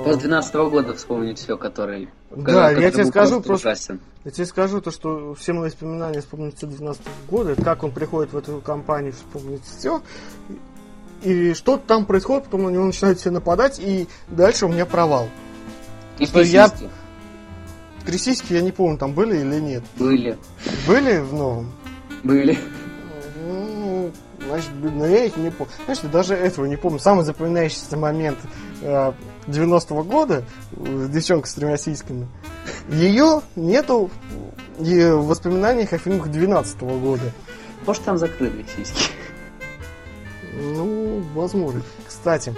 После 0.03 0.21
12 0.21 0.55
-го 0.55 0.69
года 0.69 0.93
вспомнить 0.93 1.39
все, 1.39 1.57
который... 1.57 2.09
Да, 2.29 2.69
который 2.69 2.81
я 2.81 2.91
тебе 2.91 3.05
скажу 3.05 3.39
просто... 3.39 3.69
Ужасен. 3.69 4.01
Я 4.25 4.31
тебе 4.31 4.45
скажу 4.45 4.81
то, 4.81 4.91
что 4.91 5.33
все 5.35 5.53
мои 5.53 5.69
воспоминания 5.69 6.19
вспомнить 6.19 6.57
все 6.57 6.67
12 6.67 7.01
-го 7.01 7.09
года, 7.29 7.55
как 7.55 7.83
он 7.83 7.91
приходит 7.91 8.33
в 8.33 8.37
эту 8.37 8.59
компанию, 8.59 9.13
вспомнить 9.13 9.61
все, 9.63 10.01
и 11.23 11.53
что 11.53 11.77
там 11.77 12.05
происходит, 12.05 12.45
потом 12.45 12.63
на 12.63 12.69
него 12.69 12.85
начинают 12.85 13.19
все 13.19 13.31
нападать, 13.31 13.79
и 13.79 14.07
дальше 14.27 14.65
у 14.65 14.69
меня 14.69 14.85
провал. 14.85 15.29
И 16.19 16.25
что 16.25 16.41
я... 16.41 16.69
Три 18.07 18.17
я 18.51 18.61
не 18.61 18.71
помню, 18.71 18.97
там 18.97 19.11
были 19.11 19.41
или 19.41 19.59
нет. 19.59 19.83
Были. 19.97 20.37
Были 20.87 21.17
в 21.17 21.33
новом? 21.33 21.73
Были. 22.23 22.57
Ну, 23.45 24.11
значит, 24.47 24.69
но 24.81 25.05
я 25.05 25.25
их 25.25 25.35
не 25.35 25.51
помню. 25.51 25.73
Знаешь, 25.83 25.99
даже 26.09 26.33
этого 26.33 26.67
не 26.67 26.77
помню. 26.77 26.99
Самый 26.99 27.25
запоминающийся 27.25 27.97
момент 27.97 28.37
э, 28.81 29.11
90-го 29.47 30.03
года, 30.03 30.45
девчонка 30.71 31.49
с 31.49 31.53
тремя 31.53 31.75
сиськами, 31.75 32.29
ее 32.89 33.41
нету 33.57 34.09
в 34.77 35.25
воспоминаниях 35.25 35.91
о 35.91 35.97
фильмах 35.97 36.29
12 36.29 36.77
-го 36.77 37.01
года. 37.01 37.33
Может, 37.85 38.03
там 38.03 38.17
закрыли 38.17 38.65
сиськи? 38.73 39.11
Ну, 40.53 41.21
возможно. 41.35 41.81
Кстати, 42.07 42.55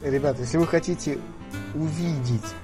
ребята, 0.00 0.42
если 0.42 0.58
вы 0.58 0.68
хотите 0.68 1.18
увидеть 1.74 2.54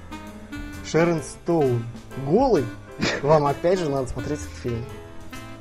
Шерон 0.91 1.21
Стоун 1.21 1.83
голый, 2.25 2.65
вам 3.21 3.45
опять 3.45 3.79
же 3.79 3.89
надо 3.89 4.07
смотреть 4.07 4.39
этот 4.39 4.55
фильм. 4.63 4.85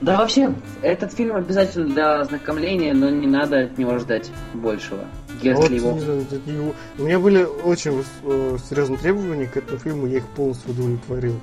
Да 0.01 0.19
вообще, 0.19 0.55
этот 0.81 1.13
фильм 1.13 1.35
обязательно 1.35 1.89
для 1.89 2.21
ознакомления, 2.21 2.95
но 2.95 3.11
не 3.11 3.27
надо 3.27 3.65
от 3.65 3.79
него 3.79 3.99
ждать 3.99 4.31
большего. 4.55 5.05
Если 5.43 5.55
вот, 5.55 5.71
его... 5.71 5.99
знаю. 5.99 6.75
У 6.99 7.03
меня 7.03 7.19
были 7.19 7.43
очень 7.43 8.05
э, 8.25 8.59
серьезные 8.69 8.99
требования 8.99 9.47
к 9.47 9.57
этому 9.57 9.79
фильму, 9.79 10.07
я 10.07 10.19
их 10.19 10.27
полностью 10.29 10.71
удовлетворил. 10.71 11.41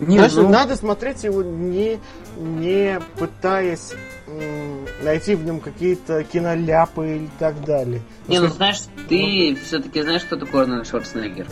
Не, 0.00 0.18
Значит, 0.18 0.36
ну... 0.36 0.48
надо 0.50 0.76
смотреть 0.76 1.24
его 1.24 1.42
не, 1.42 1.98
не 2.36 3.00
пытаясь 3.18 3.92
м, 4.26 4.86
найти 5.02 5.34
в 5.34 5.44
нем 5.44 5.60
какие-то 5.60 6.24
киноляпы 6.24 7.16
и 7.16 7.28
так 7.38 7.64
далее. 7.64 8.02
Не, 8.28 8.40
ну 8.40 8.48
знаешь, 8.48 8.80
ты 9.08 9.56
все-таки 9.64 10.02
знаешь, 10.02 10.22
что 10.22 10.36
такое 10.36 10.62
Арнольд 10.62 10.86
Шварценеггер? 10.86 11.46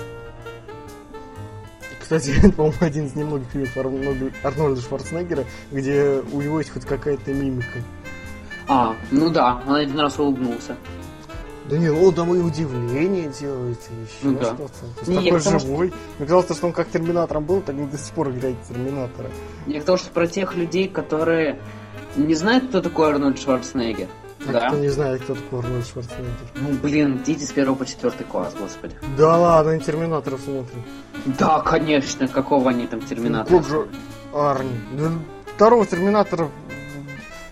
Кстати, 2.11 2.35
это, 2.37 2.51
по-моему, 2.57 2.77
один 2.81 3.07
из 3.07 3.15
немногих 3.15 3.47
фильмов 3.53 3.77
Арнольда 4.43 4.81
Шварценеггера, 4.81 5.45
где 5.71 6.21
у 6.33 6.43
него 6.43 6.59
есть 6.59 6.73
хоть 6.73 6.85
какая-то 6.85 7.33
мимика. 7.33 7.79
А, 8.67 8.97
ну 9.13 9.31
да, 9.31 9.63
он 9.65 9.77
один 9.77 10.01
раз 10.01 10.19
улыбнулся. 10.19 10.77
Да 11.69 11.79
не, 11.79 11.89
он 11.89 12.13
там 12.13 12.35
и 12.35 12.39
удивление 12.39 13.29
делает, 13.29 13.79
и 13.91 14.03
еще 14.03 14.33
ну, 14.35 14.39
да. 14.41 14.45
что-то. 14.47 14.73
То 14.73 14.99
есть 14.99 15.09
не, 15.09 15.31
такой 15.31 15.61
живой. 15.61 15.89
Что... 15.89 15.97
Мне 16.19 16.27
казалось, 16.27 16.57
что 16.57 16.67
он 16.67 16.73
как 16.73 16.89
терминатором 16.91 17.45
был, 17.45 17.61
так 17.61 17.91
до 17.91 17.97
сих 17.97 18.13
пор 18.13 18.31
играет 18.31 18.57
терминатора. 18.69 19.31
Я 19.69 19.81
к 19.81 19.85
тому, 19.85 19.97
что 19.97 20.11
про 20.11 20.27
тех 20.27 20.57
людей, 20.57 20.89
которые 20.89 21.61
не 22.17 22.35
знают, 22.35 22.71
кто 22.71 22.81
такой 22.81 23.11
Арнольд 23.11 23.39
Шварценеггер. 23.39 24.09
А 24.49 24.53
да? 24.53 24.69
кто 24.69 24.79
не 24.79 24.89
знает, 24.89 25.23
кто 25.23 25.35
такой 25.35 25.59
Арнольд 25.61 25.87
Шварценеггер? 25.87 26.47
Ну, 26.57 26.71
блин, 26.83 27.23
дети 27.25 27.45
с 27.45 27.53
первого 27.53 27.77
по 27.77 27.87
четвертый 27.87 28.25
класс, 28.25 28.55
господи. 28.59 28.95
Да 29.17 29.37
ладно, 29.37 29.73
они 29.73 29.81
терминаторов 29.81 30.41
смотрят. 30.41 30.75
Да, 31.39 31.61
конечно, 31.61 32.27
какого 32.29 32.71
они 32.71 32.87
там 32.87 33.01
терминатора? 33.03 33.57
Ну, 33.57 33.63
же 33.63 33.89
Арни. 34.33 34.81
Да, 34.93 35.11
второго 35.55 35.87
терминатора 35.87 36.49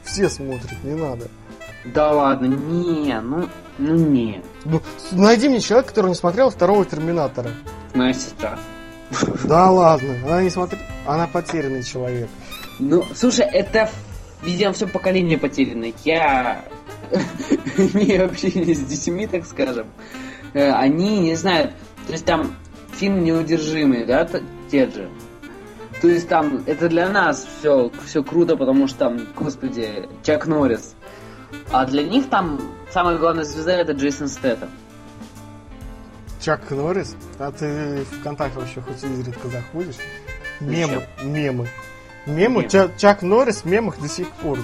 все 0.05 0.29
смотрят, 0.29 0.83
не 0.83 0.95
надо. 0.95 1.29
Да 1.85 2.13
ладно, 2.13 2.47
не, 2.47 3.21
ну, 3.21 3.49
ну 3.79 3.95
не. 3.95 4.43
Ну, 4.65 4.83
найди 5.13 5.49
мне 5.49 5.61
человека, 5.61 5.91
который 5.91 6.09
не 6.09 6.15
смотрел 6.15 6.51
второго 6.51 6.85
Терминатора. 6.85 7.51
Моя 7.95 8.13
сестра. 8.13 8.59
Да 9.45 9.71
ладно, 9.71 10.15
она 10.27 10.43
не 10.43 10.51
смотрит, 10.51 10.81
она 11.07 11.27
потерянный 11.27 11.83
человек. 11.83 12.29
Ну, 12.79 13.05
слушай, 13.15 13.47
это, 13.47 13.91
видимо, 14.43 14.73
все 14.73 14.87
поколение 14.87 15.39
потерянное. 15.39 15.95
Я 16.05 16.65
имею 17.77 18.27
общение 18.27 18.75
с 18.75 18.81
детьми, 18.81 19.27
так 19.27 19.45
скажем. 19.47 19.87
Э, 20.55 20.73
они 20.73 21.19
не 21.19 21.35
знают, 21.35 21.73
то 22.07 22.13
есть 22.13 22.25
там 22.25 22.55
фильм 22.93 23.23
неудержимый, 23.23 24.05
да, 24.05 24.29
те 24.71 24.87
же. 24.87 25.09
То 26.01 26.09
есть 26.09 26.29
там 26.29 26.63
это 26.67 26.89
для 26.89 27.09
нас 27.09 27.47
все, 27.59 27.91
все 28.05 28.23
круто, 28.23 28.57
потому 28.57 28.87
что 28.87 28.99
там, 28.99 29.21
господи, 29.35 30.09
Чак 30.23 30.47
Норрис. 30.47 30.95
А 31.73 31.87
для 31.87 32.03
них 32.05 32.29
там 32.29 32.61
самая 32.91 33.19
главная 33.19 33.45
звезда 33.45 33.75
это 33.75 33.93
Джейсон 33.93 34.29
Стэттем. 34.29 34.69
Чак 36.41 36.71
Норрис? 36.71 37.17
А 37.39 37.51
ты 37.51 38.05
в 38.05 38.21
ВКонтакте 38.21 38.61
вообще 38.61 38.81
хоть 38.81 39.03
изредка 39.03 39.49
заходишь? 39.49 39.97
Мемы, 40.61 41.07
мемы. 41.23 41.69
Мемы, 42.27 42.63
Мем. 42.63 42.69
Чак, 42.69 42.97
Чак 42.97 43.23
Норрис 43.23 43.63
в 43.63 43.65
мемах 43.65 43.99
до 44.01 44.09
сих 44.09 44.31
пор. 44.31 44.59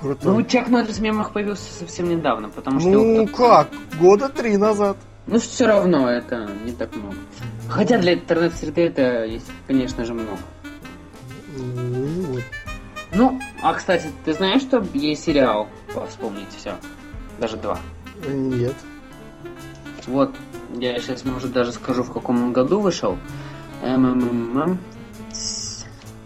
Крутой. 0.00 0.32
Ну, 0.32 0.42
Чак 0.44 0.68
Норрис 0.68 0.98
в 0.98 1.02
мемах 1.02 1.32
появился 1.32 1.72
совсем 1.72 2.08
недавно, 2.08 2.48
потому 2.48 2.80
что... 2.80 2.88
Ну, 2.88 3.26
как? 3.26 3.68
Года 4.00 4.28
три 4.28 4.56
назад. 4.56 4.96
Ну, 5.26 5.38
все 5.38 5.66
равно 5.66 6.08
это 6.08 6.48
не 6.64 6.72
так 6.72 6.94
много. 6.94 7.16
Хотя 7.68 7.98
для 7.98 8.14
интернет-среды 8.14 8.82
это 8.82 9.24
есть, 9.24 9.50
конечно 9.66 10.04
же, 10.04 10.14
много. 10.14 10.38
Ну. 11.56 12.38
Ну, 13.12 13.40
а 13.62 13.74
кстати, 13.74 14.08
ты 14.24 14.32
знаешь, 14.32 14.62
что 14.62 14.84
есть 14.94 15.24
сериал 15.24 15.68
«Вспомнить 16.08 16.48
все»? 16.56 16.74
Даже 17.40 17.56
два. 17.56 17.78
Нет. 18.26 18.74
Вот, 20.06 20.34
я 20.74 20.98
сейчас, 20.98 21.24
может, 21.24 21.52
даже 21.52 21.72
скажу, 21.72 22.02
в 22.02 22.12
каком 22.12 22.42
он 22.42 22.52
году 22.52 22.80
вышел. 22.80 23.18
МММ. 23.82 24.78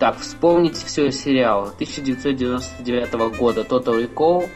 Так, 0.02 0.18
вспомнить 0.18 0.76
все 0.78 1.12
сериал 1.12 1.68
1999 1.76 3.38
года 3.38 3.60
Total 3.60 4.04
Recall 4.04 4.48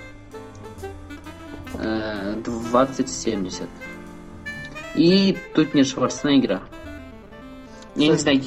2070. 2.42 3.68
И 4.96 5.38
тут 5.54 5.72
нет 5.72 5.86
Шварценеггера. 5.86 6.64
Я 7.94 8.08
не 8.08 8.16
знаю, 8.16 8.42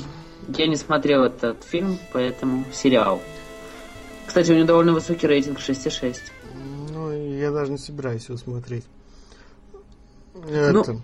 я 0.50 0.68
не 0.68 0.76
смотрел 0.76 1.24
этот 1.24 1.64
фильм, 1.64 1.98
поэтому 2.12 2.66
сериал. 2.74 3.22
Кстати, 4.28 4.52
у 4.52 4.56
него 4.56 4.68
довольно 4.68 4.92
высокий 4.92 5.26
рейтинг 5.26 5.60
6,6. 5.60 6.18
Ну, 6.92 7.14
я 7.14 7.52
даже 7.52 7.72
не 7.72 7.78
собираюсь 7.78 8.28
его 8.28 8.38
смотреть. 8.38 8.84
Ну, 10.34 10.50
это... 10.50 10.98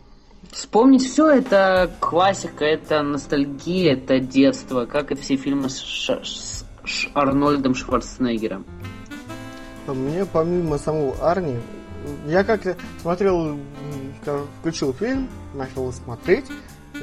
Вспомнить 0.51 1.03
все 1.03 1.29
это 1.29 1.91
классика, 1.99 2.65
это 2.65 3.01
ностальгия, 3.01 3.93
это 3.93 4.19
детство, 4.19 4.85
как 4.85 5.11
и 5.11 5.15
все 5.15 5.35
фильмы 5.35 5.69
с, 5.69 5.79
Ш... 5.79 6.21
с. 6.23 6.65
Арнольдом 7.13 7.73
Шварценеггером. 7.73 8.65
Мне 9.87 10.25
помимо 10.25 10.77
самого 10.77 11.15
Арни, 11.29 11.57
я 12.27 12.43
как-то 12.43 12.75
смотрел, 13.01 13.57
включил 14.59 14.93
фильм, 14.93 15.29
начал 15.53 15.91
смотреть, 15.93 16.45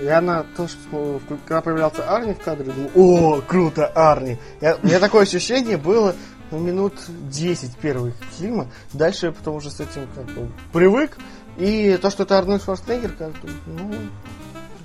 я 0.00 0.20
на 0.20 0.44
то, 0.56 0.66
что 0.68 1.20
когда 1.46 1.60
появлялся 1.60 2.08
Арни 2.08 2.34
в 2.34 2.38
кадре, 2.38 2.72
думал, 2.72 2.90
о, 2.94 3.40
круто, 3.40 3.86
Арни. 3.86 4.38
Я, 4.60 4.76
у 4.82 4.86
меня 4.86 4.98
такое 4.98 5.22
ощущение 5.22 5.76
было 5.76 6.14
ну, 6.50 6.58
минут 6.58 6.94
10 7.08 7.76
первых 7.76 8.14
фильма. 8.38 8.68
Дальше 8.92 9.26
я 9.26 9.32
потом 9.32 9.56
уже 9.56 9.70
с 9.70 9.80
этим 9.80 10.06
как 10.14 10.24
бы 10.26 10.50
привык. 10.72 11.18
И 11.58 11.98
то, 12.00 12.10
что 12.10 12.22
это 12.22 12.38
Арнольд 12.38 12.62
Шварценеггер, 12.62 13.12
как 13.12 13.32
ну... 13.66 13.94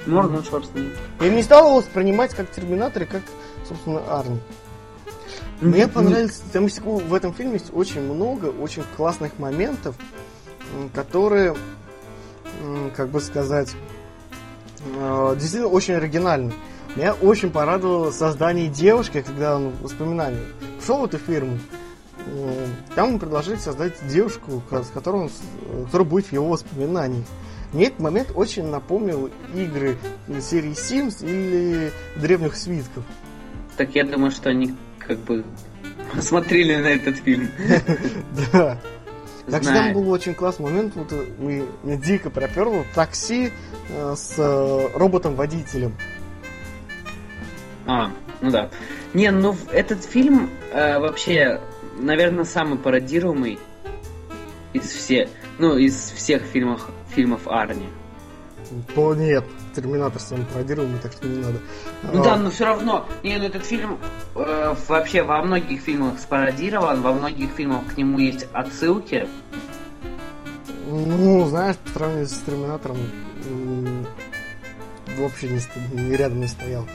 Ну, 0.05 0.20
Арнольд 0.20 0.45
Шварценеггер. 0.45 0.97
Я 1.22 1.30
не 1.30 1.43
стал 1.43 1.68
его 1.68 1.78
воспринимать 1.78 2.34
как 2.34 2.51
Терминатор 2.51 3.03
и 3.03 3.05
как, 3.05 3.22
собственно, 3.68 3.99
Арни. 4.09 4.39
Мне 5.61 5.88
понравилось, 5.88 6.41
там 6.53 6.68
в 6.68 7.13
этом 7.13 7.34
фильме 7.34 7.53
есть 7.53 7.74
очень 7.74 8.01
много 8.01 8.47
очень 8.47 8.84
классных 8.95 9.39
моментов, 9.39 9.95
которые, 10.93 11.55
как 12.95 13.09
бы 13.09 13.20
сказать, 13.22 13.74
э, 14.86 15.36
действительно 15.36 15.70
очень 15.70 15.95
оригинальны. 15.95 16.53
Меня 16.95 17.13
очень 17.13 17.49
порадовало 17.49 18.11
создание 18.11 18.68
девушки, 18.68 19.24
когда 19.26 19.55
он 19.55 19.72
воспоминания 19.82 20.45
пришел 20.78 20.99
в 20.99 21.05
эту 21.05 21.18
фирму. 21.18 21.59
Э, 22.26 22.68
там 22.95 23.09
ему 23.09 23.20
предложили 23.20 23.57
создать 23.57 23.93
девушку, 24.07 24.61
с 24.72 24.89
которой 24.89 25.24
он, 25.24 25.32
которая 25.86 26.07
будет 26.07 26.26
в 26.28 26.34
его 26.34 26.49
воспоминаниях. 26.49 27.26
Мне 27.74 27.88
этот 27.88 27.99
момент 27.99 28.32
очень 28.34 28.65
напомнил 28.68 29.30
игры 29.53 29.97
серии 30.41 30.72
Sims 30.72 31.26
или 31.26 31.91
древних 32.15 32.55
свитков. 32.55 33.03
Так 33.76 33.93
я 33.93 34.05
думаю, 34.05 34.32
что 34.32 34.49
они 34.49 34.76
как 34.99 35.20
бы 35.20 35.43
смотрели 36.22 36.76
на 36.76 36.88
этот 36.88 37.18
фильм. 37.18 37.49
Да. 38.51 38.80
Так 39.49 39.63
что 39.63 39.74
там 39.74 39.93
был 39.93 40.09
очень 40.09 40.34
классный 40.34 40.65
момент, 40.65 40.93
вот 40.95 41.13
мы, 41.39 41.65
мне 41.84 41.95
дико 41.95 42.30
проперло 42.30 42.84
такси 42.93 43.51
э, 43.89 44.13
с 44.18 44.34
э, 44.38 44.89
роботом-водителем. 44.93 45.95
А, 47.86 48.11
ну 48.41 48.51
да. 48.51 48.70
Не, 49.13 49.32
ну 49.32 49.55
этот 49.72 50.03
фильм 50.03 50.49
э, 50.74 50.99
вообще, 50.99 51.61
наверное, 51.97 52.45
самый 52.45 52.77
пародируемый 52.77 53.59
из 54.73 54.83
всех, 54.83 55.29
ну, 55.59 55.77
из 55.77 56.11
всех 56.15 56.43
фильмов, 56.43 56.87
фильмов 57.09 57.47
Арни. 57.47 57.87
То 58.95 59.15
нет, 59.15 59.45
Терминатор 59.75 60.19
сам 60.19 60.45
пародируемый, 60.45 60.99
так 60.99 61.13
что 61.13 61.27
не 61.27 61.37
надо. 61.37 61.59
Ну 62.11 62.21
а... 62.21 62.23
да, 62.23 62.35
но 62.35 62.49
все 62.49 62.65
равно. 62.65 63.07
Не, 63.23 63.37
ну 63.37 63.45
этот 63.45 63.63
фильм 63.63 63.99
э, 64.35 64.75
вообще 64.87 65.23
во 65.23 65.41
многих 65.43 65.81
фильмах 65.81 66.19
спародирован, 66.19 67.01
во 67.01 67.13
многих 67.13 67.51
фильмах 67.51 67.93
к 67.93 67.97
нему 67.97 68.17
есть 68.17 68.47
отсылки. 68.53 69.27
Ну, 70.89 71.45
знаешь, 71.47 71.75
по 71.77 71.91
сравнению 71.91 72.27
с 72.27 72.39
Терминатором 72.39 72.97
вообще 75.17 75.49
не, 75.49 76.01
не 76.01 76.15
рядом 76.15 76.39
не 76.39 76.47
стоял. 76.47 76.87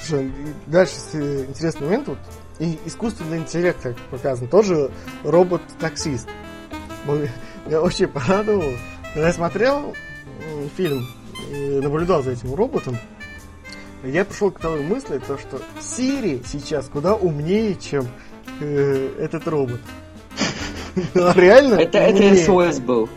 Слушай, 0.00 0.32
дальше 0.66 0.94
интересный 1.14 1.86
момент. 1.86 2.08
Вот, 2.08 2.18
и 2.60 2.78
искусственный 2.84 3.38
интеллект, 3.38 3.80
как 3.82 3.96
показан, 4.10 4.46
тоже 4.46 4.90
робот-таксист. 5.24 6.28
Я 7.66 7.80
очень 7.80 8.06
порадовал. 8.06 8.70
Когда 9.12 9.28
я 9.28 9.32
смотрел 9.32 9.94
фильм 10.76 11.06
и 11.50 11.80
наблюдал 11.80 12.22
за 12.22 12.32
этим 12.32 12.54
роботом, 12.54 12.96
я 14.04 14.24
пришел 14.24 14.50
к 14.50 14.60
той 14.60 14.82
мысли, 14.82 15.20
то, 15.26 15.36
что 15.38 15.60
Сири 15.80 16.42
сейчас 16.46 16.86
куда 16.86 17.14
умнее, 17.14 17.74
чем 17.76 18.06
э, 18.60 19.10
этот 19.18 19.46
робот. 19.48 19.80
Реально? 21.14 21.74
Это, 21.74 22.36
СОС 22.36 22.78
был. 22.78 23.08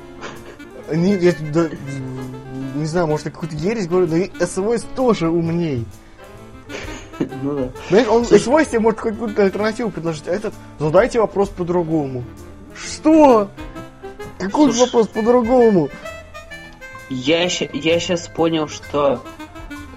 Не, 0.92 2.86
знаю, 2.86 3.08
может, 3.08 3.28
я 3.28 3.32
какую-то 3.32 3.56
ересь 3.56 3.88
говорю, 3.88 4.08
но 4.08 4.46
СОС 4.46 4.86
тоже 4.96 5.30
умней. 5.30 5.86
Ну 7.20 7.56
да. 7.56 7.70
Знаешь, 7.90 8.08
он 8.08 8.26
СОС 8.26 8.68
тебе 8.68 8.80
может 8.80 9.00
какую-то 9.00 9.44
альтернативу 9.44 9.92
предложить, 9.92 10.28
а 10.28 10.32
этот 10.32 10.54
задайте 10.80 11.20
вопрос 11.20 11.50
по-другому. 11.50 12.24
Что? 12.76 13.50
Какой 14.40 14.72
Слушай, 14.74 14.86
вопрос 14.86 15.08
по-другому? 15.08 15.90
Я, 17.10 17.44
я 17.44 17.50
сейчас 18.00 18.28
понял, 18.28 18.68
что 18.68 19.22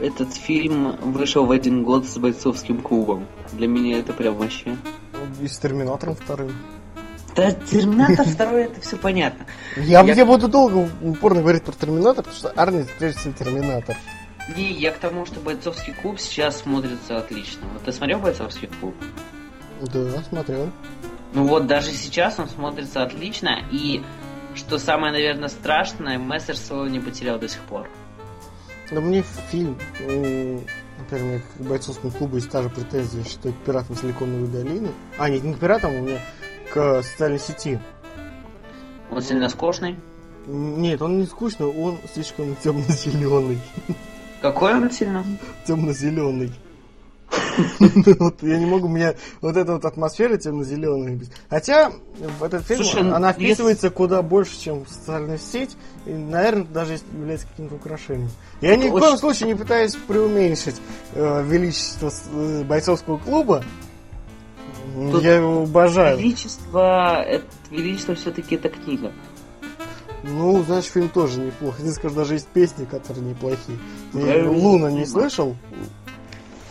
этот 0.00 0.34
фильм 0.34 0.96
вышел 1.00 1.46
в 1.46 1.50
один 1.50 1.82
год 1.82 2.06
с 2.06 2.18
бойцовским 2.18 2.80
клубом. 2.80 3.26
Для 3.52 3.66
меня 3.68 3.98
это 3.98 4.12
прям 4.12 4.34
вообще. 4.36 4.76
И 5.40 5.48
с 5.48 5.58
Терминатором 5.58 6.14
вторым. 6.14 6.52
Да, 7.34 7.52
Терминатор 7.52 8.26
второй, 8.26 8.64
это 8.64 8.80
все 8.80 8.96
понятно. 8.96 9.46
Я, 9.76 10.02
я... 10.02 10.14
я 10.14 10.26
буду 10.26 10.48
долго 10.48 10.88
упорно 11.02 11.40
говорить 11.40 11.64
про 11.64 11.72
Терминатор, 11.72 12.24
потому 12.24 12.36
что 12.36 12.50
Арни 12.50 12.84
прежде 12.98 13.18
всего 13.18 13.34
Терминатор. 13.34 13.96
Не, 14.54 14.72
я 14.72 14.92
к 14.92 14.98
тому, 14.98 15.26
что 15.26 15.40
бойцовский 15.40 15.92
клуб 15.92 16.20
сейчас 16.20 16.60
смотрится 16.60 17.18
отлично. 17.18 17.66
Вот 17.72 17.82
ты 17.82 17.92
смотрел 17.92 18.20
бойцовский 18.20 18.68
клуб? 18.80 18.94
Да, 19.80 20.22
смотрел. 20.22 20.70
Ну 21.34 21.46
вот 21.46 21.66
даже 21.66 21.90
сейчас 21.90 22.38
он 22.38 22.48
смотрится 22.48 23.02
отлично, 23.02 23.58
и 23.70 24.02
что 24.54 24.78
самое, 24.78 25.12
наверное, 25.12 25.48
страшное, 25.48 26.16
Мессер 26.16 26.56
своего 26.56 26.86
не 26.86 27.00
потерял 27.00 27.38
до 27.38 27.48
сих 27.48 27.60
пор. 27.62 27.88
Да 28.90 29.00
мне 29.00 29.22
фильм, 29.50 29.76
например, 29.98 30.64
у 31.10 31.26
меня 31.26 31.40
к 31.40 31.60
бойцовскому 31.60 32.12
клубу 32.12 32.36
есть 32.36 32.48
та 32.50 32.62
же 32.62 32.70
претензия, 32.70 33.24
что 33.24 33.48
это 33.48 33.58
пиратом 33.66 33.96
Силиконовой 33.96 34.48
долины. 34.48 34.92
А, 35.18 35.28
нет, 35.28 35.42
не 35.42 35.54
к 35.54 35.58
пиратам, 35.58 35.94
у 35.94 36.02
меня 36.02 36.20
к 36.72 37.02
социальной 37.02 37.40
сети. 37.40 37.80
Он 39.10 39.20
сильно 39.20 39.48
скучный? 39.48 39.98
Нет, 40.46 41.02
он 41.02 41.18
не 41.18 41.26
скучный, 41.26 41.66
он 41.66 41.98
слишком 42.14 42.54
темно-зеленый. 42.56 43.60
Какой 44.40 44.74
он 44.74 44.90
сильно? 44.90 45.24
Темно-зеленый. 45.66 46.52
вот 48.18 48.42
я 48.42 48.58
не 48.58 48.66
могу, 48.66 48.86
у 48.86 48.90
меня 48.90 49.14
вот 49.40 49.56
эта 49.56 49.72
вот 49.72 49.84
атмосфера 49.84 50.36
темно-зеленая. 50.36 51.18
Хотя 51.48 51.92
в 52.38 52.44
этот 52.44 52.66
фильм 52.66 52.84
Слушай, 52.84 53.10
она 53.10 53.32
вписывается 53.32 53.90
куда 53.90 54.22
больше, 54.22 54.58
чем 54.60 54.86
социальная 54.86 55.38
сеть, 55.38 55.76
и, 56.06 56.10
наверное, 56.10 56.64
даже 56.64 56.98
является 57.12 57.46
каким-то 57.48 57.76
украшением. 57.76 58.30
Я 58.60 58.76
ни 58.76 58.88
в 58.88 58.92
коем 58.92 59.16
случае 59.16 59.48
не 59.48 59.54
пытаюсь 59.54 59.94
преуменьшить 59.94 60.76
э, 61.14 61.44
величество 61.44 62.10
э, 62.32 62.64
бойцовского 62.64 63.18
клуба. 63.18 63.64
Я 64.94 65.36
его 65.36 65.62
обожаю. 65.64 66.16
Величество, 66.16 67.22
это, 67.22 67.44
величество 67.70 68.14
все-таки 68.14 68.54
это 68.54 68.68
книга. 68.68 69.12
Ну, 70.28 70.62
значит, 70.64 70.92
фильм 70.92 71.08
тоже 71.08 71.40
неплохо. 71.40 71.82
Не 71.82 71.90
скажу, 71.90 72.16
даже 72.16 72.34
есть 72.34 72.48
песни, 72.48 72.84
которые 72.84 73.24
неплохие. 73.24 73.78
Луна 74.12 74.90
не 74.90 75.06
слышал? 75.06 75.56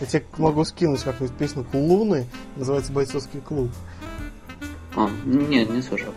Я 0.02 0.08
тебе 0.08 0.26
могу 0.38 0.66
скинуть 0.66 1.02
какую-нибудь 1.04 1.38
песню 1.38 1.66
Луны, 1.72 2.28
называется 2.58 2.92
«Бойцовский 2.92 3.40
клуб». 3.40 3.70
А, 4.96 5.10
нет, 5.24 5.70
не 5.70 5.82
слышал. 5.82 6.14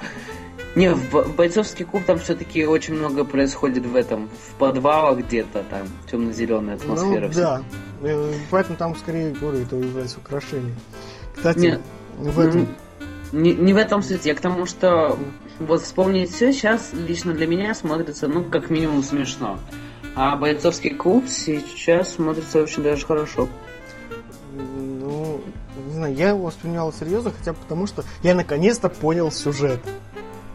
Не, 0.74 0.94
в 0.94 1.34
бойцовский 1.34 1.84
клуб 1.84 2.04
там 2.04 2.18
все-таки 2.18 2.66
очень 2.66 2.94
много 2.94 3.24
происходит 3.24 3.86
в 3.86 3.96
этом, 3.96 4.28
в 4.28 4.54
подвалах 4.54 5.18
где-то, 5.20 5.64
там 5.70 5.88
темно-зеленая 6.10 6.76
атмосфера. 6.76 7.28
Ну, 7.28 7.34
да, 7.34 7.62
э, 8.02 8.34
поэтому 8.50 8.76
там 8.76 8.96
скорее, 8.96 9.32
говорю, 9.32 9.62
это 9.62 9.76
является 9.76 10.18
украшением. 10.18 10.76
Кстати, 11.34 11.80
не, 12.18 12.30
в 12.30 12.38
этом... 12.38 12.68
Не, 13.32 13.54
не 13.54 13.72
в 13.72 13.76
этом 13.76 14.02
суть, 14.02 14.24
я 14.26 14.34
к 14.34 14.40
тому, 14.40 14.66
что 14.66 15.18
вот 15.58 15.82
вспомнить 15.82 16.32
все 16.32 16.52
сейчас 16.52 16.90
лично 16.92 17.32
для 17.32 17.46
меня 17.46 17.74
смотрится, 17.74 18.28
ну, 18.28 18.44
как 18.44 18.70
минимум 18.70 19.02
смешно. 19.02 19.58
А 20.14 20.36
бойцовский 20.36 20.90
клуб 20.90 21.24
сейчас 21.28 22.14
смотрится 22.14 22.62
очень 22.62 22.82
даже 22.82 23.06
хорошо. 23.06 23.48
Ну, 24.52 25.40
не 25.86 25.92
знаю, 25.94 26.14
я 26.14 26.28
его 26.30 26.44
воспринял 26.44 26.92
серьезно, 26.92 27.32
хотя 27.36 27.52
бы 27.52 27.58
потому, 27.58 27.86
что 27.86 28.04
я 28.22 28.34
наконец-то 28.34 28.88
понял 28.88 29.30
сюжет. 29.30 29.80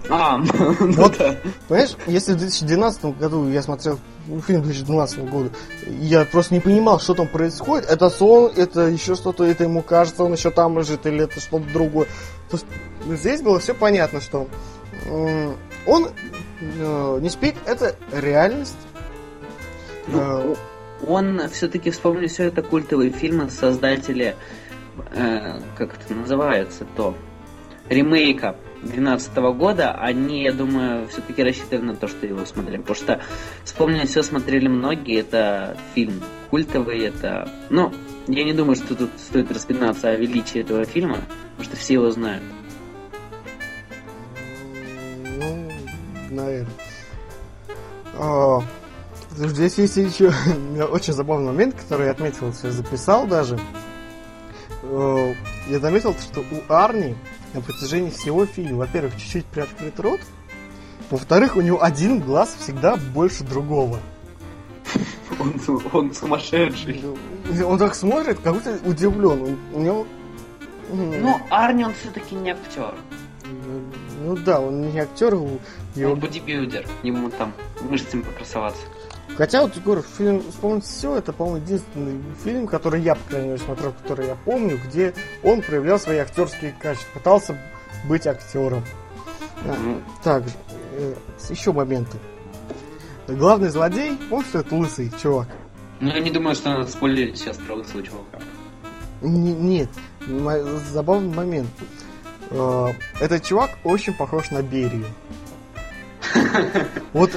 А, 0.10 0.38
ну 0.80 0.92
Вот, 0.94 1.18
да. 1.18 1.38
понимаешь, 1.68 1.96
если 2.08 2.34
в 2.34 2.38
2012 2.38 3.06
году 3.18 3.48
я 3.50 3.62
смотрел 3.62 4.00
ну, 4.28 4.42
фильм 4.42 4.62
2012 4.64 5.30
года, 5.30 5.50
я 5.88 6.26
просто 6.26 6.54
не 6.54 6.60
понимал, 6.60 7.00
что 7.00 7.14
там 7.14 7.28
происходит. 7.28 7.90
Это 7.90 8.10
сон, 8.10 8.52
это 8.56 8.82
еще 8.82 9.16
что-то, 9.16 9.46
это 9.46 9.64
ему 9.64 9.82
кажется, 9.82 10.24
он 10.24 10.34
еще 10.34 10.50
там 10.52 10.78
лежит, 10.78 11.06
или 11.06 11.24
это 11.24 11.40
что-то 11.40 11.66
другое. 11.72 12.08
То 12.50 12.58
есть 12.58 12.66
здесь 13.22 13.42
было 13.42 13.60
все 13.60 13.74
понятно, 13.74 14.20
что 14.20 14.48
он 15.86 16.10
э, 16.62 17.20
не 17.22 17.30
спит, 17.30 17.56
это 17.66 17.96
реальность. 18.12 18.78
Э, 20.08 20.12
Ну, 20.12 20.58
он 21.08 21.50
все-таки 21.50 21.92
вспомнил 21.92 22.28
все 22.28 22.46
это 22.46 22.62
культовые 22.62 23.12
фильмы 23.12 23.50
создатели, 23.50 24.36
э, 25.12 25.60
как 25.78 25.96
это 25.96 26.14
называется, 26.14 26.86
то 26.96 27.16
ремейка 27.90 28.56
2012 28.82 29.36
года, 29.58 29.92
они, 29.92 30.44
я 30.44 30.52
думаю, 30.52 31.08
все-таки 31.08 31.44
рассчитывали 31.44 31.86
на 31.86 31.96
то, 31.96 32.08
что 32.08 32.26
его 32.26 32.46
смотрели. 32.46 32.78
Потому 32.78 32.96
что 32.96 33.22
вспомнили 33.64 34.06
все 34.06 34.24
смотрели 34.24 34.68
многие, 34.68 35.20
это 35.20 35.78
фильм 35.96 36.22
культовый, 36.50 37.00
это... 37.00 37.50
Ну, 37.70 37.94
я 38.28 38.44
не 38.44 38.54
думаю, 38.54 38.76
что 38.76 38.96
тут 38.96 39.10
стоит 39.18 39.52
распинаться 39.52 40.10
о 40.10 40.16
величии 40.16 40.62
этого 40.62 40.86
фильма, 40.86 41.18
потому 41.58 41.64
что 41.64 41.76
все 41.78 41.96
его 41.96 42.12
знают. 42.12 42.44
Наверное. 46.34 46.74
А, 48.16 48.62
здесь 49.36 49.78
есть 49.78 49.98
еще 49.98 50.32
очень 50.92 51.14
забавный 51.14 51.48
момент, 51.48 51.76
который 51.76 52.06
я 52.06 52.12
отметил, 52.12 52.54
я 52.64 52.72
записал 52.72 53.28
даже. 53.28 53.60
Э, 54.84 55.34
Я 55.70 55.80
заметил, 55.80 56.14
что 56.14 56.42
у 56.42 56.74
Арни 56.74 57.16
на 57.54 57.62
протяжении 57.62 58.10
всего 58.10 58.46
фильма, 58.46 58.80
во-первых, 58.80 59.16
чуть-чуть 59.18 59.46
приоткрыт 59.46 60.00
рот, 60.00 60.20
во-вторых, 61.10 61.56
у 61.56 61.62
него 61.62 61.82
один 61.82 62.20
глаз 62.20 62.56
всегда 62.60 62.96
больше 63.14 63.44
другого. 63.44 64.00
Он, 65.40 65.54
он 65.92 66.14
сумасшедший. 66.14 67.04
Он 67.66 67.78
так 67.78 67.96
смотрит, 67.96 68.40
как 68.40 68.54
будто 68.54 68.80
удивлен. 68.86 69.58
У 69.74 69.80
него... 69.80 70.08
Ну, 70.92 71.40
Арни, 71.50 71.86
он 71.86 71.94
все-таки 71.94 72.36
не 72.36 72.52
актер. 72.52 72.94
Ну 74.24 74.36
да, 74.38 74.60
он 74.60 74.82
не 74.92 75.00
актер, 75.00 75.34
его 75.36 75.60
Он 75.98 76.20
бодибилдер. 76.20 76.88
Ему 77.04 77.30
там 77.30 77.54
мышцами 77.82 78.22
покрасоваться. 78.22 78.82
Хотя 79.38 79.64
вот, 79.64 79.76
говорю, 79.84 80.04
фильм 80.04 80.44
«Вспомнить 80.52 80.86
все» 80.86 81.16
это, 81.16 81.34
по-моему, 81.34 81.66
единственный 81.66 82.22
фильм, 82.44 82.68
который 82.68 83.02
я, 83.02 83.16
по 83.16 83.30
крайней 83.30 83.48
мере, 83.50 83.60
смотрел, 83.60 83.94
который 83.94 84.28
я 84.28 84.36
помню, 84.46 84.80
где 84.86 85.14
он 85.44 85.62
проявлял 85.62 85.98
свои 86.00 86.18
актерские 86.18 86.76
качества, 86.80 87.14
пытался 87.20 87.58
быть 88.08 88.28
актером. 88.28 88.84
А, 89.66 89.76
Ну, 89.82 90.02
также, 90.24 90.54
э, 90.98 91.16
еще 91.50 91.72
моменты. 91.72 92.18
Главный 93.28 93.70
злодей, 93.70 94.20
он 94.30 94.44
что 94.44 94.60
это 94.60 94.76
лысый 94.76 95.12
чувак. 95.22 95.48
Ну, 96.00 96.10
я 96.10 96.20
не 96.20 96.30
думаю, 96.30 96.56
что 96.56 96.70
надо 96.70 96.88
спойлерить 96.92 97.38
сейчас 97.38 97.58
про 97.58 97.74
лысого 97.76 98.04
чувака. 98.04 98.40
Н- 99.22 99.68
нет, 99.68 99.90
забавный 100.92 101.34
момент. 101.34 101.70
Э, 102.52 102.88
Этот 103.20 103.44
чувак 103.44 103.72
очень 103.84 104.14
похож 104.14 104.52
на 104.52 104.62
Берию. 104.62 105.06
Вот, 107.14 107.32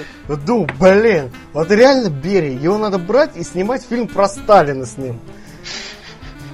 думаю, 0.47 0.69
блин, 0.81 1.31
вот 1.53 1.71
реально 1.71 2.09
Берия, 2.09 2.59
его 2.59 2.79
надо 2.79 2.99
брать 2.99 3.37
и 3.37 3.43
снимать 3.43 3.85
фильм 3.85 4.09
про 4.09 4.29
Сталина 4.29 4.87
с 4.87 4.97
ним. 4.97 5.21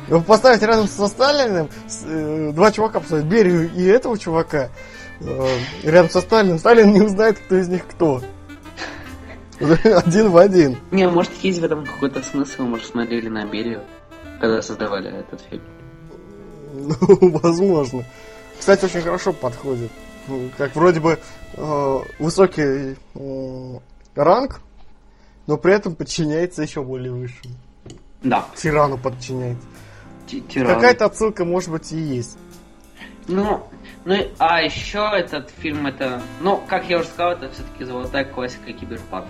Его 0.08 0.20
поставить 0.20 0.62
рядом 0.62 0.88
со 0.88 1.06
Сталиным, 1.06 1.68
с, 1.88 2.04
э, 2.04 2.52
два 2.52 2.72
чувака 2.72 3.00
поставить, 3.00 3.26
Берию 3.26 3.70
и 3.72 3.84
этого 3.84 4.18
чувака, 4.18 4.70
э, 5.20 5.48
рядом 5.84 6.10
со 6.10 6.20
Сталиным, 6.20 6.58
Сталин 6.58 6.92
не 6.92 7.00
узнает, 7.00 7.38
кто 7.38 7.56
из 7.56 7.68
них 7.68 7.86
кто. 7.86 8.20
Один 9.60 10.30
в 10.30 10.36
один. 10.36 10.76
Не, 10.90 11.08
может, 11.08 11.32
есть 11.42 11.60
в 11.60 11.64
этом 11.64 11.86
какой-то 11.86 12.22
смысл, 12.22 12.62
может, 12.62 12.86
смотрели 12.86 13.28
на 13.28 13.44
Берию, 13.44 13.82
когда 14.40 14.60
создавали 14.62 15.20
этот 15.20 15.40
фильм. 15.48 15.62
Ну, 16.74 17.38
возможно. 17.38 18.04
Кстати, 18.62 18.84
очень 18.84 19.00
хорошо 19.00 19.32
подходит. 19.32 19.90
Ну, 20.28 20.48
Как 20.56 20.76
вроде 20.76 21.00
бы 21.00 21.18
э, 21.54 21.98
высокий 22.20 22.96
э, 23.16 23.78
ранг, 24.14 24.60
но 25.48 25.56
при 25.56 25.74
этом 25.74 25.96
подчиняется 25.96 26.62
еще 26.62 26.84
более 26.84 27.10
высшему. 27.10 27.54
Да, 28.22 28.46
Тирану 28.54 28.98
подчиняется. 28.98 29.66
ти- 30.28 30.42
тиран. 30.42 30.76
Какая-то 30.76 31.06
отсылка, 31.06 31.44
может 31.44 31.70
быть, 31.70 31.90
и 31.90 31.98
есть. 31.98 32.38
Ну, 33.26 33.66
ну, 34.04 34.14
а 34.38 34.62
еще 34.62 35.10
этот 35.12 35.50
фильм, 35.50 35.88
это, 35.88 36.22
ну, 36.40 36.62
как 36.68 36.88
я 36.88 36.98
уже 36.98 37.08
сказал, 37.08 37.32
это 37.32 37.50
все-таки 37.50 37.82
золотая 37.82 38.24
классика 38.24 38.72
киберпанка. 38.72 39.28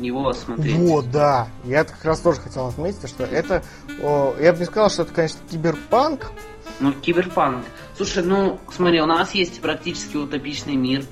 Его 0.00 0.32
смотреть. 0.32 0.74
Вот, 0.74 1.08
да. 1.12 1.46
Я 1.62 1.84
как 1.84 2.04
раз 2.04 2.18
тоже 2.18 2.40
хотел 2.40 2.66
отметить, 2.66 3.08
что 3.08 3.22
это... 3.22 3.62
о, 4.02 4.34
я 4.40 4.52
бы 4.52 4.58
не 4.58 4.64
сказал, 4.64 4.90
что 4.90 5.02
это, 5.02 5.14
конечно, 5.14 5.38
киберпанк. 5.48 6.32
Ну, 6.80 6.92
киберпанк. 6.92 7.64
Слушай, 7.96 8.24
ну, 8.24 8.60
смотри, 8.70 9.00
у 9.00 9.06
нас 9.06 9.34
есть 9.34 9.60
практически 9.62 10.16
утопичный 10.16 10.76
мир, 10.76 11.04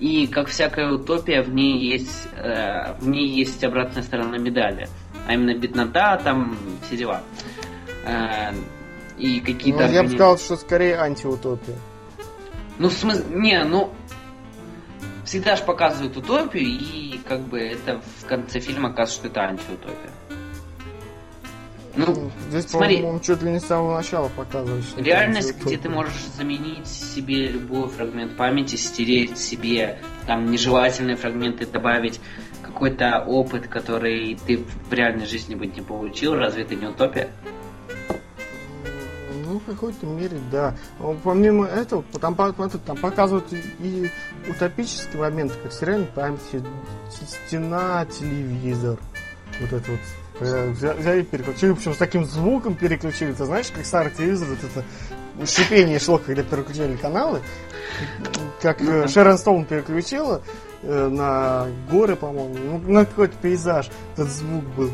и 0.00 0.26
как 0.26 0.48
всякая 0.48 0.92
утопия, 0.92 1.42
в 1.42 1.50
ней 1.50 1.78
есть, 1.78 2.28
э, 2.36 2.94
в 2.98 3.08
ней 3.08 3.28
есть 3.28 3.62
обратная 3.62 4.02
сторона 4.02 4.36
медали. 4.36 4.88
А 5.26 5.34
именно 5.34 5.56
беднота, 5.56 6.20
там 6.22 6.56
все 6.86 6.96
дела. 6.96 7.22
Э, 8.04 8.52
и 9.18 9.40
Ну, 9.40 9.46
какие-то... 9.46 9.86
я 9.86 10.02
бы 10.02 10.08
сказал, 10.08 10.38
что 10.38 10.56
скорее 10.56 10.98
антиутопия. 10.98 11.76
Ну, 12.78 12.88
в 12.88 12.92
смысле, 12.92 13.24
не, 13.30 13.62
ну, 13.64 13.92
всегда 15.24 15.56
же 15.56 15.62
показывают 15.62 16.16
утопию, 16.16 16.64
и 16.64 17.18
как 17.26 17.40
бы 17.40 17.58
это 17.58 18.02
в 18.20 18.26
конце 18.26 18.60
фильма 18.60 18.90
оказывается, 18.90 19.18
что 19.18 19.28
это 19.28 19.40
антиутопия. 19.42 20.10
Ну, 21.96 22.30
Здесь, 22.50 22.66
смотри. 22.68 22.96
по-моему, 22.96 23.20
чуть 23.20 23.42
ли 23.42 23.52
не 23.52 23.60
с 23.60 23.64
самого 23.64 23.96
начала 23.96 24.28
показывает, 24.28 24.84
что 24.84 25.02
реальность, 25.02 25.54
где 25.64 25.78
ты 25.78 25.88
можешь 25.88 26.26
заменить 26.36 26.86
себе 26.86 27.48
любой 27.48 27.88
фрагмент 27.88 28.36
памяти, 28.36 28.76
стереть 28.76 29.38
себе 29.38 29.98
там 30.26 30.50
нежелательные 30.50 31.16
фрагменты, 31.16 31.64
добавить 31.66 32.20
какой-то 32.62 33.24
опыт, 33.26 33.68
который 33.68 34.38
ты 34.46 34.58
в 34.58 34.92
реальной 34.92 35.26
жизни 35.26 35.54
бы 35.54 35.66
не 35.66 35.80
получил, 35.80 36.34
разве 36.34 36.64
это 36.64 36.74
не 36.74 36.86
утопия? 36.86 37.30
Ну, 39.46 39.60
в 39.60 39.64
какой-то 39.64 40.04
мере, 40.04 40.38
да. 40.50 40.74
Но 40.98 41.16
Помимо 41.22 41.66
этого, 41.66 42.04
там, 42.20 42.34
там 42.34 42.96
показывают 42.96 43.46
и, 43.80 44.10
утопические 44.48 45.20
моменты, 45.20 45.54
как 45.62 45.72
сериальной 45.72 46.08
памяти, 46.08 46.62
стена, 47.46 48.04
телевизор. 48.06 48.98
Вот 49.60 49.72
это 49.72 49.90
вот. 49.90 50.00
Взя- 50.40 50.96
Взяли, 50.98 51.22
переключили, 51.22 51.72
причем 51.72 51.94
с 51.94 51.96
таким 51.96 52.24
звуком 52.24 52.74
переключили. 52.74 53.32
Ты 53.32 53.44
знаешь, 53.44 53.70
как 53.74 53.86
старый 53.86 54.12
телевизор, 54.12 54.48
вот 54.48 54.58
это 54.62 55.46
шипение 55.50 55.98
шло, 55.98 56.18
когда 56.18 56.42
переключали 56.42 56.96
каналы. 56.96 57.40
Как 58.60 58.80
э, 58.82 59.08
Шерон 59.08 59.38
Стоун 59.38 59.64
переключила 59.64 60.42
э, 60.82 61.08
на 61.08 61.66
горы, 61.90 62.16
по-моему, 62.16 62.80
ну, 62.84 62.92
на 62.92 63.04
какой-то 63.06 63.34
пейзаж. 63.40 63.88
Этот 64.14 64.28
звук 64.28 64.64
был. 64.76 64.90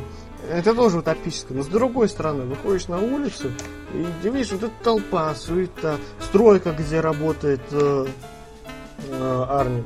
Это 0.50 0.74
тоже 0.74 0.98
утопическое. 0.98 1.56
Но 1.56 1.62
с 1.64 1.68
другой 1.68 2.08
стороны, 2.08 2.44
выходишь 2.44 2.88
на 2.88 2.98
улицу, 2.98 3.48
и 3.94 4.06
ты 4.22 4.28
видишь, 4.28 4.52
вот 4.52 4.64
эта 4.64 4.72
толпа, 4.82 5.34
суета, 5.34 5.96
стройка, 6.20 6.72
где 6.72 7.00
работает 7.00 7.60
э, 7.70 8.06
э, 9.08 9.44
Арни. 9.48 9.84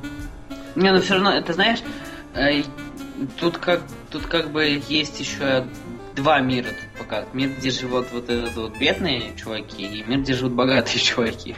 Не, 0.74 0.92
но 0.92 1.00
все 1.00 1.14
равно, 1.14 1.32
это 1.32 1.52
знаешь, 1.52 1.82
э, 2.34 2.62
тут 3.38 3.58
как 3.58 3.82
тут 4.10 4.26
как 4.26 4.50
бы 4.50 4.80
есть 4.88 5.20
еще 5.20 5.66
два 6.14 6.40
мира 6.40 6.68
тут 6.68 6.98
пока. 7.06 7.24
Мир, 7.32 7.50
где 7.58 7.70
живут 7.70 8.06
вот 8.12 8.28
этот 8.28 8.54
вот 8.56 8.76
бедные 8.78 9.34
чуваки, 9.36 9.84
и 9.86 10.04
мир, 10.06 10.20
где 10.20 10.34
живут 10.34 10.52
богатые 10.52 10.98
чуваки. 11.02 11.56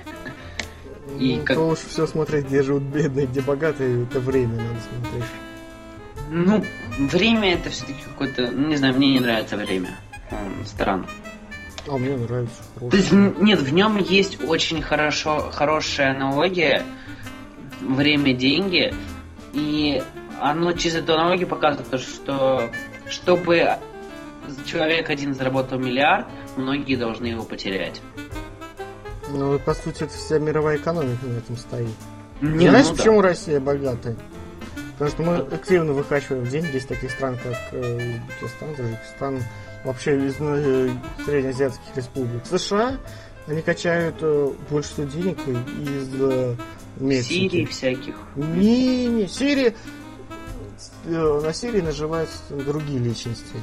И 1.18 1.36
ну, 1.36 1.44
как- 1.44 1.56
то 1.56 1.68
уж 1.68 1.78
все 1.78 2.06
смотреть, 2.06 2.46
где 2.46 2.62
живут 2.62 2.82
бедные, 2.84 3.26
где 3.26 3.40
богатые, 3.40 4.04
это 4.04 4.20
время 4.20 4.56
надо 4.56 4.80
смотреть. 4.80 5.30
Ну, 6.30 6.64
время 7.08 7.54
это 7.54 7.70
все-таки 7.70 8.02
какое-то, 8.04 8.50
ну, 8.50 8.68
не 8.68 8.76
знаю, 8.76 8.94
мне 8.94 9.14
не 9.14 9.20
нравится 9.20 9.56
время. 9.56 9.98
Странно. 10.66 11.06
А 11.86 11.96
мне 11.96 12.14
нравится. 12.16 12.62
То 12.78 12.94
есть, 12.94 13.10
нет, 13.12 13.60
в 13.60 13.72
нем 13.72 13.96
есть 13.96 14.44
очень 14.44 14.82
хорошо, 14.82 15.50
хорошая 15.50 16.10
аналогия 16.14 16.82
время-деньги, 17.80 18.92
и 19.54 20.02
оно 20.40 20.72
через 20.72 20.96
эту 20.96 21.14
аналогию 21.14 21.48
показывает 21.48 21.88
то, 21.90 21.98
что 21.98 22.70
чтобы 23.08 23.78
человек 24.64 25.10
один 25.10 25.34
заработал 25.34 25.78
миллиард, 25.78 26.26
многие 26.56 26.96
должны 26.96 27.26
его 27.26 27.44
потерять. 27.44 28.00
Ну, 29.30 29.56
и, 29.56 29.58
по 29.58 29.74
сути, 29.74 30.04
это 30.04 30.12
вся 30.12 30.38
мировая 30.38 30.78
экономика 30.78 31.26
на 31.26 31.38
этом 31.38 31.56
стоит. 31.56 31.88
Не, 32.40 32.68
Знаешь, 32.68 32.86
ну 32.86 32.92
да. 32.92 32.96
почему 32.96 33.20
Россия 33.20 33.60
богатая? 33.60 34.16
Потому 34.92 35.10
что 35.10 35.22
мы 35.22 35.36
активно 35.54 35.92
выкачиваем 35.92 36.46
деньги 36.46 36.76
из 36.76 36.86
таких 36.86 37.10
стран, 37.10 37.36
как 37.36 37.56
э, 37.72 38.18
Узбекистан, 38.42 38.74
Таджикистан, 38.74 39.42
вообще 39.84 40.26
из 40.26 40.36
э, 40.40 40.90
среднеазиатских 41.24 41.96
республик. 41.96 42.44
США 42.46 42.98
они 43.46 43.62
качают 43.62 44.16
э, 44.20 44.50
больше 44.70 44.90
всего 44.90 45.06
денег 45.06 45.38
из 45.46 46.08
э, 46.20 46.54
Мексики. 46.98 47.32
Сирии 47.32 47.64
всяких. 47.64 48.14
Не, 48.36 49.06
не, 49.06 49.26
Сирия... 49.28 49.74
э, 51.08 51.40
На 51.42 51.52
Сирии 51.52 51.80
наживаются 51.80 52.38
другие 52.50 52.98
личности. 52.98 53.56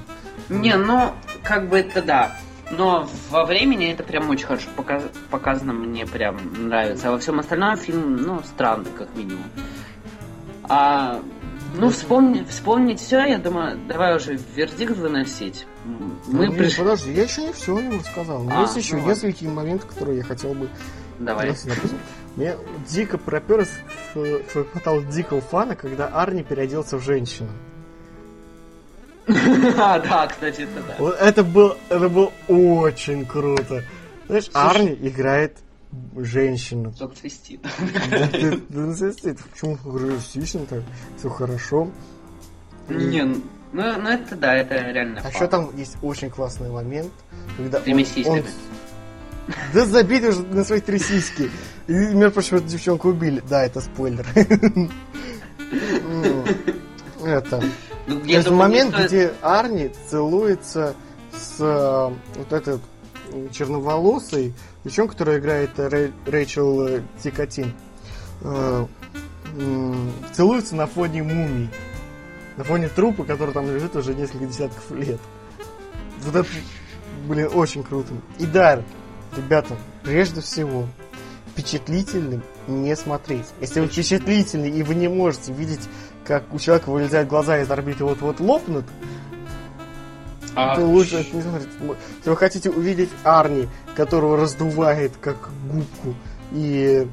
Не, 0.50 0.76
ну, 0.78 1.14
как 1.43 1.70
бы 1.70 1.80
это 1.80 2.02
да. 2.02 2.38
Но 2.72 3.08
во 3.30 3.46
времени 3.46 3.91
это 3.91 4.04
прям 4.04 4.30
очень 4.30 4.48
хорошо 4.48 4.70
показ- 4.76 5.12
показано, 5.30 5.74
мне 5.74 6.06
прям 6.06 6.68
нравится. 6.68 7.10
А 7.10 7.12
во 7.12 7.20
всем 7.20 7.39
остальном 7.39 7.78
фильм, 7.78 8.18
ну, 8.18 8.41
странный, 8.43 8.89
как 8.98 9.16
минимум. 9.16 9.43
А, 10.64 11.22
ну, 11.76 11.89
вспомни, 11.89 12.43
вспомнить 12.50 13.00
все, 13.00 13.24
я 13.24 13.38
думаю, 13.38 13.78
давай 13.88 14.16
уже 14.16 14.39
вердикт 14.56 14.98
выносить. 14.98 15.68
Мы 15.84 16.48
Ну, 16.48 16.52
не, 16.52 16.58
пришли... 16.58 16.80
Подожди, 16.84 17.14
я 17.14 17.24
еще 17.24 17.43
не 17.43 17.54
все 17.54 17.80
не 17.80 18.00
рассказал. 18.00 18.48
А, 18.52 18.62
есть 18.62 18.78
еще 18.78 18.96
ну 18.96 19.06
несколько 19.08 19.46
моментов, 19.46 19.88
которые 19.89 20.18
я 20.18 20.24
хотел 20.24 20.54
бы 20.54 20.68
Давай. 21.20 21.48
Допустим, 21.48 21.72
Мне 22.36 22.56
дико 22.88 23.18
пропер 23.18 23.66
хватало 24.72 25.03
дикого 25.03 25.41
фана, 25.41 25.76
когда 25.76 26.07
Арни 26.07 26.43
переоделся 26.43 26.97
в 26.97 27.03
женщину. 27.03 27.49
А, 29.78 29.99
да, 29.99 30.28
кстати, 30.28 30.61
это 30.61 30.84
да. 30.88 30.95
Вот 30.99 31.16
это 31.20 31.43
был, 31.43 31.76
это 31.89 32.09
было 32.09 32.32
очень 32.47 33.26
круто. 33.26 33.84
Знаешь, 34.28 34.49
Арни 34.53 34.93
играет 35.01 35.57
женщину. 36.16 36.93
Только 36.97 37.16
свистит. 37.18 37.61
Да 38.11 38.30
ну, 38.70 38.93
свистит. 38.93 39.39
Почему 39.51 39.78
реалистично 39.97 40.66
так? 40.68 40.84
Все 41.18 41.30
хорошо. 41.30 41.89
Не, 42.89 43.24
ну, 43.24 43.41
ну 43.72 44.09
это 44.09 44.36
да, 44.36 44.55
это 44.55 44.76
реально 44.76 45.22
А 45.24 45.30
еще 45.30 45.47
там 45.47 45.76
есть 45.76 45.97
очень 46.01 46.30
классный 46.30 46.70
момент, 46.70 47.11
когда 47.57 47.80
он- 47.80 48.43
Да 49.74 49.86
забить 49.86 50.24
уже 50.24 50.41
на 50.43 50.64
свои 50.64 50.80
три 50.82 50.98
сиськи. 51.00 51.52
И, 51.88 51.93
между 51.93 52.32
прочим, 52.32 52.58
эту 52.58 52.68
девчонку 52.68 53.10
убили. 53.10 53.43
Да, 53.48 53.64
это 53.66 53.82
спойлер. 53.82 54.26
Ну, 56.04 56.43
Это. 57.24 57.64
Ну, 58.08 58.20
То 58.20 58.26
я 58.26 58.36
есть 58.38 58.48
думаю, 58.48 58.70
не 58.72 58.84
момент, 58.84 59.06
где 59.08 59.34
Арни 59.41 59.91
целуется 60.10 60.93
с 61.32 61.60
вот 61.60 62.54
этой 62.54 62.80
черноволосой 63.52 64.54
девчонкой, 64.84 65.14
которая 65.14 65.39
играет 65.39 65.72
Рэй- 65.80 66.14
Рэйчел 66.28 66.88
э, 66.88 67.02
Тикатин. 67.24 67.74
Э, 68.41 68.86
Целуется 70.34 70.76
на 70.76 70.86
фоне 70.86 71.24
мумий. 71.24 71.70
На 72.58 72.64
фоне 72.64 72.89
трупа, 72.89 73.24
который 73.24 73.54
там 73.54 73.66
лежит 73.74 73.96
уже 73.96 74.14
несколько 74.14 74.46
десятков 74.46 74.91
лет. 74.91 75.20
Вот 76.24 76.36
это, 76.36 76.48
блин, 77.28 77.50
очень 77.54 77.84
круто. 77.84 78.14
И 78.38 78.46
да, 78.46 78.82
ребята, 79.36 79.75
прежде 80.03 80.41
всего, 80.41 80.88
впечатлительным 81.51 82.43
не 82.67 82.95
смотреть. 82.95 83.45
Если 83.61 83.79
вы 83.79 83.88
впечатлительный 83.88 84.69
и 84.69 84.83
вы 84.83 84.95
не 84.95 85.07
можете 85.07 85.53
видеть, 85.53 85.81
как 86.25 86.53
у 86.53 86.59
человека 86.59 86.89
вылезают 86.89 87.29
глаза 87.29 87.59
из 87.61 87.69
орбиты 87.69 88.03
вот-вот 88.03 88.39
лопнут, 88.39 88.86
А, 90.55 90.75
то 90.75 90.86
лучше 90.86 91.17
это 91.17 91.36
не 91.36 91.41
смотреть. 91.41 91.69
Если 92.17 92.29
вы 92.29 92.38
хотите 92.38 92.69
увидеть 92.69 93.09
Арни, 93.23 93.67
которого 93.95 94.38
раздувает 94.38 95.13
как 95.21 95.49
губку, 95.69 96.15
и... 96.51 97.07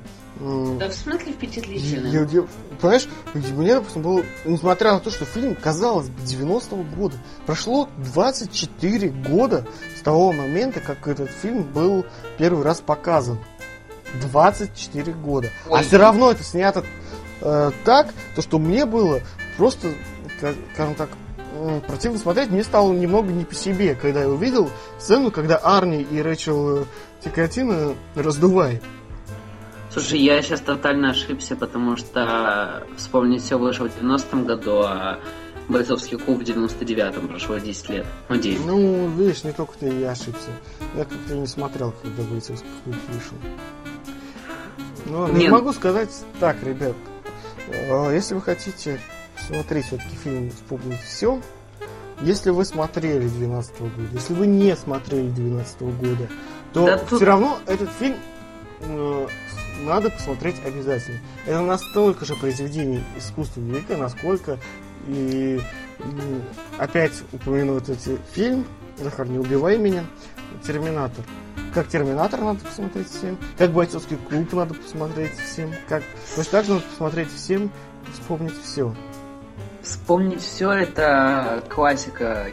Да 0.79 0.89
в 0.89 0.93
смысле 0.95 1.33
впечатлительно? 1.33 2.07
я- 2.09 2.23
я- 2.23 2.47
понимаешь, 2.81 3.09
мне, 3.35 3.75
допустим, 3.75 4.03
было, 4.03 4.23
несмотря 4.45 4.93
на 4.95 5.01
то, 5.01 5.11
что 5.11 5.25
фильм, 5.25 5.55
казалось 5.55 6.09
бы, 6.09 6.21
90-го 6.23 6.83
года, 6.97 7.17
прошло 7.47 7.89
24 7.99 9.09
года 9.09 9.65
с 9.97 10.03
того 10.03 10.33
момента, 10.33 10.81
как 10.81 11.07
этот 11.07 11.31
фильм 11.31 11.63
был 11.63 12.05
первый 12.39 12.65
раз 12.65 12.81
показан. 12.81 13.39
24 14.21 15.13
года. 15.13 15.49
А 15.67 15.75
Ой. 15.75 15.83
все 15.85 15.97
равно 15.97 16.31
это 16.31 16.43
снято 16.43 16.85
э, 17.41 17.71
так, 17.85 18.13
то 18.37 18.43
что 18.43 18.59
мне 18.59 18.85
было 18.85 19.21
просто, 19.57 19.89
ка- 20.41 20.55
скажем 20.75 20.95
так, 20.95 21.09
противно 21.87 22.19
смотреть. 22.19 22.51
Мне 22.51 22.65
стало 22.65 22.93
немного 22.93 23.31
не 23.33 23.45
по 23.45 23.55
себе, 23.55 23.95
когда 23.95 24.21
я 24.23 24.29
увидел 24.29 24.69
сцену, 24.99 25.31
когда 25.31 25.57
Арни 25.57 26.03
и 26.03 26.21
Рэчел 26.21 26.83
э, 26.83 26.85
Тикатина 27.25 27.95
раздувает. 28.15 28.83
Слушай, 29.93 30.21
я 30.21 30.41
сейчас 30.43 30.61
тотально 30.61 31.11
ошибся, 31.11 31.55
потому 31.55 31.97
что 31.97 32.85
вспомнить 32.97 33.43
все 33.43 33.59
вышло 33.59 33.89
в 33.89 34.03
90-м 34.03 34.47
году, 34.47 34.81
а 34.85 35.19
бойцовский 35.69 36.19
клуб 36.19 36.39
в 36.39 36.43
99-м 36.43 37.29
прошло 37.29 37.59
10 37.59 37.89
лет. 37.91 38.07
Ну, 38.29 38.37
9. 38.37 38.67
Ну, 38.67 39.09
видишь, 39.11 39.45
не 39.45 39.53
только 39.53 39.75
ты 39.79 39.89
и 39.91 40.01
я 40.01 40.13
ошибся. 40.13 40.49
Я 40.97 41.05
как-то 41.05 41.35
не 41.35 41.47
смотрел, 41.47 41.93
когда 42.03 42.23
бойцовский 42.23 42.69
клуб 42.85 42.97
вышел. 43.09 43.37
Ну, 45.07 45.29
не 45.33 45.49
могу 45.49 45.73
сказать 45.73 46.11
так, 46.41 46.57
ребят. 46.63 46.95
Э, 47.69 48.15
Если 48.15 48.35
вы 48.35 48.41
хотите 48.41 48.99
смотреть 49.47 49.87
все-таки 49.87 50.17
фильм 50.25 50.51
«Вспомнить 50.51 51.01
все», 51.03 51.41
если 52.23 52.51
вы 52.51 52.65
смотрели 52.65 53.29
12 53.29 53.79
года, 53.81 53.93
если 54.13 54.33
вы 54.35 54.47
не 54.47 54.75
смотрели 54.77 55.29
12 55.29 55.81
года, 55.83 56.29
то 56.73 56.87
Да 56.87 56.99
тут- 56.99 57.17
все 57.19 57.27
равно 57.27 57.59
этот 57.67 57.91
фильм 57.99 58.17
э, 58.81 59.27
надо 59.83 60.11
посмотреть 60.11 60.57
обязательно. 60.65 61.19
Это 61.47 61.61
настолько 61.61 62.25
же 62.25 62.35
произведение 62.37 63.03
искусства 63.17 63.61
великое, 63.61 63.97
насколько 63.97 64.59
и, 65.09 65.61
опять 66.79 67.23
упомяну 67.33 67.79
этот 67.79 67.99
фильм 68.33 68.67
Захар, 68.99 69.27
не 69.27 69.39
убивай 69.39 69.79
меня. 69.79 70.05
Терминатор. 70.65 71.25
Как 71.75 71.89
Терминатор 71.89 72.41
надо 72.41 72.61
посмотреть 72.61 73.09
всем. 73.09 73.39
Как 73.57 73.73
бойцовский 73.73 74.17
клуб 74.17 74.53
надо 74.53 74.75
посмотреть 74.75 75.33
всем. 75.39 75.73
Как... 75.89 76.03
Точно 76.37 76.53
так 76.53 76.65
же 76.65 76.73
надо 76.75 76.85
посмотреть 76.85 77.33
всем, 77.33 77.71
вспомнить 78.13 78.55
все. 78.63 78.95
Вспомнить 79.83 80.43
все 80.43 80.71
это 80.71 81.65
классика 81.69 82.49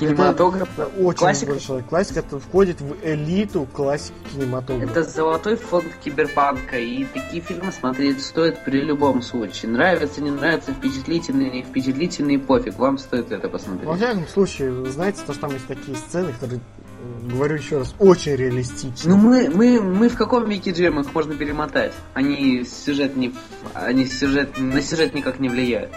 кинематографа. 0.00 0.82
Это 0.82 0.86
очень 1.02 1.18
Классика. 1.18 1.50
большая 1.52 1.82
классика. 1.82 2.20
Это 2.20 2.38
входит 2.38 2.80
в 2.80 2.96
элиту 3.04 3.66
классики 3.72 4.14
кинематографа. 4.32 4.90
Это 5.00 5.02
золотой 5.08 5.56
фонд 5.56 5.86
киберпанка, 6.04 6.78
и 6.78 7.04
такие 7.04 7.42
фильмы 7.42 7.72
смотреть 7.72 8.22
стоит 8.22 8.64
при 8.64 8.80
любом 8.80 9.22
случае. 9.22 9.70
Нравится, 9.72 10.20
не 10.22 10.30
нравится, 10.30 10.72
впечатлительный, 10.72 11.50
не 11.50 11.62
впечатлительный, 11.62 12.38
пофиг, 12.38 12.78
вам 12.78 12.98
стоит 12.98 13.30
это 13.32 13.46
Во 13.48 13.52
посмотреть. 13.52 13.96
всяком 13.96 14.26
случае, 14.28 14.72
вы 14.72 14.90
знаете, 14.90 15.20
то, 15.26 15.32
что 15.32 15.42
там 15.42 15.52
есть 15.52 15.66
такие 15.66 15.96
сцены, 15.96 16.32
которые, 16.32 16.60
м, 17.02 17.28
говорю 17.28 17.56
еще 17.56 17.78
раз, 17.78 17.94
очень 17.98 18.36
реалистичны. 18.36 19.10
Ну 19.10 19.16
мы, 19.16 19.50
мы, 19.54 19.80
мы 19.80 20.08
в 20.08 20.16
каком 20.16 20.48
веке 20.48 20.74
живем, 20.74 21.00
их 21.00 21.14
можно 21.14 21.34
перемотать. 21.34 21.92
Они 22.14 22.64
сюжет 22.64 23.16
не, 23.16 23.34
они 23.74 24.06
сюжет, 24.06 24.58
на 24.58 24.80
сюжет 24.82 25.14
никак 25.14 25.40
не 25.40 25.48
влияют. 25.48 25.90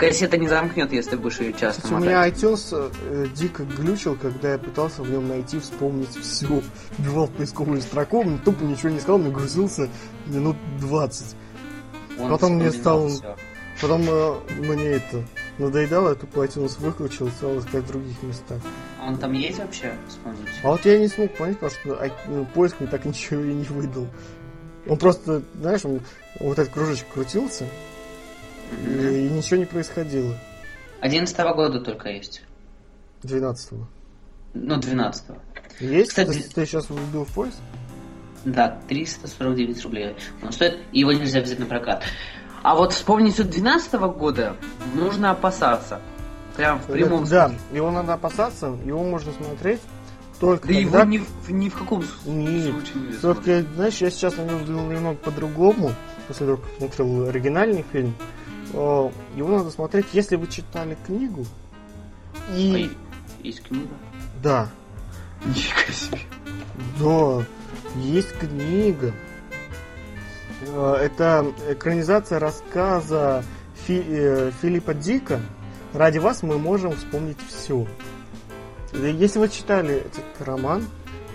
Кассета 0.00 0.36
не 0.38 0.48
замкнет, 0.48 0.92
если 0.92 1.16
будешь 1.16 1.40
ее 1.40 1.52
часто 1.52 1.82
Кстати, 1.82 1.94
у 1.94 1.98
меня 1.98 2.16
мотать. 2.18 2.34
iTunes 2.42 2.92
э, 3.10 3.26
дико 3.34 3.64
глючил, 3.64 4.16
когда 4.16 4.52
я 4.52 4.58
пытался 4.58 5.02
в 5.02 5.10
нем 5.10 5.28
найти, 5.28 5.58
вспомнить 5.60 6.16
все. 6.16 6.62
Вбивал 6.98 7.26
в 7.28 7.32
поисковую 7.32 7.80
строку, 7.82 8.22
мне 8.24 8.38
тупо 8.44 8.62
ничего 8.64 8.88
не 8.90 8.98
сказал, 8.98 9.18
мне 9.18 9.30
грузился 9.30 9.88
минут 10.26 10.56
20. 10.80 11.36
Он 12.18 12.30
потом 12.30 12.54
мне 12.54 12.70
всё. 12.70 13.10
Потом 13.80 14.02
э, 14.08 14.34
мне 14.58 14.84
это 14.84 15.24
надоедало, 15.58 16.10
я 16.10 16.14
тупо 16.14 16.44
iTunes 16.44 16.78
выключил 16.80 17.28
стал 17.30 17.58
искать 17.58 17.84
в 17.84 17.88
других 17.88 18.22
местах. 18.22 18.58
А 19.00 19.08
Он 19.08 19.16
там 19.16 19.32
есть 19.32 19.58
вообще? 19.58 19.92
Вспомнить. 20.08 20.40
А 20.62 20.68
вот 20.68 20.84
я 20.84 20.98
не 20.98 21.08
смог 21.08 21.34
понять, 21.36 21.58
потому 21.58 21.72
что 21.72 22.02
ай- 22.02 22.12
ну, 22.28 22.44
поиск 22.46 22.80
мне 22.80 22.88
так 22.90 23.04
ничего 23.06 23.42
и 23.42 23.52
не 23.54 23.64
выдал. 23.64 24.06
Он 24.86 24.96
просто, 24.98 25.42
знаешь, 25.60 25.84
он, 25.84 26.00
вот 26.40 26.58
этот 26.58 26.72
кружочек 26.72 27.06
крутился, 27.12 27.66
и, 28.86 29.26
и 29.26 29.30
ничего 29.30 29.58
не 29.60 29.64
происходило. 29.66 30.34
11 31.00 31.36
года 31.54 31.80
только 31.80 32.10
есть. 32.10 32.42
12-го. 33.22 33.86
Ну, 34.54 34.76
12 34.76 35.24
Есть? 35.80 36.10
Кстати- 36.10 36.38
Ты, 36.42 36.54
ты 36.54 36.66
сейчас 36.66 36.88
вбил 36.90 37.24
в 37.24 37.28
поиск? 37.32 37.56
Да, 38.44 38.80
349 38.88 39.82
рублей 39.84 40.16
он 40.42 40.50
стоит, 40.52 40.78
и 40.92 41.00
его 41.00 41.12
нельзя 41.12 41.40
взять 41.42 41.58
на 41.58 41.66
прокат. 41.66 42.02
А 42.62 42.74
вот 42.74 42.92
вспомнить 42.92 43.38
от 43.38 43.50
12 43.50 43.92
года 44.16 44.56
нужно 44.94 45.30
опасаться. 45.30 46.00
Прям 46.56 46.78
в 46.80 46.86
прямом 46.86 47.24
да, 47.24 47.48
смысле. 47.48 47.64
его 47.76 47.90
надо 47.90 48.14
опасаться, 48.14 48.66
его 48.84 49.02
можно 49.04 49.32
смотреть 49.32 49.80
только 50.40 50.66
Да 50.68 50.74
тогда... 50.74 50.80
его 50.98 51.04
ни, 51.04 51.18
в- 51.18 51.50
ни 51.52 51.68
в 51.68 51.74
каком 51.78 52.00
Нет, 52.24 52.64
случае 52.64 52.94
нельзя 53.02 53.18
все-таки, 53.18 53.60
знаешь, 53.74 53.98
я 53.98 54.10
сейчас 54.10 54.36
на 54.36 54.42
него 54.42 54.58
взглянул 54.58 54.86
немного 54.88 55.16
по-другому, 55.18 55.92
после 56.26 56.46
того, 56.46 56.58
как 56.58 56.70
смотрел 56.78 57.28
оригинальный 57.28 57.84
фильм. 57.92 58.14
О, 58.74 59.10
Его 59.36 59.58
надо 59.58 59.70
смотреть, 59.70 60.06
если 60.12 60.36
вы 60.36 60.46
читали 60.46 60.96
книгу. 61.06 61.44
И... 62.54 62.90
А, 62.90 63.42
Есть 63.46 63.62
книга? 63.62 63.88
Да, 64.42 64.68
Нифига 65.44 65.92
себе. 65.92 66.20
да, 66.98 67.44
есть 67.96 68.32
книга. 68.38 69.12
Э, 70.62 70.94
Это 71.00 71.46
экранизация 71.68 72.38
рассказа 72.38 73.44
Фи- 73.86 74.04
э, 74.06 74.50
Филиппа 74.62 74.94
Дика. 74.94 75.40
Ради 75.92 76.18
вас 76.18 76.42
мы 76.42 76.58
можем 76.58 76.92
вспомнить 76.96 77.38
все. 77.48 77.86
Если 78.92 79.38
вы 79.38 79.48
читали 79.48 79.96
этот 79.96 80.46
роман, 80.46 80.86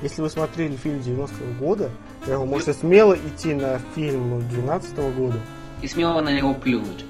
Если 0.02 0.22
вы 0.22 0.30
смотрели 0.30 0.76
фильм 0.76 1.00
90-го 1.00 1.66
года, 1.66 1.90
вы 2.28 2.46
можете 2.46 2.74
смело 2.74 3.14
идти 3.16 3.54
на 3.54 3.80
фильм 3.96 4.42
12 4.50 4.94
-го 4.98 5.14
года. 5.14 5.40
И 5.82 5.88
смело 5.88 6.20
на 6.22 6.34
него 6.38 6.54
плюнуть. 6.54 7.06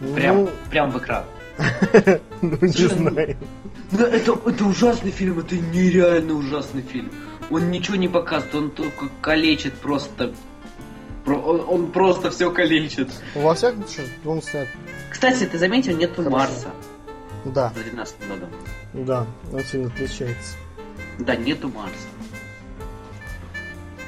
Ну, 0.00 0.14
Прям, 0.14 0.48
прям 0.70 0.90
в 0.90 0.98
экран. 0.98 1.24
ну, 2.42 2.58
не 2.60 2.68
знаю. 2.68 3.36
Да, 3.92 4.08
это, 4.08 4.38
это 4.46 4.64
ужасный 4.64 5.10
фильм, 5.10 5.38
это 5.38 5.56
нереально 5.56 6.34
ужасный 6.34 6.82
фильм. 6.82 7.10
Он 7.50 7.70
ничего 7.70 7.96
не 7.96 8.08
показывает, 8.08 8.54
он 8.54 8.70
только 8.72 9.08
калечит 9.20 9.74
просто. 9.74 10.34
Про- 11.24 11.38
Он, 11.38 11.64
он 11.66 11.92
просто 11.92 12.30
все 12.30 12.50
калечит. 12.50 13.08
Во 13.34 13.54
всяком 13.54 13.86
случае, 13.86 14.06
он 14.24 14.42
снят. 14.42 14.68
Кстати, 15.10 15.44
ты 15.46 15.58
заметил, 15.58 15.96
нету 15.96 16.16
Хорошо. 16.22 16.30
Марса 16.30 16.70
Да, 17.46 17.72
за 17.74 17.84
12 17.84 18.16
годом. 18.28 18.50
да, 18.92 19.26
он 19.52 19.60
сильно 19.64 19.86
отличается. 19.88 20.56
Да, 21.18 21.36
нету 21.36 21.68
Марса. 21.68 21.94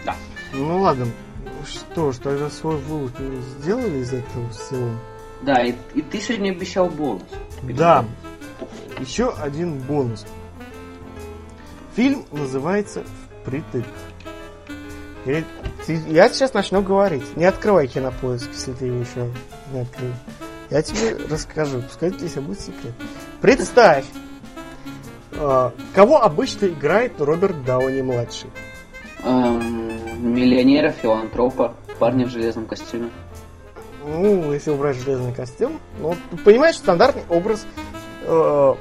Да. 0.04 0.16
Ну 0.52 0.80
ладно, 0.80 1.06
что 1.66 2.12
ж, 2.12 2.16
тогда 2.18 2.50
свой 2.50 2.76
вывод 2.76 3.12
сделали 3.60 3.98
из 3.98 4.12
этого 4.12 4.48
всего. 4.50 4.90
Да, 5.42 5.62
и, 5.62 5.74
и 5.94 6.02
ты 6.02 6.20
сегодня 6.20 6.50
обещал 6.50 6.88
бонус. 6.88 7.22
Да, 7.62 8.04
еще 8.98 9.32
один 9.40 9.78
бонус. 9.78 10.26
Фильм 11.94 12.24
называется 12.32 13.02
«Впритык». 13.42 13.84
Я, 15.24 15.42
ты- 15.86 16.02
я 16.08 16.28
сейчас 16.28 16.54
начну 16.54 16.80
говорить. 16.82 17.36
Не 17.36 17.44
открывай 17.44 17.86
кинопоиск, 17.86 18.48
если 18.52 18.72
ты 18.72 18.86
его 18.86 19.00
еще 19.00 19.30
не 19.72 19.80
открыл. 19.80 20.10
Я 20.70 20.82
тебе 20.82 21.16
расскажу, 21.28 21.82
пускай 21.82 22.10
тебя 22.10 22.40
будет 22.42 22.60
секрет. 22.60 22.92
Представь, 23.40 24.04
а, 25.32 25.72
кого 25.94 26.22
обычно 26.22 26.66
играет 26.66 27.20
Роберт 27.20 27.64
Дауни 27.64 28.02
младший. 28.02 28.50
Эм, 29.24 30.34
миллионера, 30.34 30.90
филантропа, 30.90 31.74
парня 31.98 32.26
в 32.26 32.30
железном 32.30 32.66
костюме. 32.66 33.10
Ну, 34.04 34.52
если 34.52 34.70
убрать 34.70 34.96
железный 34.96 35.32
костюм, 35.32 35.80
ну, 35.98 36.16
понимаешь, 36.44 36.76
стандартный 36.76 37.24
образ 37.28 37.66
э, 38.22 38.74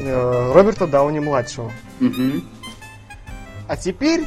э, 0.00 0.52
Роберта 0.52 0.86
Дауни 0.86 1.18
младшего. 1.18 1.72
Угу. 2.00 2.42
А 3.68 3.76
теперь 3.76 4.24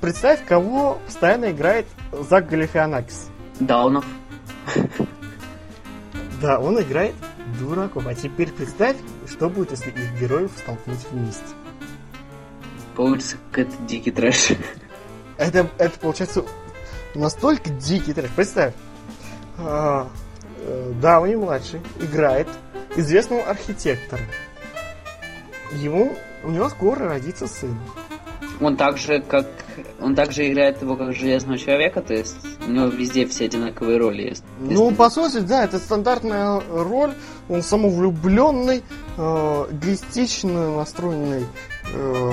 представь, 0.00 0.44
кого 0.44 0.98
постоянно 1.06 1.50
играет 1.50 1.86
Зак 2.12 2.48
Галифианакис. 2.48 3.28
Даунов. 3.60 4.04
Да, 6.40 6.60
он 6.60 6.80
играет 6.80 7.14
дураков. 7.58 8.06
А 8.06 8.14
теперь 8.14 8.52
представь, 8.52 8.96
что 9.26 9.48
будет, 9.48 9.72
если 9.72 9.90
их 9.90 10.20
героев 10.20 10.52
столкнуть 10.56 11.04
вместе. 11.10 11.42
Получится 12.94 13.36
какой-то 13.50 13.76
дикий 13.86 14.10
трэш. 14.10 14.52
Это, 15.36 15.68
это 15.78 15.98
получается 16.00 16.44
настолько 17.18 17.70
дикий 17.70 18.12
трэш. 18.12 18.30
Представь, 18.34 18.74
а, 19.58 20.08
э, 20.60 20.92
Дауни 21.00 21.34
младший 21.34 21.80
играет 22.00 22.48
известного 22.96 23.42
архитектора. 23.42 24.22
Ему, 25.72 26.12
у 26.44 26.50
него 26.50 26.68
скоро 26.68 27.08
родится 27.08 27.46
сын. 27.46 27.76
Он 28.60 28.76
также 28.76 29.20
как 29.20 29.46
он 30.00 30.14
также 30.14 30.48
играет 30.48 30.80
его 30.82 30.96
как 30.96 31.14
железного 31.14 31.58
человека, 31.58 32.00
то 32.00 32.14
есть 32.14 32.36
у 32.66 32.70
него 32.70 32.86
везде 32.86 33.26
все 33.26 33.44
одинаковые 33.44 33.98
роли 33.98 34.22
есть. 34.22 34.44
Ну, 34.60 34.90
по 34.92 35.10
сути, 35.10 35.38
да, 35.38 35.64
это 35.64 35.78
стандартная 35.78 36.60
роль. 36.70 37.12
Он 37.48 37.62
самовлюбленный, 37.62 38.82
э, 39.16 39.66
эгоистично 39.70 40.76
настроенный 40.76 41.46
э, 41.94 42.32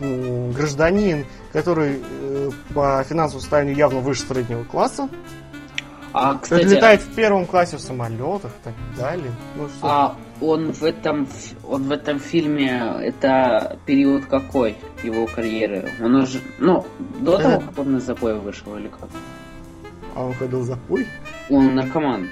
гражданин, 0.00 1.26
который 1.52 2.00
э, 2.00 2.27
по 2.74 3.02
финансовому 3.04 3.40
состоянию 3.40 3.76
явно 3.76 4.00
выше 4.00 4.22
среднего 4.22 4.64
класса. 4.64 5.08
А, 6.12 6.36
кстати, 6.38 6.64
Летает 6.64 7.02
в 7.02 7.14
первом 7.14 7.46
классе 7.46 7.76
в 7.76 7.80
самолетах 7.80 8.50
и 8.50 8.64
так 8.64 8.74
далее. 8.96 9.30
Ну, 9.56 9.68
что? 9.68 9.86
а 9.86 10.16
он 10.40 10.72
в 10.72 10.82
этом 10.82 11.28
он 11.64 11.84
в 11.84 11.90
этом 11.90 12.18
фильме 12.18 12.94
это 13.00 13.78
период 13.84 14.24
какой 14.26 14.76
его 15.02 15.26
карьеры? 15.26 15.90
Он 16.00 16.14
уже 16.14 16.40
ну 16.58 16.86
до 17.20 17.38
Э. 17.38 17.42
того, 17.42 17.60
как 17.60 17.78
он 17.78 17.92
на 17.92 18.00
запой 18.00 18.38
вышел 18.38 18.76
или 18.76 18.88
как? 18.88 19.08
А 20.14 20.24
он 20.24 20.34
ходил 20.34 20.62
за? 20.62 20.78
Он 21.50 21.74
наркоман. 21.74 22.28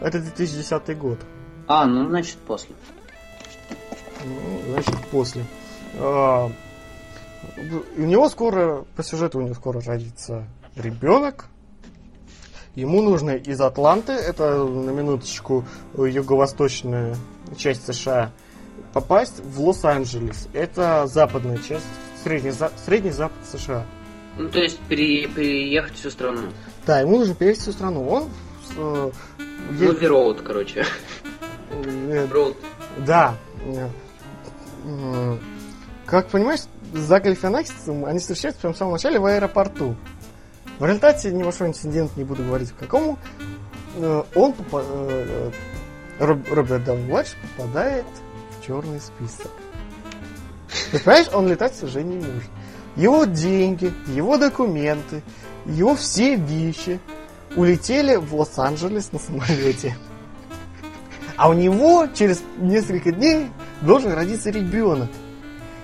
Это 0.00 0.20
2010 0.20 0.98
год. 0.98 1.18
А, 1.66 1.86
ну 1.86 2.08
значит 2.08 2.36
после. 2.46 2.74
Ну, 4.24 4.72
значит, 4.72 4.96
после. 5.10 5.44
А, 5.98 6.50
у 7.96 8.02
него 8.02 8.28
скоро, 8.28 8.84
по 8.96 9.02
сюжету 9.02 9.38
у 9.38 9.42
него 9.42 9.54
скоро 9.54 9.80
родится 9.80 10.44
ребенок. 10.76 11.46
Ему 12.74 13.02
нужно 13.02 13.32
из 13.32 13.60
Атланты, 13.60 14.12
это 14.12 14.64
на 14.64 14.90
минуточку 14.90 15.64
юго-восточная 15.96 17.16
часть 17.56 17.84
США, 17.86 18.30
попасть 18.94 19.40
в 19.44 19.60
Лос-Анджелес. 19.60 20.48
Это 20.54 21.06
западная 21.06 21.58
часть, 21.58 21.84
средний, 22.24 22.52
средний 22.86 23.10
запад 23.10 23.36
США. 23.50 23.84
Ну 24.38 24.48
то 24.48 24.60
есть 24.60 24.78
пере- 24.88 25.28
переехать 25.28 25.94
всю 25.96 26.10
страну. 26.10 26.40
Да, 26.86 27.00
ему 27.00 27.18
нужно 27.18 27.34
переехать 27.34 27.60
всю 27.62 27.72
страну. 27.72 28.08
Он 28.08 28.24
э, 28.78 29.10
Ну, 29.78 29.92
е- 29.92 30.06
роуд, 30.08 30.40
короче. 30.40 30.86
э, 31.70 32.26
Роуд. 32.32 32.56
Да. 33.06 33.36
Э, 34.86 35.36
Как 36.06 36.28
понимаешь, 36.28 36.60
за 36.92 37.20
Гальфианакисом 37.20 38.04
они 38.04 38.18
встречаются 38.18 38.60
прямо 38.60 38.74
в 38.74 38.78
самом 38.78 38.92
начале 38.92 39.18
в 39.18 39.24
аэропорту. 39.26 39.96
В 40.78 40.84
результате 40.84 41.32
небольшой 41.32 41.68
инцидент, 41.68 42.16
не 42.16 42.24
буду 42.24 42.42
говорить 42.42 42.70
в 42.70 42.76
какому, 42.76 43.18
э, 43.96 44.22
он, 44.34 44.52
попа- 44.52 44.84
э, 44.84 45.50
Роб- 46.18 46.46
Роберт 46.50 46.84
Дауни 46.84 47.06
младший 47.08 47.36
попадает 47.56 48.04
в 48.58 48.66
черный 48.66 49.00
список. 49.00 49.50
Ты 50.90 50.98
понимаешь, 50.98 51.28
он 51.32 51.48
летать 51.48 51.82
уже 51.82 52.02
не 52.02 52.16
может. 52.16 52.50
Его 52.96 53.24
деньги, 53.24 53.92
его 54.08 54.36
документы, 54.36 55.22
его 55.66 55.94
все 55.94 56.36
вещи 56.36 57.00
улетели 57.56 58.16
в 58.16 58.34
Лос-Анджелес 58.34 59.12
на 59.12 59.18
самолете. 59.18 59.96
А 61.36 61.48
у 61.48 61.54
него 61.54 62.06
через 62.14 62.42
несколько 62.58 63.12
дней 63.12 63.50
должен 63.80 64.12
родиться 64.12 64.50
ребенок. 64.50 65.10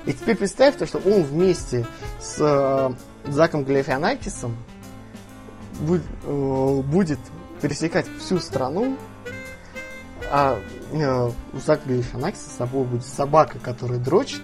И 0.08 0.14
теперь 0.14 0.36
представь 0.36 0.76
то, 0.76 0.86
что 0.86 0.96
он 1.00 1.22
вместе 1.22 1.84
с 2.18 2.38
э, 2.40 3.30
Заком 3.30 3.64
Галифианакисом 3.64 4.56
будет, 5.80 6.02
э, 6.24 6.80
будет 6.82 7.18
пересекать 7.60 8.06
всю 8.18 8.38
страну, 8.38 8.96
а 10.30 10.58
э, 10.92 11.30
у 11.52 11.58
Зака 11.58 11.82
Галифианакиса 11.84 12.48
с 12.48 12.56
собой 12.56 12.86
будет 12.86 13.04
собака, 13.04 13.58
которая 13.58 13.98
дрочит. 13.98 14.40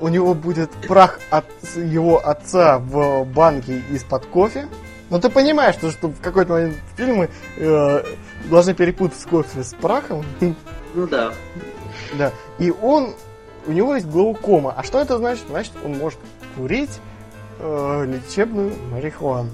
У 0.00 0.08
него 0.08 0.34
будет 0.34 0.72
прах 0.88 1.20
от 1.30 1.46
его 1.76 2.18
отца 2.26 2.80
в 2.80 3.24
банке 3.24 3.82
из-под 3.90 4.26
кофе. 4.26 4.66
Но 5.10 5.20
ты 5.20 5.30
понимаешь, 5.30 5.76
что, 5.76 5.92
что 5.92 6.08
в 6.08 6.20
какой-то 6.20 6.54
момент 6.54 6.76
фильмы 6.96 7.30
э, 7.56 8.02
должны 8.50 8.74
перепутать 8.74 9.22
кофе 9.30 9.62
с 9.62 9.74
прахом. 9.74 10.24
Ну 10.94 11.06
да. 11.06 11.32
Да. 12.16 12.32
И 12.58 12.70
он, 12.70 13.14
у 13.66 13.72
него 13.72 13.94
есть 13.94 14.06
глаукома. 14.06 14.72
А 14.76 14.82
что 14.82 15.00
это 15.00 15.18
значит? 15.18 15.44
Значит, 15.48 15.72
он 15.84 15.98
может 15.98 16.18
курить 16.56 16.90
э, 17.58 18.04
лечебную 18.06 18.72
марихуану. 18.90 19.50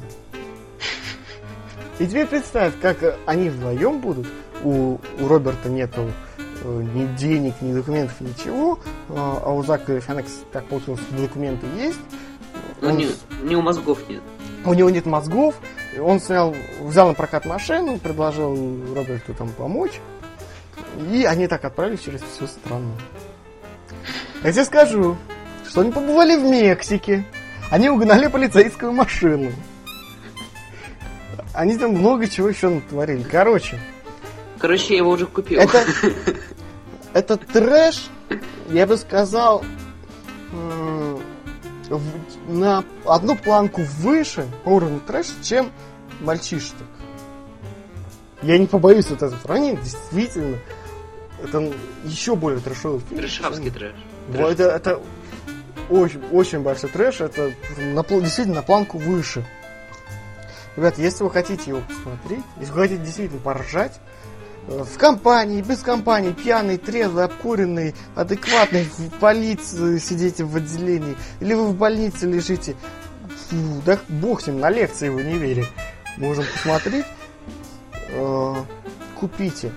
И 1.99 2.07
теперь 2.07 2.27
представь, 2.27 2.73
как 2.81 2.99
они 3.27 3.49
вдвоем 3.51 4.01
будут. 4.01 4.27
У, 4.63 4.99
у 5.21 5.29
Роберта 5.29 5.69
нету 5.69 6.11
э, 6.63 6.83
ни 6.95 7.07
денег, 7.17 7.55
ни 7.61 7.73
документов, 7.75 8.21
ничего. 8.21 8.79
э, 9.11 9.13
а 9.17 9.53
у 9.53 9.63
Зака 9.63 10.01
Фенекс, 10.01 10.31
как 10.53 10.65
получилось, 10.67 11.01
документы 11.11 11.67
есть. 11.77 11.99
Ну, 12.81 12.89
Он 12.91 12.97
не, 12.97 13.07
с- 13.07 13.21
у 13.43 13.47
него 13.47 13.63
мозгов 13.63 13.99
нет. 14.09 14.23
у 14.65 14.73
него 14.75 14.89
нет 14.91 15.07
мозгов, 15.07 15.55
он 16.01 16.19
снял, 16.21 16.55
взял 16.81 17.09
на 17.09 17.15
прокат 17.15 17.45
машину, 17.47 17.99
предложил 17.99 18.55
Роберту 18.95 19.35
там 19.35 19.51
помочь, 19.51 20.01
и 21.12 21.24
они 21.24 21.47
так 21.47 21.64
отправились 21.64 22.01
через 22.01 22.20
всю 22.22 22.47
страну. 22.47 22.92
Я 24.42 24.53
тебе 24.53 24.64
скажу, 24.64 25.16
что 25.66 25.80
они 25.80 25.90
побывали 25.90 26.36
в 26.36 26.45
Мексике, 26.45 27.24
они 27.70 27.88
угнали 27.88 28.26
полицейскую 28.26 28.92
машину. 28.92 29.53
Они 31.53 31.76
там 31.76 31.92
много 31.92 32.26
чего 32.28 32.49
еще 32.49 32.68
натворили. 32.68 33.22
Короче, 33.22 33.78
Короче, 34.59 34.95
я 34.95 34.99
его 34.99 35.11
уже 35.11 35.26
купил. 35.26 35.61
это, 35.61 35.84
это 37.12 37.36
трэш, 37.36 38.07
я 38.70 38.86
бы 38.86 38.97
сказал, 38.97 39.62
на 42.49 42.84
одну 43.05 43.36
планку 43.36 43.82
выше 43.99 44.47
по 44.64 44.70
уровню 44.70 45.01
трэш, 45.01 45.26
чем 45.42 45.70
мальчишник. 46.20 46.86
Я 48.42 48.59
не 48.59 48.66
побоюсь 48.66 49.09
вот 49.09 49.22
это 49.22 49.36
сравнение, 49.42 49.76
действительно. 49.76 50.59
Это 51.45 51.72
еще 52.05 52.36
более 52.36 52.61
трэшовый 52.61 53.01
фильм. 53.01 53.20
Трэшовский 53.20 53.70
трэш. 53.70 53.95
Вот 54.28 54.53
это, 54.53 54.64
это 54.64 55.01
очень, 55.90 56.22
очень 56.32 56.61
большой 56.61 56.90
трэш, 56.90 57.20
это 57.20 57.53
на, 57.78 58.03
действительно 58.03 58.57
на 58.57 58.62
планку 58.62 58.99
выше. 58.99 59.45
Ребят, 60.76 60.99
если 60.99 61.22
вы 61.22 61.30
хотите 61.30 61.70
его 61.70 61.82
посмотреть, 61.82 62.45
если 62.59 62.72
вы 62.72 62.80
хотите 62.80 63.03
действительно 63.03 63.40
поржать, 63.40 64.01
э, 64.66 64.82
в 64.82 64.99
компании, 64.99 65.62
без 65.62 65.80
компании, 65.80 66.32
пьяный, 66.32 66.78
трезвый, 66.78 67.24
обкуренный, 67.24 67.95
адекватный, 68.16 68.84
в 68.84 69.11
полиции 69.20 69.99
сидите 69.99 70.45
в 70.45 70.57
отделении, 70.57 71.16
или 71.40 71.55
вы 71.55 71.68
в 71.68 71.76
больнице 71.76 72.26
лежите, 72.26 72.74
фу, 73.49 73.82
да 73.86 73.99
бог 74.09 74.40
с 74.40 74.47
ним, 74.49 74.59
на 74.59 74.70
лекции 74.70 75.11
вы 75.11 75.22
не 75.22 75.38
верите, 75.38 75.68
можно 76.16 76.42
посмотреть, 76.42 77.07
э, 78.09 78.55
купите. 79.20 79.70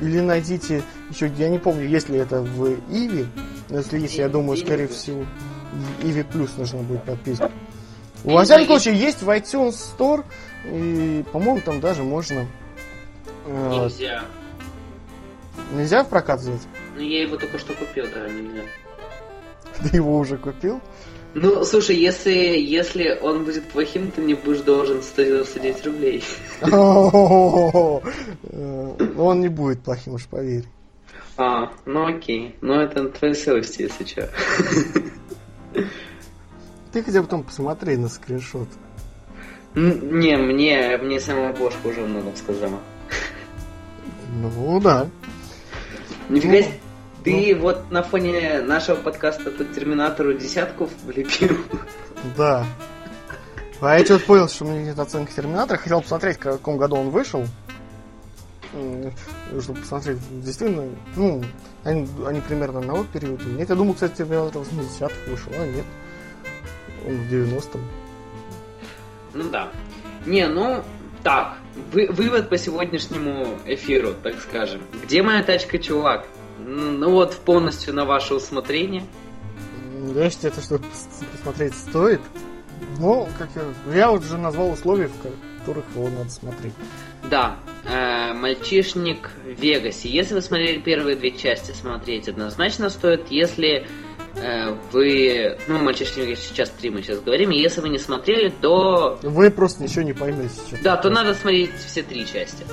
Или 0.00 0.20
найдите 0.20 0.82
еще, 1.10 1.30
я 1.36 1.48
не 1.48 1.58
помню, 1.58 1.86
есть 1.86 2.08
ли 2.08 2.18
это 2.18 2.40
в 2.40 2.74
Иви, 2.90 3.26
но 3.68 3.78
если 3.78 3.98
есть, 3.98 4.16
я 4.16 4.28
думаю, 4.28 4.56
скорее 4.56 4.88
всего, 4.88 5.24
в 5.72 6.04
Иви 6.04 6.22
Плюс 6.22 6.56
нужно 6.56 6.78
будет 6.80 7.04
подписывать. 7.04 7.52
Во 8.24 8.44
всяком 8.44 8.66
случае, 8.66 8.96
есть 8.96 9.22
в 9.22 9.28
iTunes 9.30 9.76
Store, 9.98 10.24
и, 10.64 11.24
по-моему, 11.32 11.60
там 11.60 11.80
даже 11.80 12.02
можно... 12.02 12.46
Э, 13.46 13.70
нельзя. 13.70 14.24
Нельзя 15.72 16.04
в 16.04 16.08
прокат 16.08 16.40
взять? 16.40 16.60
Ну, 16.96 17.02
я 17.02 17.22
его 17.22 17.36
только 17.36 17.58
что 17.58 17.74
купил, 17.74 18.06
да, 18.14 18.28
нельзя. 18.28 18.62
Ты 19.90 19.96
его 19.96 20.18
уже 20.18 20.36
купил? 20.36 20.80
Ну, 21.34 21.64
слушай, 21.64 21.96
если, 21.96 22.32
если 22.32 23.16
он 23.22 23.44
будет 23.44 23.64
плохим, 23.64 24.10
ты 24.10 24.20
мне 24.20 24.34
будешь 24.34 24.62
должен 24.62 25.02
199 25.02 25.86
рублей. 25.86 26.24
Он 29.16 29.40
не 29.40 29.48
будет 29.48 29.80
плохим, 29.80 30.14
уж 30.14 30.26
поверь. 30.26 30.64
А, 31.36 31.70
ну 31.86 32.06
окей. 32.06 32.56
Ну 32.60 32.74
это 32.74 33.08
твоя 33.08 33.34
совесть, 33.34 33.78
если 33.78 34.04
что. 34.04 34.28
Ты 36.92 37.02
хотя 37.04 37.20
бы 37.20 37.26
потом 37.26 37.44
посмотри 37.44 37.96
на 37.96 38.08
скриншот. 38.08 38.68
Не, 39.74 40.36
мне, 40.36 40.96
мне 40.96 41.20
сама 41.20 41.50
обложка 41.50 41.86
уже 41.86 42.00
много 42.00 42.32
сказала. 42.36 42.80
Ну 44.34 44.80
да. 44.80 45.08
Нифига 46.28 46.58
ну, 46.58 46.64
ты 47.24 47.54
ну. 47.54 47.62
вот 47.62 47.90
на 47.90 48.02
фоне 48.02 48.62
нашего 48.62 48.96
подкаста 48.96 49.50
по 49.50 49.64
Терминатору 49.64 50.34
десятку 50.34 50.88
влепил. 51.04 51.56
Да. 52.36 52.66
А 53.80 53.98
я 53.98 54.04
что-то 54.04 54.26
понял, 54.26 54.48
что 54.48 54.64
у 54.64 54.68
меня 54.68 54.82
нет 54.82 54.98
оценки 54.98 55.32
Терминатора. 55.32 55.78
Хотел 55.78 56.02
посмотреть, 56.02 56.36
в 56.36 56.40
каком 56.40 56.76
году 56.76 56.96
он 56.96 57.10
вышел. 57.10 57.46
Чтобы 59.60 59.80
посмотреть, 59.80 60.18
действительно, 60.42 60.88
ну, 61.16 61.42
они, 61.82 62.06
они 62.26 62.40
примерно 62.40 62.80
одного 62.80 63.04
периода. 63.04 63.44
Нет, 63.44 63.68
я 63.68 63.74
думал, 63.74 63.94
кстати, 63.94 64.18
Терминатор 64.18 64.58
в 64.60 64.68
80-х 64.68 65.14
вышел, 65.28 65.52
а 65.58 65.66
нет. 65.66 65.84
Он 67.06 67.16
в 67.16 67.32
90-м. 67.32 67.80
Ну 69.34 69.50
да. 69.50 69.70
Не, 70.26 70.46
ну, 70.46 70.84
так, 71.22 71.56
вы, 71.92 72.08
вывод 72.10 72.48
по 72.48 72.58
сегодняшнему 72.58 73.58
эфиру, 73.66 74.14
так 74.22 74.34
скажем. 74.40 74.82
Где 75.04 75.22
моя 75.22 75.42
тачка, 75.42 75.78
чувак? 75.78 76.26
Ну 76.66 77.10
вот, 77.10 77.36
полностью 77.36 77.94
на 77.94 78.04
ваше 78.04 78.34
усмотрение. 78.34 79.04
Я 80.14 80.30
считаю, 80.30 80.52
это 80.52 80.62
что 80.62 80.80
посмотреть 81.32 81.74
стоит. 81.74 82.20
Ну, 82.98 83.28
как 83.38 83.48
я, 83.54 83.96
я 83.96 84.10
уже 84.10 84.38
назвал 84.38 84.70
условия, 84.70 85.08
в 85.08 85.60
которых 85.60 85.84
его 85.94 86.08
надо 86.08 86.30
смотреть. 86.30 86.72
Да, 87.28 87.56
э, 87.84 88.32
мальчишник 88.32 89.30
в 89.44 89.60
Вегасе. 89.60 90.08
Если 90.08 90.34
вы 90.34 90.40
смотрели 90.40 90.80
первые 90.80 91.16
две 91.16 91.32
части, 91.32 91.72
смотреть 91.72 92.28
однозначно 92.28 92.88
стоит. 92.88 93.30
Если 93.30 93.86
Э, 94.36 94.76
вы... 94.92 95.58
Ну, 95.66 95.78
мальчишник 95.78 96.38
сейчас 96.38 96.70
три 96.70 96.90
мы 96.90 97.02
сейчас 97.02 97.20
говорим, 97.20 97.50
и 97.50 97.58
если 97.58 97.80
вы 97.80 97.88
не 97.88 97.98
смотрели, 97.98 98.52
то... 98.60 99.18
Вы 99.22 99.50
просто 99.50 99.82
ничего 99.82 100.02
не 100.02 100.12
поймете 100.12 100.54
сейчас. 100.66 100.80
Да, 100.80 100.96
то 100.96 101.10
надо 101.10 101.34
смотреть 101.34 101.74
все 101.76 102.02
три 102.02 102.26
части. 102.26 102.64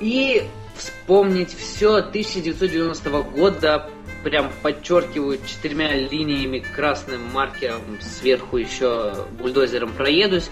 И 0.00 0.44
вспомнить 0.76 1.54
все 1.54 1.96
1990 1.96 3.10
года, 3.22 3.90
прям 4.22 4.50
подчеркиваю 4.62 5.38
четырьмя 5.46 5.94
линиями 5.94 6.64
красным 6.74 7.22
маркером, 7.32 7.80
сверху 8.00 8.56
еще 8.56 9.26
бульдозером 9.38 9.92
проедусь. 9.92 10.50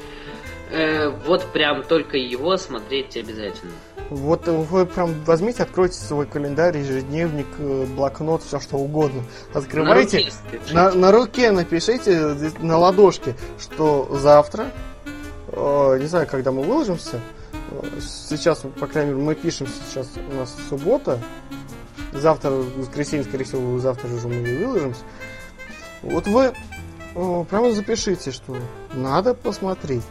Э, 0.70 1.08
вот 1.08 1.52
прям 1.52 1.82
только 1.82 2.16
его 2.16 2.56
смотреть 2.56 3.16
обязательно. 3.16 3.72
Вот 4.10 4.46
вы 4.46 4.86
прям 4.86 5.14
возьмите, 5.24 5.62
откройте 5.62 5.98
свой 5.98 6.26
календарь, 6.26 6.78
ежедневник, 6.78 7.46
э, 7.58 7.86
блокнот, 7.86 8.42
все 8.42 8.60
что 8.60 8.76
угодно. 8.76 9.22
Открывайте. 9.52 10.18
На 10.18 10.24
руке, 10.24 10.74
на, 10.74 10.90
на 10.92 11.12
руке 11.12 11.50
напишите 11.52 12.18
на 12.60 12.78
ладошке, 12.78 13.34
что 13.58 14.08
завтра, 14.20 14.70
э, 15.48 15.98
не 16.00 16.06
знаю, 16.06 16.26
когда 16.28 16.50
мы 16.50 16.62
выложимся, 16.62 17.16
э, 17.16 17.39
сейчас, 18.00 18.64
по 18.78 18.86
крайней 18.86 19.12
мере, 19.12 19.24
мы 19.24 19.34
пишем 19.34 19.66
сейчас, 19.66 20.08
у 20.30 20.34
нас 20.34 20.54
суббота, 20.68 21.20
завтра, 22.12 22.50
воскресенье, 22.50 23.24
скорее 23.24 23.44
всего, 23.44 23.78
завтра 23.78 24.08
же 24.08 24.28
мы 24.28 24.34
и 24.36 24.64
выложимся. 24.64 25.02
Вот 26.02 26.26
вы 26.26 26.52
э, 27.14 27.44
прямо 27.48 27.72
запишите, 27.72 28.30
что 28.32 28.56
надо 28.94 29.34
посмотреть. 29.34 30.04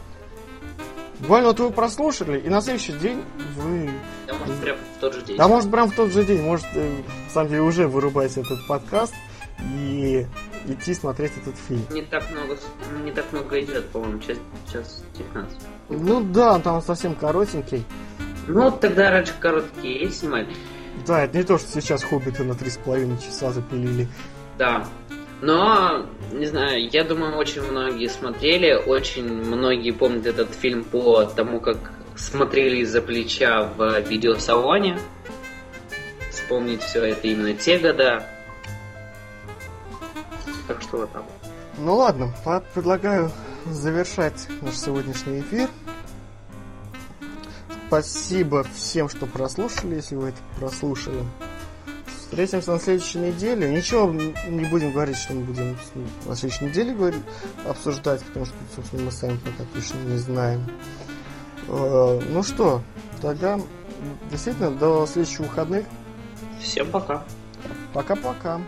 Буквально 1.20 1.48
вот 1.48 1.60
вы 1.60 1.70
прослушали, 1.70 2.40
и 2.40 2.48
на 2.48 2.62
следующий 2.62 2.92
день 2.92 3.22
вы... 3.56 3.90
Да, 4.26 4.34
может, 4.34 4.60
прям 4.60 4.76
в 4.76 5.00
тот 5.00 5.14
же 5.14 5.22
день. 5.22 5.36
Да, 5.36 5.48
может, 5.48 5.70
прям 5.70 5.90
в 5.90 5.94
тот 5.94 6.10
же 6.12 6.24
день. 6.24 6.42
Может, 6.42 6.66
э, 6.74 7.02
на 7.26 7.30
самом 7.30 7.48
деле, 7.50 7.62
уже 7.62 7.86
вырубайте 7.86 8.40
этот 8.40 8.66
подкаст 8.66 9.14
и 9.60 10.26
идти 10.66 10.94
смотреть 10.94 11.32
этот 11.40 11.56
фильм. 11.56 11.84
Не 11.90 12.02
так 12.02 12.30
много, 12.30 12.56
не 13.04 13.12
так 13.12 13.32
много 13.32 13.60
идет, 13.60 13.88
по-моему, 13.88 14.18
час, 14.20 14.38
час 14.72 15.04
19. 15.16 15.58
Ну 15.90 16.20
да, 16.32 16.54
он 16.54 16.62
там 16.62 16.82
совсем 16.82 17.14
коротенький. 17.14 17.84
Ну, 18.48 18.70
тогда 18.70 19.10
раньше 19.10 19.32
короткие 19.38 20.10
снимали. 20.10 20.48
Да, 21.06 21.24
это 21.24 21.36
не 21.36 21.44
то, 21.44 21.58
что 21.58 21.80
сейчас 21.80 22.02
хоббиты 22.02 22.44
на 22.44 22.52
3,5 22.52 23.24
часа 23.24 23.52
запилили. 23.52 24.08
Да, 24.58 24.86
но, 25.40 26.06
не 26.32 26.46
знаю, 26.46 26.88
я 26.90 27.04
думаю, 27.04 27.36
очень 27.36 27.62
многие 27.62 28.08
смотрели, 28.08 28.74
очень 28.74 29.26
многие 29.26 29.92
помнят 29.92 30.26
этот 30.26 30.54
фильм 30.54 30.84
по 30.84 31.24
тому, 31.24 31.60
как 31.60 31.78
смотрели 32.16 32.78
из-за 32.78 33.00
плеча 33.00 33.62
в 33.76 34.00
видеосалоне. 34.00 34.98
Вспомнить 36.30 36.82
все 36.82 37.04
это 37.04 37.26
именно 37.26 37.54
те 37.54 37.78
года. 37.78 38.26
Так 40.70 40.82
что 40.82 41.04
так. 41.06 41.24
Ну 41.78 41.96
ладно, 41.96 42.32
предлагаю 42.74 43.32
завершать 43.66 44.46
наш 44.62 44.76
сегодняшний 44.76 45.40
эфир. 45.40 45.68
Спасибо 47.88 48.62
всем, 48.62 49.08
что 49.08 49.26
прослушали, 49.26 49.96
если 49.96 50.14
вы 50.14 50.28
это 50.28 50.38
прослушали. 50.60 51.24
Встретимся 52.06 52.70
на 52.70 52.78
следующей 52.78 53.18
неделе. 53.18 53.68
Ничего 53.68 54.12
не 54.12 54.64
будем 54.66 54.92
говорить, 54.92 55.16
что 55.16 55.32
мы 55.32 55.42
будем 55.42 55.76
на 56.26 56.36
следующей 56.36 56.66
неделе 56.66 56.94
говорить, 56.94 57.22
обсуждать, 57.68 58.22
потому 58.26 58.46
что, 58.46 58.54
собственно, 58.76 59.02
мы 59.02 59.10
сами 59.10 59.38
пока 59.38 59.68
точно 59.74 59.96
не 60.04 60.18
знаем. 60.18 60.70
Э, 61.66 62.20
ну 62.30 62.44
что, 62.44 62.80
тогда 63.20 63.58
действительно 64.30 64.70
до 64.70 65.04
следующих 65.06 65.40
выходных. 65.40 65.84
Всем 66.62 66.88
пока. 66.92 67.24
Пока-пока. 67.92 68.60